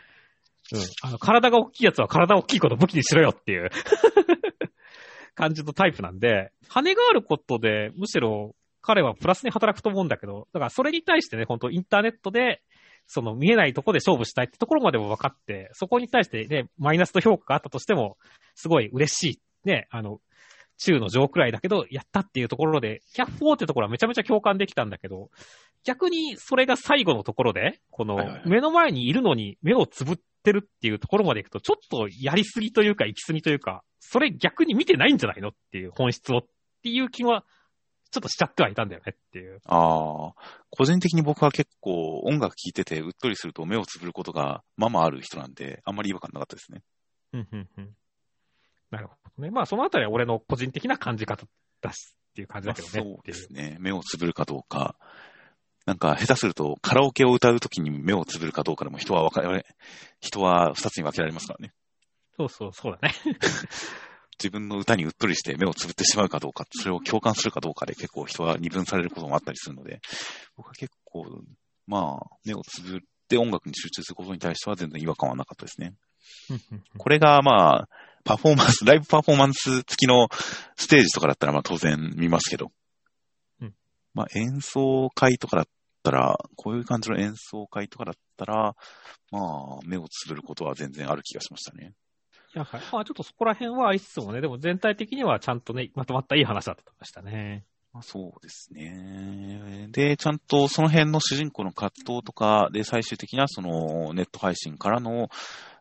[0.72, 0.82] ううん。
[1.02, 3.70] あの、体が大きいやつは体大きいこと武器にしろよっていう
[5.34, 12.62] 感じのタイプなんで、羽があることで、むしろ彼はプラスに働くと思うんだけど、だからそれに対してね、本当インターネットで、
[13.06, 18.16] その見えないところで勝負したいってところまでも分かって、そこに対してね、マイナスと評価があったとしても、
[18.54, 19.40] すごい嬉しい。
[19.68, 20.20] ね、あの、
[20.78, 25.30] 中の上くらいだけど、やったっていうところで、キャッフォーってところはめちゃめちゃ共感できたんだけど、
[25.84, 30.16] 逆にそれが最後のところで、この目の前にいるのに目をつぶっ
[30.46, 36.42] てるっていうところまでいくと、ちょっとやりすぎというか、行き過ぎというか、それ逆に見てないんじゃないのっていう本質をっ
[36.84, 37.44] ていう気は、
[38.12, 39.60] ちょっとしちゃってはいたんだよねっていう。
[39.66, 40.32] ああ、
[40.70, 46.82] 個人的に僕は結構音楽聴いててうっとりすると目をつぶることがまあまあある人なんで、あんまり違和感なかったですね。
[47.32, 47.90] うんうんうん
[48.92, 49.50] なるほどね。
[49.50, 51.44] まあそのあたりは俺の個人的な感じ方
[51.82, 53.10] だしっていう感じまあだけどね。
[53.16, 53.76] そうですね。
[53.80, 54.94] 目をつぶるかどうか。
[55.86, 59.64] なんか下手するとカラオケを歌うときに目をつぶるかどうかでも人は分かれ、
[60.20, 61.72] 人は二つに分けられますからね。
[62.36, 63.14] そうそう、そうだね。
[64.38, 70.00] 自分の歌にうっとりして目をつぶってしまうかどうか、それを共感するかどうかで結構人は二分されることもあったりするので、
[70.56, 71.42] 僕は結構、
[71.86, 75.94] まあ、目をつぶって音楽に集中することに対しては全然違和感はなかったですね。
[76.98, 77.88] これがまあ、
[78.24, 80.28] パフォーマンス、ライブパフォーマンス付きの
[80.76, 82.72] ステージとかだったらまあ当然見ますけど、
[83.60, 83.74] うん
[84.12, 85.66] まあ演奏会とかだっ
[86.06, 88.76] たら、こういう感じの演奏会とかだったら、
[89.32, 91.94] まあ、目をつぶることは全然ある気がしましたね。
[92.54, 92.80] いや、はい。
[92.92, 97.64] まあちょっとそこら辺はありつつもね、でも全体的にはちゃんとね、まとまったいい話だったましたね。
[97.92, 99.88] まあ、そうですね。
[99.90, 105.28] で、ちゃんとその辺の主人公の葛藤とか、で、最終的なそのネット配信からの、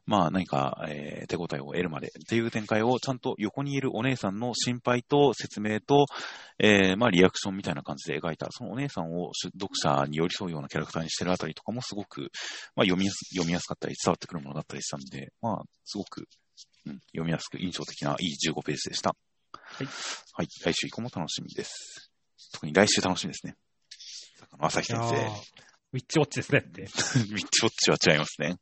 [0.06, 6.06] まあ何か、えー手応えを得るまでっていう展開をちゃんと横にいるお姉さんの心配と説明と、
[6.60, 12.32] えーまあリアクションみたいな感じで描いた、そのお姉さんを読者に寄り添うようなキャラクターにしてるあたりとかもすごく、
[12.76, 16.27] まあ読みやす読みやすかったり伝わってくるものだったりしたんで、まあすごく、
[16.86, 19.15] うん、読みやすく印象的ないい15ページでした。
[19.53, 19.88] はい。
[20.34, 20.48] はい。
[20.64, 22.11] 来週以降も楽しみです。
[22.53, 23.56] 特に来週楽しみですね。
[24.60, 25.56] 朝日先生。
[25.94, 26.82] ウィッチウォッチですねって。
[27.32, 28.57] ミッチウォッチは違いますね。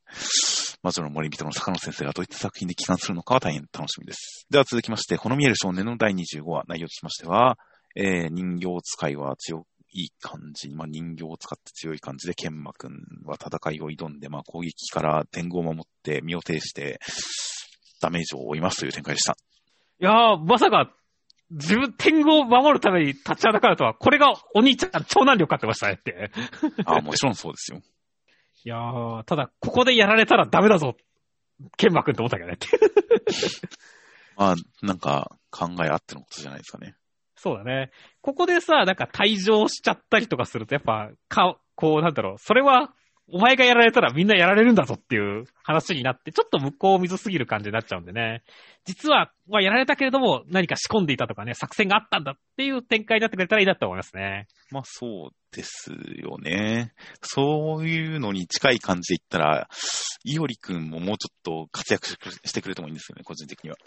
[0.83, 4.45] 魔女の森人の坂野先生がどういった作品で帰還するのかは大変楽しみです。
[4.49, 7.57] では続きまして、この見える少年の第25話、内容としましては、
[7.95, 12.91] えー、人形使いは強い感じに、まあ、人形を使って強い感じで、剣馬くん
[13.23, 16.99] は戦いを挑んで、まあ、攻撃から天狗を守って身を挺して、
[18.01, 19.37] ダメージを負いますという展開でした。
[20.01, 20.91] いやー、まさか、
[21.49, 26.31] 自分、天狗を守るために立ちはだかるとは、これがお兄ちゃん、長男力かってましたねって。
[26.85, 27.81] あもちろんそうですよ。
[28.65, 30.95] いやー、ただ、ここでやられたらダメだぞ、
[31.77, 32.57] ケンマくんって思ったけどね。
[34.37, 36.95] まあ、なんか、考えあってのことじゃないですかね。
[37.35, 37.91] そうだね。
[38.21, 42.93] ここでさ、なんか退場しちゃったりとかすると、やっぱ、か、こう、なんだろう、それは、
[43.29, 48.43] お前がやられたらみんなやられるんだぞっていう話になって、ちょっと向こう水すぎる感じになっちゃうんでね。
[48.85, 54.47] 実は、まあ、やられたけれども、何か仕込んでいたとかね、作戦があったんだっていう展開になってくれたらいいなと思いますね。
[54.71, 56.93] まあそうですよね。
[57.21, 59.69] そういうのに近い感じで言ったら、
[60.25, 62.07] いおりくんももうちょっと活躍
[62.45, 63.77] してくれてもいいんですよね、個人的には。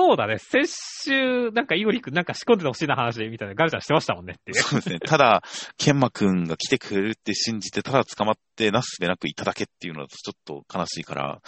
[0.00, 0.38] そうだね。
[0.38, 4.62] 先週、なんか、イオリ君なんか仕込んでてほしいな話みたいなガルちゃんしてましたもんねっていう。
[4.62, 5.00] そうですね。
[5.00, 5.42] ただ、
[5.76, 11.40] ケンマくんが来てくれるって信じて、ただ捕まってなすすべなくいただけっていうのだとちょっと悲しいから、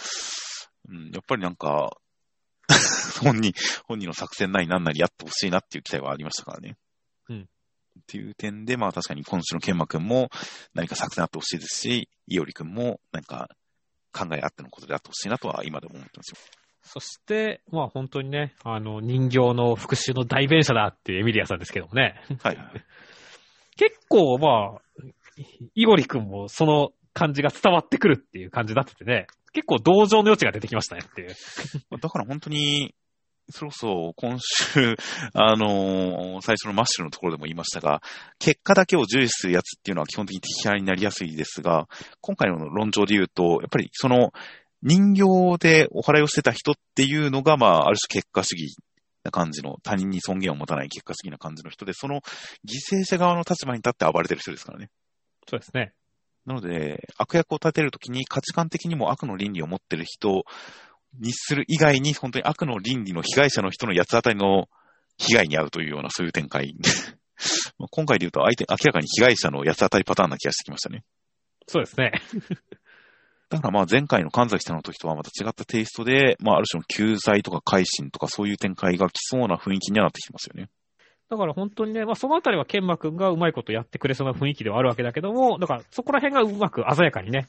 [0.89, 1.95] うん、やっぱりなんか、
[3.23, 3.53] 本人、
[3.87, 6.75] 本人の作戦なりなんなりやってほしいなっていう期待はありましたからね。
[7.29, 7.41] うん。
[7.43, 7.45] っ
[8.05, 10.29] ていう点で、まあ確かに今週のケンマくんも
[10.73, 13.47] 何か作戦あってほしいですし、イオリくんも何か
[14.11, 16.60] 考えあってのことであってほしいなとは今でも思ってますよ。
[16.83, 22.21] そして、まあ本当にね、あの、人形の復讐の代弁者だっていうエミリアさんですけどもね。
[22.41, 22.67] はいはい。
[23.77, 24.81] 結構、まあ、
[25.75, 29.27] イゴリ君もその感じが伝わってくるっていう感じになっててね。
[29.53, 31.35] 結構同情の余地が出てきましたねっていう。
[31.99, 32.95] だから本当に、
[33.49, 34.95] それこそ今週、
[35.33, 38.01] あのー最初のマッシュルのところでも言いましたが、
[38.39, 41.87] 結果だけを重視するやつっていうのは基本的に敵キャラになりやすいですが、
[42.21, 44.31] 今回の論調で言うと、やっぱりその
[44.83, 48.75] 人形でお祓いをしてた人っていうのが、まあ、ある種結果主義
[49.23, 52.21] な感じの、他人に尊厳を持たない結果主義な感じの人で、その
[52.65, 54.89] 犠牲者側の立場に立って暴れてる人ですからね。
[55.47, 55.93] そうですね。
[56.45, 60.43] なので、悪役を立てるときに価値観的にも悪の倫理を持ってる人
[61.19, 64.67] にする以外に、本当に悪の倫理の被害者の人の八つ当たりの
[65.17, 66.73] 被害に遭うというような、そういう展開。
[67.77, 71.03] まあ今回で言うと、相手、明らかに被害者の八つ当たりパターンな気がしてきましたね。
[71.67, 72.11] そうですね。
[73.51, 80.69] だからまあ前回の神崎さんの時とはまた違ったテイストで、まあある種の救済とか改心とかそういう展開が来そうな雰囲気にはなってきてますよね。
[81.29, 87.47] だから本当にね、まあそのあたりはケンマ君がうまいことやってくれそうな雰囲気ではあるわけだけども、だからそこら辺がうまく鮮やかにね、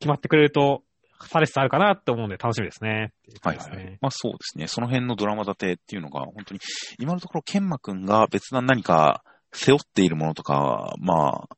[0.00, 0.82] 決まってくれると、
[1.28, 3.12] されつつあるかなって思うんで楽しみですね。
[3.42, 3.98] はいはい。
[4.00, 4.66] まあそうですね。
[4.68, 6.60] その辺のドラマ立てっていうのが、本当に、
[6.98, 9.22] 今のところ、ケンマくんが別な何か
[9.52, 11.56] 背負っているものとか、まあ、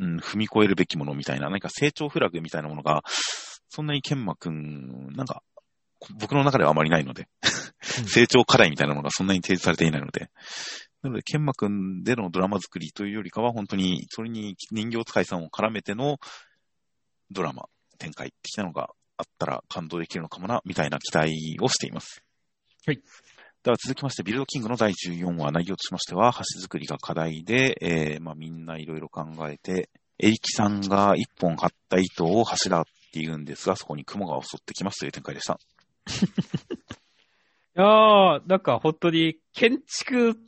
[0.00, 3.02] うん、踏み越えるべきものみたいな、何か成長フラグみたいなものが、
[3.68, 5.42] そんなにケンマくん、なんか、
[6.20, 7.48] 僕の中ではあまりないので、うん
[8.06, 10.30] 成長課題みたいなのがそんなに提示されていないので、
[11.02, 16.18] なので、ケンマくんでのドラマ作りというよりかは、本当に、それに人形使いさんを絡めての
[17.30, 17.66] ドラマ、
[17.98, 22.22] 展開的なのがあったら感動できるのかもな、みたいな期待をしています。
[22.86, 23.00] はい。
[23.64, 29.90] では続きまして、ビルドキングの第14話、内容としましては、橋作りが課題で、えー、まあみんないろいろ考えて、
[30.20, 35.58] エリキさんが一本張った糸を柱って言うんですが、そこに雲が襲ってきますという展開でした。
[37.76, 40.38] いやー、なんか本当に建築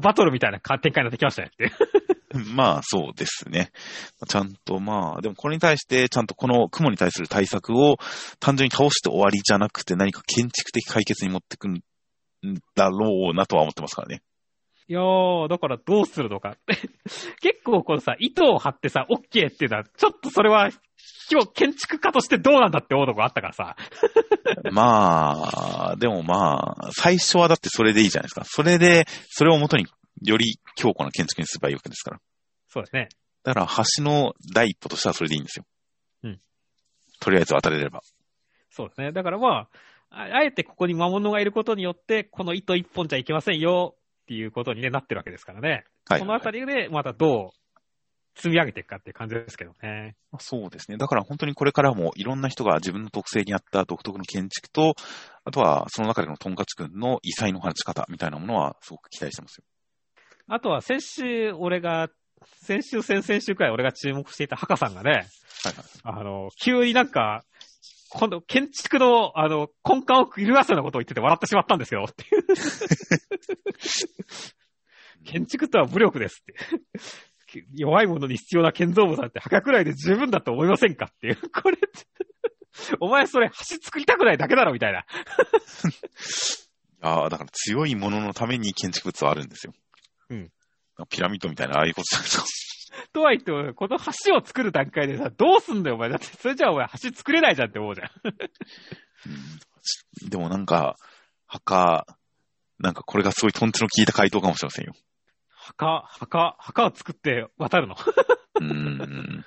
[0.00, 1.72] バトルみたいな展開になってきましたねって。
[2.54, 3.72] まあ、そうですね。
[4.28, 7.96] ちゃんとまあ、でもこれに対して、ちゃんとこの雲に対する対策を
[8.38, 11.80] 単純に倒して終わりじゃなくて何か建築的解決に持ってくん
[12.74, 14.22] だろうなとは思ってますからね。
[14.88, 16.56] いやー、だからどうするのか。
[17.40, 20.70] 結構このさ、糸を張ってさ、OK っていうのは、ちょっとそれは、
[21.30, 23.76] 今日建築家としてどうなんだって思うとこあったからさ。
[24.72, 28.42] まあ、でもまあ、最初はだってそれでいいじゃないですか。
[28.44, 29.86] それで、それをもとに
[30.22, 32.20] より強固な建築にすればいいわけですから。
[32.66, 33.08] そうですね。
[33.44, 35.64] だから橋の第一歩としてはそれでいいんですよ。
[36.24, 36.40] うん。
[37.20, 38.02] とりあえず渡れれば。
[38.70, 39.12] そうですね。
[39.12, 39.68] だからまあ、
[40.10, 45.84] ああえてここに魔物がいることによって、この糸一本じゃいけませんよっていうことに、ね、なってるわけですからね。
[46.08, 46.20] はい。
[46.20, 47.60] このあたりでまたどう
[48.34, 50.16] 積み上げていくかっていう感じですけどね。
[50.38, 50.96] そうですね。
[50.96, 54.94] だから本当にこれからもいろんな人が自分の特性に合った独特の建築と、
[55.44, 59.64] あとはその中でのトンカチ君の異彩の放ち方みたいなものはすごく期待してますよ。
[60.48, 62.08] あとは先週俺が、
[62.62, 65.84] 先週、先々週くらい俺が注目していたハカさんがね、はいはい。
[66.02, 67.44] あの、急になんか、
[68.12, 72.44] 今度、建築の、あの、根幹を揺るがすようなことを言ってて笑ってしまったんですよ、っていう。
[75.24, 76.54] 建築とは武力ですって。
[77.74, 81.36] 弱い者に必要な建造物なんて墓くらいで十分だと思いませんかっていう。
[81.50, 81.78] これ
[83.00, 85.04] お前それ橋作りたくないだけだろ、みたいな。
[87.02, 89.72] ああ、だから強いもののために建築物はあるんですよ。
[90.30, 90.50] うん。
[91.08, 92.44] ピラミッドみたいな、ああいうことじゃないですか。
[93.12, 96.08] とは言っても、この橋を作る段階でさ、どうすんだよ、お前。
[96.08, 98.10] だって、それじゃあお前橋作れないじゃんって思うじゃん。
[98.24, 100.96] うん、でもなんか、
[101.46, 102.06] 墓、
[102.78, 104.94] なんかこれがすごいトンチの効いた回答かもしれませんよ。
[105.54, 107.96] 墓、墓、墓を作って渡るの？
[108.54, 109.44] うーん。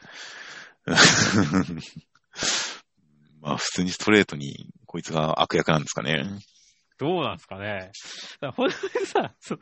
[3.41, 6.23] まあ普通にストレートにこいつが悪役なんですかね。
[6.97, 7.91] どうなんですかね。
[8.39, 9.61] だから本当にさ、その、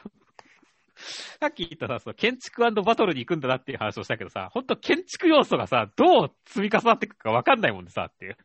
[1.40, 8.38] さっき言ったさ、その建築バトルに行くんだなっていう話をしたけどさ、本当建築要素がさ、どう積み重なっていくかわかんないもんでさ、っていう。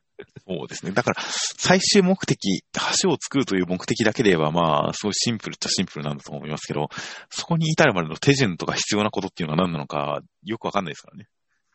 [0.48, 0.92] そうですね。
[0.92, 2.62] だから、最終目的、
[3.02, 6.88] 橋を作るという目的だけで言えば、まあ、すごいシンプルっちゃシンプルなんだと思いますけど、
[7.28, 11.28] そこに至るまでの手順とか必要なことっていうのは何なのか、よくわかんないですからね。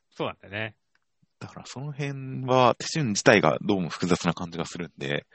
[0.09, 0.75] そうなんだよね。
[1.39, 5.25] だから、その辺は、手順自体がどうも複雑な感じがするんで、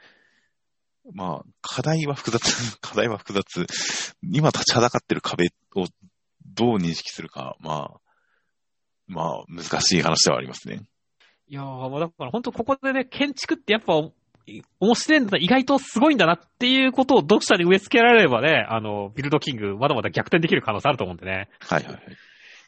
[1.13, 2.41] まあ、課題は複雑、
[2.81, 3.65] 課題は複雑。
[4.21, 5.85] 今立ちはだかってる壁を
[6.45, 8.01] どう認識するか、まあ、
[9.07, 10.81] まあ、難しい話ではありますね。
[11.47, 13.93] いやー、もうだから本当ここでね、建築ってやっぱ、
[14.79, 21.49] 面白いんだ、意外とすごいんだなっていうことを読者に植え付けられればね、あの、ビルドキング、まだまだ逆転できる可能性あると思うんでね。
[21.59, 22.03] はいはいはい。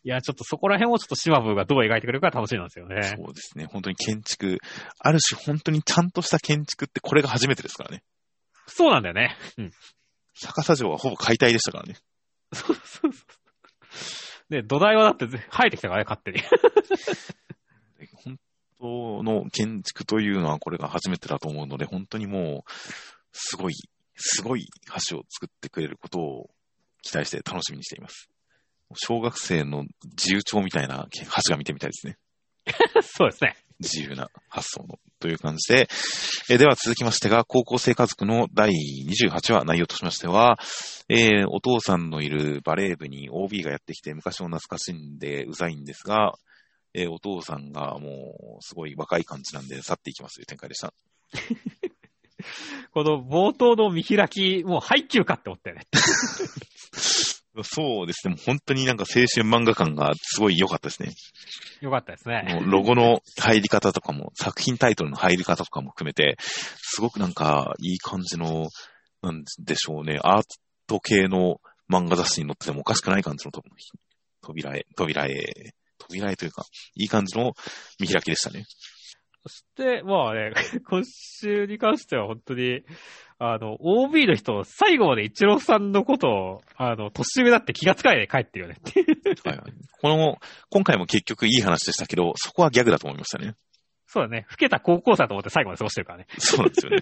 [0.03, 3.03] いや、ちょっとそこら辺をちょっとシマブーがどう描いてくれるか楽しみなんですよね。
[3.03, 3.65] そうですね。
[3.65, 4.57] 本当に建築、
[4.99, 8.01] ある種本当にちゃんとした建築ってこれが初めてですからね。
[8.69, 9.35] そうなんだよね。
[9.57, 9.71] うん。
[10.33, 11.95] 逆さ城はほぼ解体でしたからね。
[12.53, 13.25] そうそうそ
[14.49, 14.53] う。
[14.53, 16.41] ね、土台はだって生えてきたからね、勝手に。
[18.23, 18.39] 本
[18.79, 22.71] 当の建築というのはこれが初めてだと思うので、本当にもう、
[23.31, 23.73] すごい、
[24.15, 24.67] すごい
[25.09, 26.49] 橋を作ってくれることを
[27.01, 28.29] 期待して楽しみにしています。
[28.95, 32.17] 小学生の自由帳みたいな橋が見てみたいですね。
[33.03, 33.55] そうですね。
[33.79, 35.87] 自由な発想のという感じで、
[36.49, 40.57] えーでは続きましてが、高校生家族の第28話内容としましては、
[41.07, 46.33] えーお父さんのいるバレー部に OB がやってきて昔を懐かしんでうざいんですが、
[46.93, 50.93] えーお父さんがもうすごい若い感じなんで去っていきますという展開でした。
[52.91, 55.87] この冒頭の見開き、もう配給かって思ったよね。
[57.63, 58.35] そうですね。
[58.35, 61.13] もう本当になんか青春漫画感がすごい良かったですね。
[61.81, 62.61] よかったですね。
[62.65, 68.67] ロゴの入り方とかも、作品タイトルの入り方とかも含めて、すごくなんかいい感じの、
[69.21, 70.43] なんでしょうね、アー
[70.87, 71.59] ト系の
[71.89, 73.61] 漫画雑誌に載っててもおかしくない感じのと
[74.41, 76.65] 扉絵、扉絵、扉絵というか、
[76.95, 77.53] いい感じの
[77.99, 78.65] 見開きでしたね。
[79.43, 80.51] そして、まあね、
[80.89, 82.83] 今週に関しては本当に、
[83.37, 89.07] あの、OB の人、最後まで一郎さんのことを、あの、年上だって気がつかないで帰ってるよねっていう。
[89.45, 90.37] はいはい、この、
[90.69, 93.55] 今回も結局いい話でしたけど、そこはギャグだと思いましたね。
[94.07, 94.45] そうだね。
[94.49, 96.25] 老けた高校生だと思って最後まで過ごしてるからね。
[96.37, 96.97] そうなんですよね。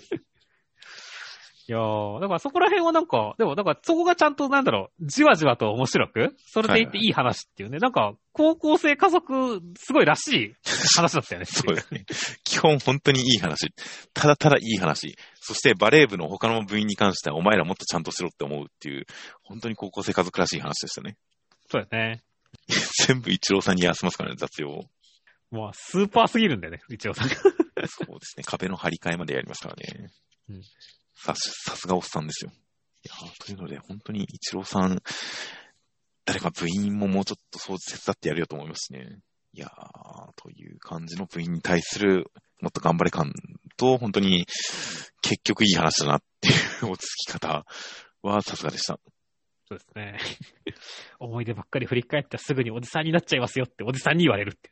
[1.69, 10.53] いやー、だからそこら辺はなんか、でもなんかそこがちゃんとなんだろう、じわじわと面白く、それでいていい話っていうね、なんか、高校生家族、すごいらしい
[10.95, 11.45] 話だったよね。
[11.51, 12.05] そうですね。
[12.45, 13.73] 基本本当にいい話。
[14.13, 15.17] ただただいい話。
[15.41, 19.05] そしてバレー部の他の部員に関してはお前らもっとちゃんとしろって思うっていう、
[19.43, 21.17] 本当に高校生家族らしい話でしたね。
[21.69, 22.23] そうだね。
[23.07, 24.85] 全部一郎さんにやらせますからね、雑用を。
[25.51, 27.35] まあ、スーパーすぎるんだよね、一応さんが。
[27.35, 27.41] そ
[28.03, 28.43] うですね。
[28.45, 30.11] 壁の張り替えまでやりますからね。
[30.49, 30.61] うん
[31.17, 32.51] さ、さすがおっさんですよ。
[33.03, 35.01] いやーというので、本当に一郎さん、
[36.25, 39.19] 誰か部員ももうちょっと掃除手伝ってやるよと思いますしね。
[39.53, 42.31] いやー、という感じの部員に対する、
[42.61, 43.31] もっと頑張れ感
[43.77, 44.45] と、本当に、
[45.21, 46.51] 結局いい話だなってい
[46.87, 47.65] う落ち着き方
[48.21, 48.99] はさすがでした。
[49.69, 50.19] そうですね。
[51.19, 54.71] 思い出ばっかり振り返ったらすぐにおじさんになっちゃいますよって、おじさんに言われるって。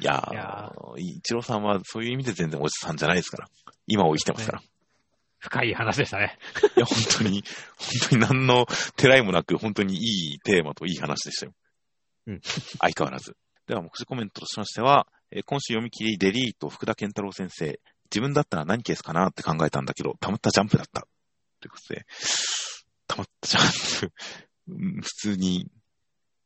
[0.00, 3.48] いやー、いや一郎さんはそういう意味で全然おじさんじゃないですから。
[3.86, 4.62] 今を生きてますから。
[5.38, 6.38] 深い話でしたね。
[6.76, 7.42] いや、本当に、
[7.76, 11.52] 本当に何のてらいもなく、本当にいいテーマといい話でしたよ。
[12.26, 12.40] うん。
[12.42, 13.36] 相変わらず。
[13.66, 17.78] では、目次コメントとしましては、えー今週読み切りデリート福田健太郎先生、
[18.10, 21.06] 自分だったら何ケースかなって考えたんだけど、たまったジャンプだった。
[21.60, 22.06] ということで、
[23.08, 24.12] たまったジャンプ、
[24.68, 25.68] うん普通に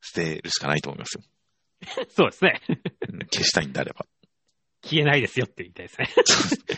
[0.03, 1.23] 捨てるしかないと思いますよ。
[2.15, 2.61] そうですね。
[3.09, 4.07] うん消したいんであれば。
[4.83, 6.09] 消えないですよって言いたい ですね。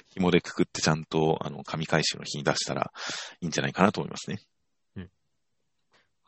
[0.09, 2.93] 紐でくくってちゃんと、あの、紙回収の日に出したら
[3.41, 4.41] いいんじゃないかなと思いますね。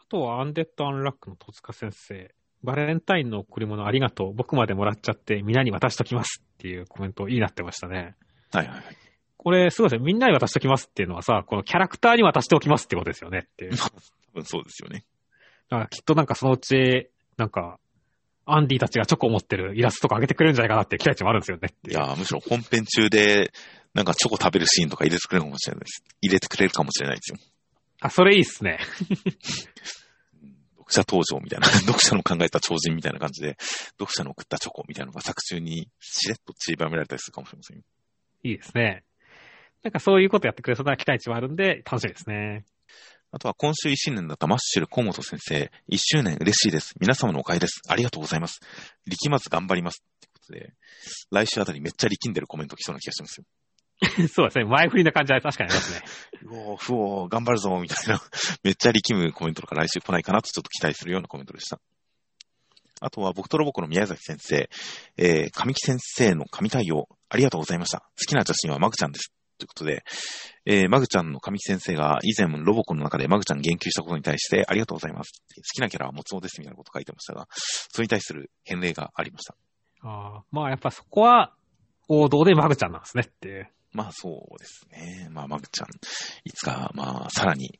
[0.04, 2.34] あとは、アンデッド・アンラックの戸塚先生。
[2.62, 4.34] バレンタインの贈り物ありがとう。
[4.34, 8.14] 僕までもらっちゃって、みんなに渡しときますっていうコメントいいなってましたね。
[8.52, 8.96] はいはいはい。
[9.36, 10.04] これ、すごいですね。
[10.04, 13.72] みんなに渡しときますっていうのはさ、このキャラクターに渡しておきますってことですよねっていう。
[13.76, 13.90] 多
[14.34, 15.04] 分そうですよね。
[15.70, 17.78] だからきっとなんかそのうち、なんか、
[18.46, 23.52] アンディたちがチョコを持ってるイラストとか上げてくれるんじゃないかなっていう期待値もあるんですよねいやー、むしろ本編中で、
[23.94, 26.02] なんかチョコ食べるシーンとか入れてくれるかもしれないです。
[26.20, 27.38] 入れてくれるかもしれないですよ。
[28.00, 28.78] あ、それいいっすね。
[30.84, 33.56] 読者登場みたいな、 読者の考えた超人みたいな感じで、
[33.92, 37.82] 読者の送ったチョコみたいなのが作中にしれっと散りばめられたりするかもしれませんよ。
[38.42, 39.04] いいですね。
[39.82, 42.64] なんかそういうことやってくれそうな期待値もあるんで、楽しみですね。
[43.34, 46.94] あとは今週1周年だったマッシュル河本先生、1周年嬉しいです。
[47.00, 47.80] 皆様のおかげです。
[47.88, 48.60] ありがとうございます。
[49.08, 50.04] 力まず頑張ります。
[50.04, 50.72] ってことで、
[51.32, 54.28] 来週あたりめっちゃ力んでるコメント来そうな気がしてますよ。
[54.28, 54.64] そうですね。
[54.66, 56.02] 前振りな感じは確かにありますね。
[56.46, 58.22] うおー、ふおー、頑張るぞ、みたいな、
[58.62, 61.80] めっちゃ力むコメントとか来週来ないかなとちょっと期待するようなコメントでした。
[63.00, 64.70] あとは、僕とロボコの宮崎先生、
[65.16, 67.98] えー、神木先生の神対応、ありがとうございました。
[68.16, 69.32] 好きな写真はマグちゃんです。
[69.58, 70.04] ということで、
[70.66, 75.42] えー、マグちゃんの神木先生が以前ロボコンの中でマグちゃんに言及したことに対してありがとうございます。
[75.56, 77.46] 好きなキャラはモツオですみたいなこと書いてましたが、
[77.92, 79.56] それに対する返礼がありました。
[80.02, 81.54] あーまあやっぱそこは
[82.08, 83.68] 王道でマグちゃんなんですねっていう。
[83.92, 85.28] まあそうですね。
[85.30, 85.88] まあマグちゃん、
[86.44, 87.78] いつか、まあさらに、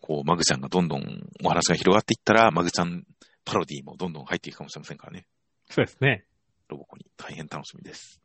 [0.00, 1.02] こう、マグちゃんがどんどん
[1.44, 3.04] お話が広がっていったら、マグちゃん
[3.44, 5.26] パロディもどんどん入っていくかもしれませんからね。
[5.68, 6.24] そうですね。
[6.68, 8.20] ロボコに大変楽しみです。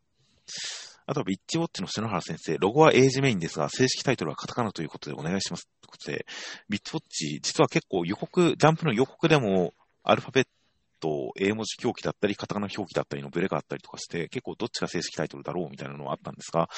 [1.07, 5.67] あとはビッチウォッチの篠原先生、ロゴは英字メインですが、正式タイトルはカタカナということでお願いします。
[5.81, 6.25] ということで、
[6.69, 9.73] ビッチウォッチ、実は結構予告、ジャンプの予告でも、
[10.03, 10.47] アルファベッ
[10.99, 16.69] ト、英文字表記だったり、カタカナ表記だったりのブレがあったりとかして、結構どっちが正式タイトルだろうみたいなのはあったんですが、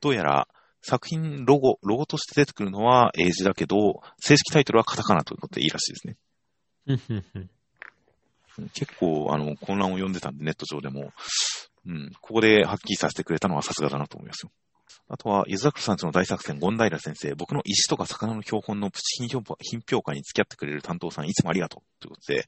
[0.00, 0.48] どうやら
[0.82, 6.16] 作品ロゴ、ロゴとして出てくるのは英字だけど、正式タイトルはカタカナということでいいらしいですね。
[8.72, 11.12] 結構、あの、混乱を読んでたんで、ネット上でも。
[11.86, 14.50] うん、ここではっきりさせてくれたのはさすがだなと思いますよ。
[15.08, 21.82] あとは、ゆずざくさんちの大作戦、ゴンダイラ先生、僕の石とか魚の標本のプチ品評品評価に付き合ってくれる担当さん、いつもありがとう。
[22.00, 22.44] ということで、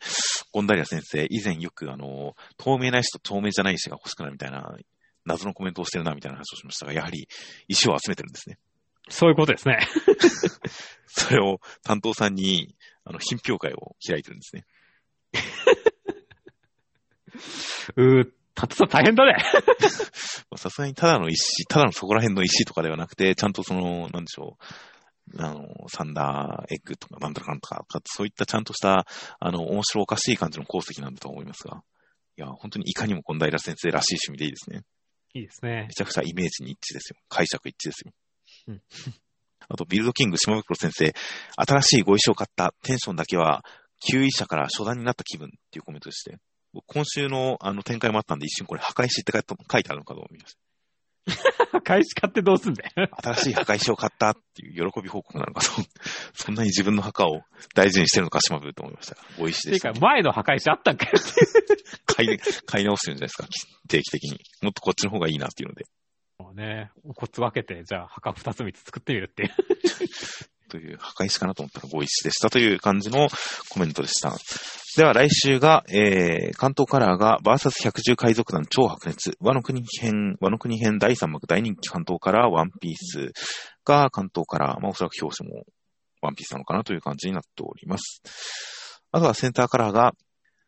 [0.53, 4.77] ゴンダイラ先生、以前よく、あの、透明な石と透明じゃない石が欲しくなるみたいな、
[5.25, 7.29] 謎のコメントをしてるな、みたいな話をしましたが、やはり、
[7.69, 8.59] 石を集めてるんですね。
[9.09, 9.79] そういうことですね。
[11.07, 12.75] それを担当さんに、
[13.05, 14.67] あの、品評会を開いてるんですね。
[17.97, 19.37] うー、たつさん大変だね。
[20.51, 24.59] まあさすがにただの石、ただのそこら辺の石とかではなくて、ちゃんとその、なんでしょ
[25.33, 29.07] う、あの、サンダーエッグとか、なんとかなんとか、そういったちゃんとした、
[29.39, 31.85] あの、面白おかしい感じの鉱石なんだと思いますが、
[32.37, 34.83] いや、本当にいかにも権平先生らしい趣味でいいですね。
[35.35, 35.95] いいですねめ。
[35.95, 37.21] ちゃくちゃイメージに一致ですよ。
[37.29, 38.13] 解釈一致ですよ。
[38.69, 38.83] うん
[39.71, 41.13] あと、ビルドキング島袋先生、
[41.57, 43.63] 新しいご衣装を買ったテンションだけは、
[44.11, 46.41] 9位者から初段になった気分っていうコメントでして、僕
[46.87, 50.59] 今週のあの展開もあったんで一瞬これ破壊しって書いてあるのかと思いました。
[51.83, 53.09] 返し買ってどうすんだよ。
[53.23, 55.71] 新しい破壊しを買ったっていう喜び報告なのかと、
[56.35, 57.43] そんなに自分の墓を
[57.75, 59.23] 大事にしてるのかしまぶと思いましたが。
[59.39, 60.13] ご意志ていうか、でした、ね。
[60.13, 61.13] 前の破壊しあったんかよ。
[62.07, 63.49] 買い、買い直してるんじゃないですか。
[63.89, 64.41] 定期的に。
[64.63, 65.85] もっとこっちの方がいいなっていうので。
[66.39, 69.51] もうね、コツ分けて、じゃあ墓二つ三つ作ってみるっていう。
[70.69, 73.29] という破壊しかなと思ったらご一でしたという感じの
[73.71, 74.37] コメントでした。
[74.97, 83.33] では来週が、えー、関東カラーがバーサス百獣海賊団超白熱、和の国編、和の国編第3幕大人気関東カラーワンピース
[83.85, 85.65] が関東カラー、まあおそらく表紙も
[86.21, 88.23] ワンピースなのかなという感じになっております。
[89.13, 90.13] あとはセンターカラーが、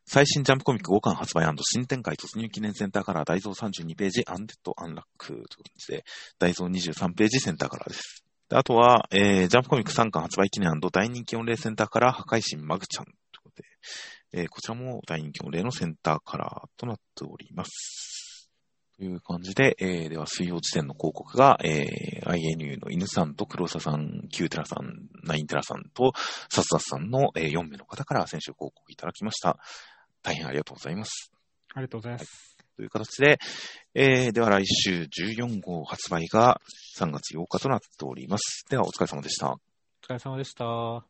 [0.07, 5.47] 最新ジャンプコミック5巻発売新展開突入記念センターカラー大蔵32ページアンデッドアンラックというこ
[5.87, 6.05] とで、
[6.39, 8.25] 大蔵23ページセンターカラーです。
[8.51, 13.69] であとは、えー、ジャンプコミック3巻発売記念大人気4例センターから破壊神マグちゃんということで、
[14.33, 18.51] えーこちらも大人気の例のセンターカラーとなっております。
[18.99, 26.13] という感じで、えーでは水曜時点の広告が、えー INU の犬さんと黒沢さん、キューテラさん、ナインテラさんと
[26.51, 29.59] サスダスさんの、え4名の方から先週広告いただきました。
[30.23, 31.31] 大変ありがとうございます。
[31.73, 32.50] ありがとうございます。
[32.81, 33.39] という形で、
[33.95, 36.61] えーでは来週14号発売が
[36.99, 38.65] 3月8日となっております。
[38.71, 39.51] ではお疲れ様でした。
[39.51, 39.59] お
[40.03, 41.10] 疲れ様でした。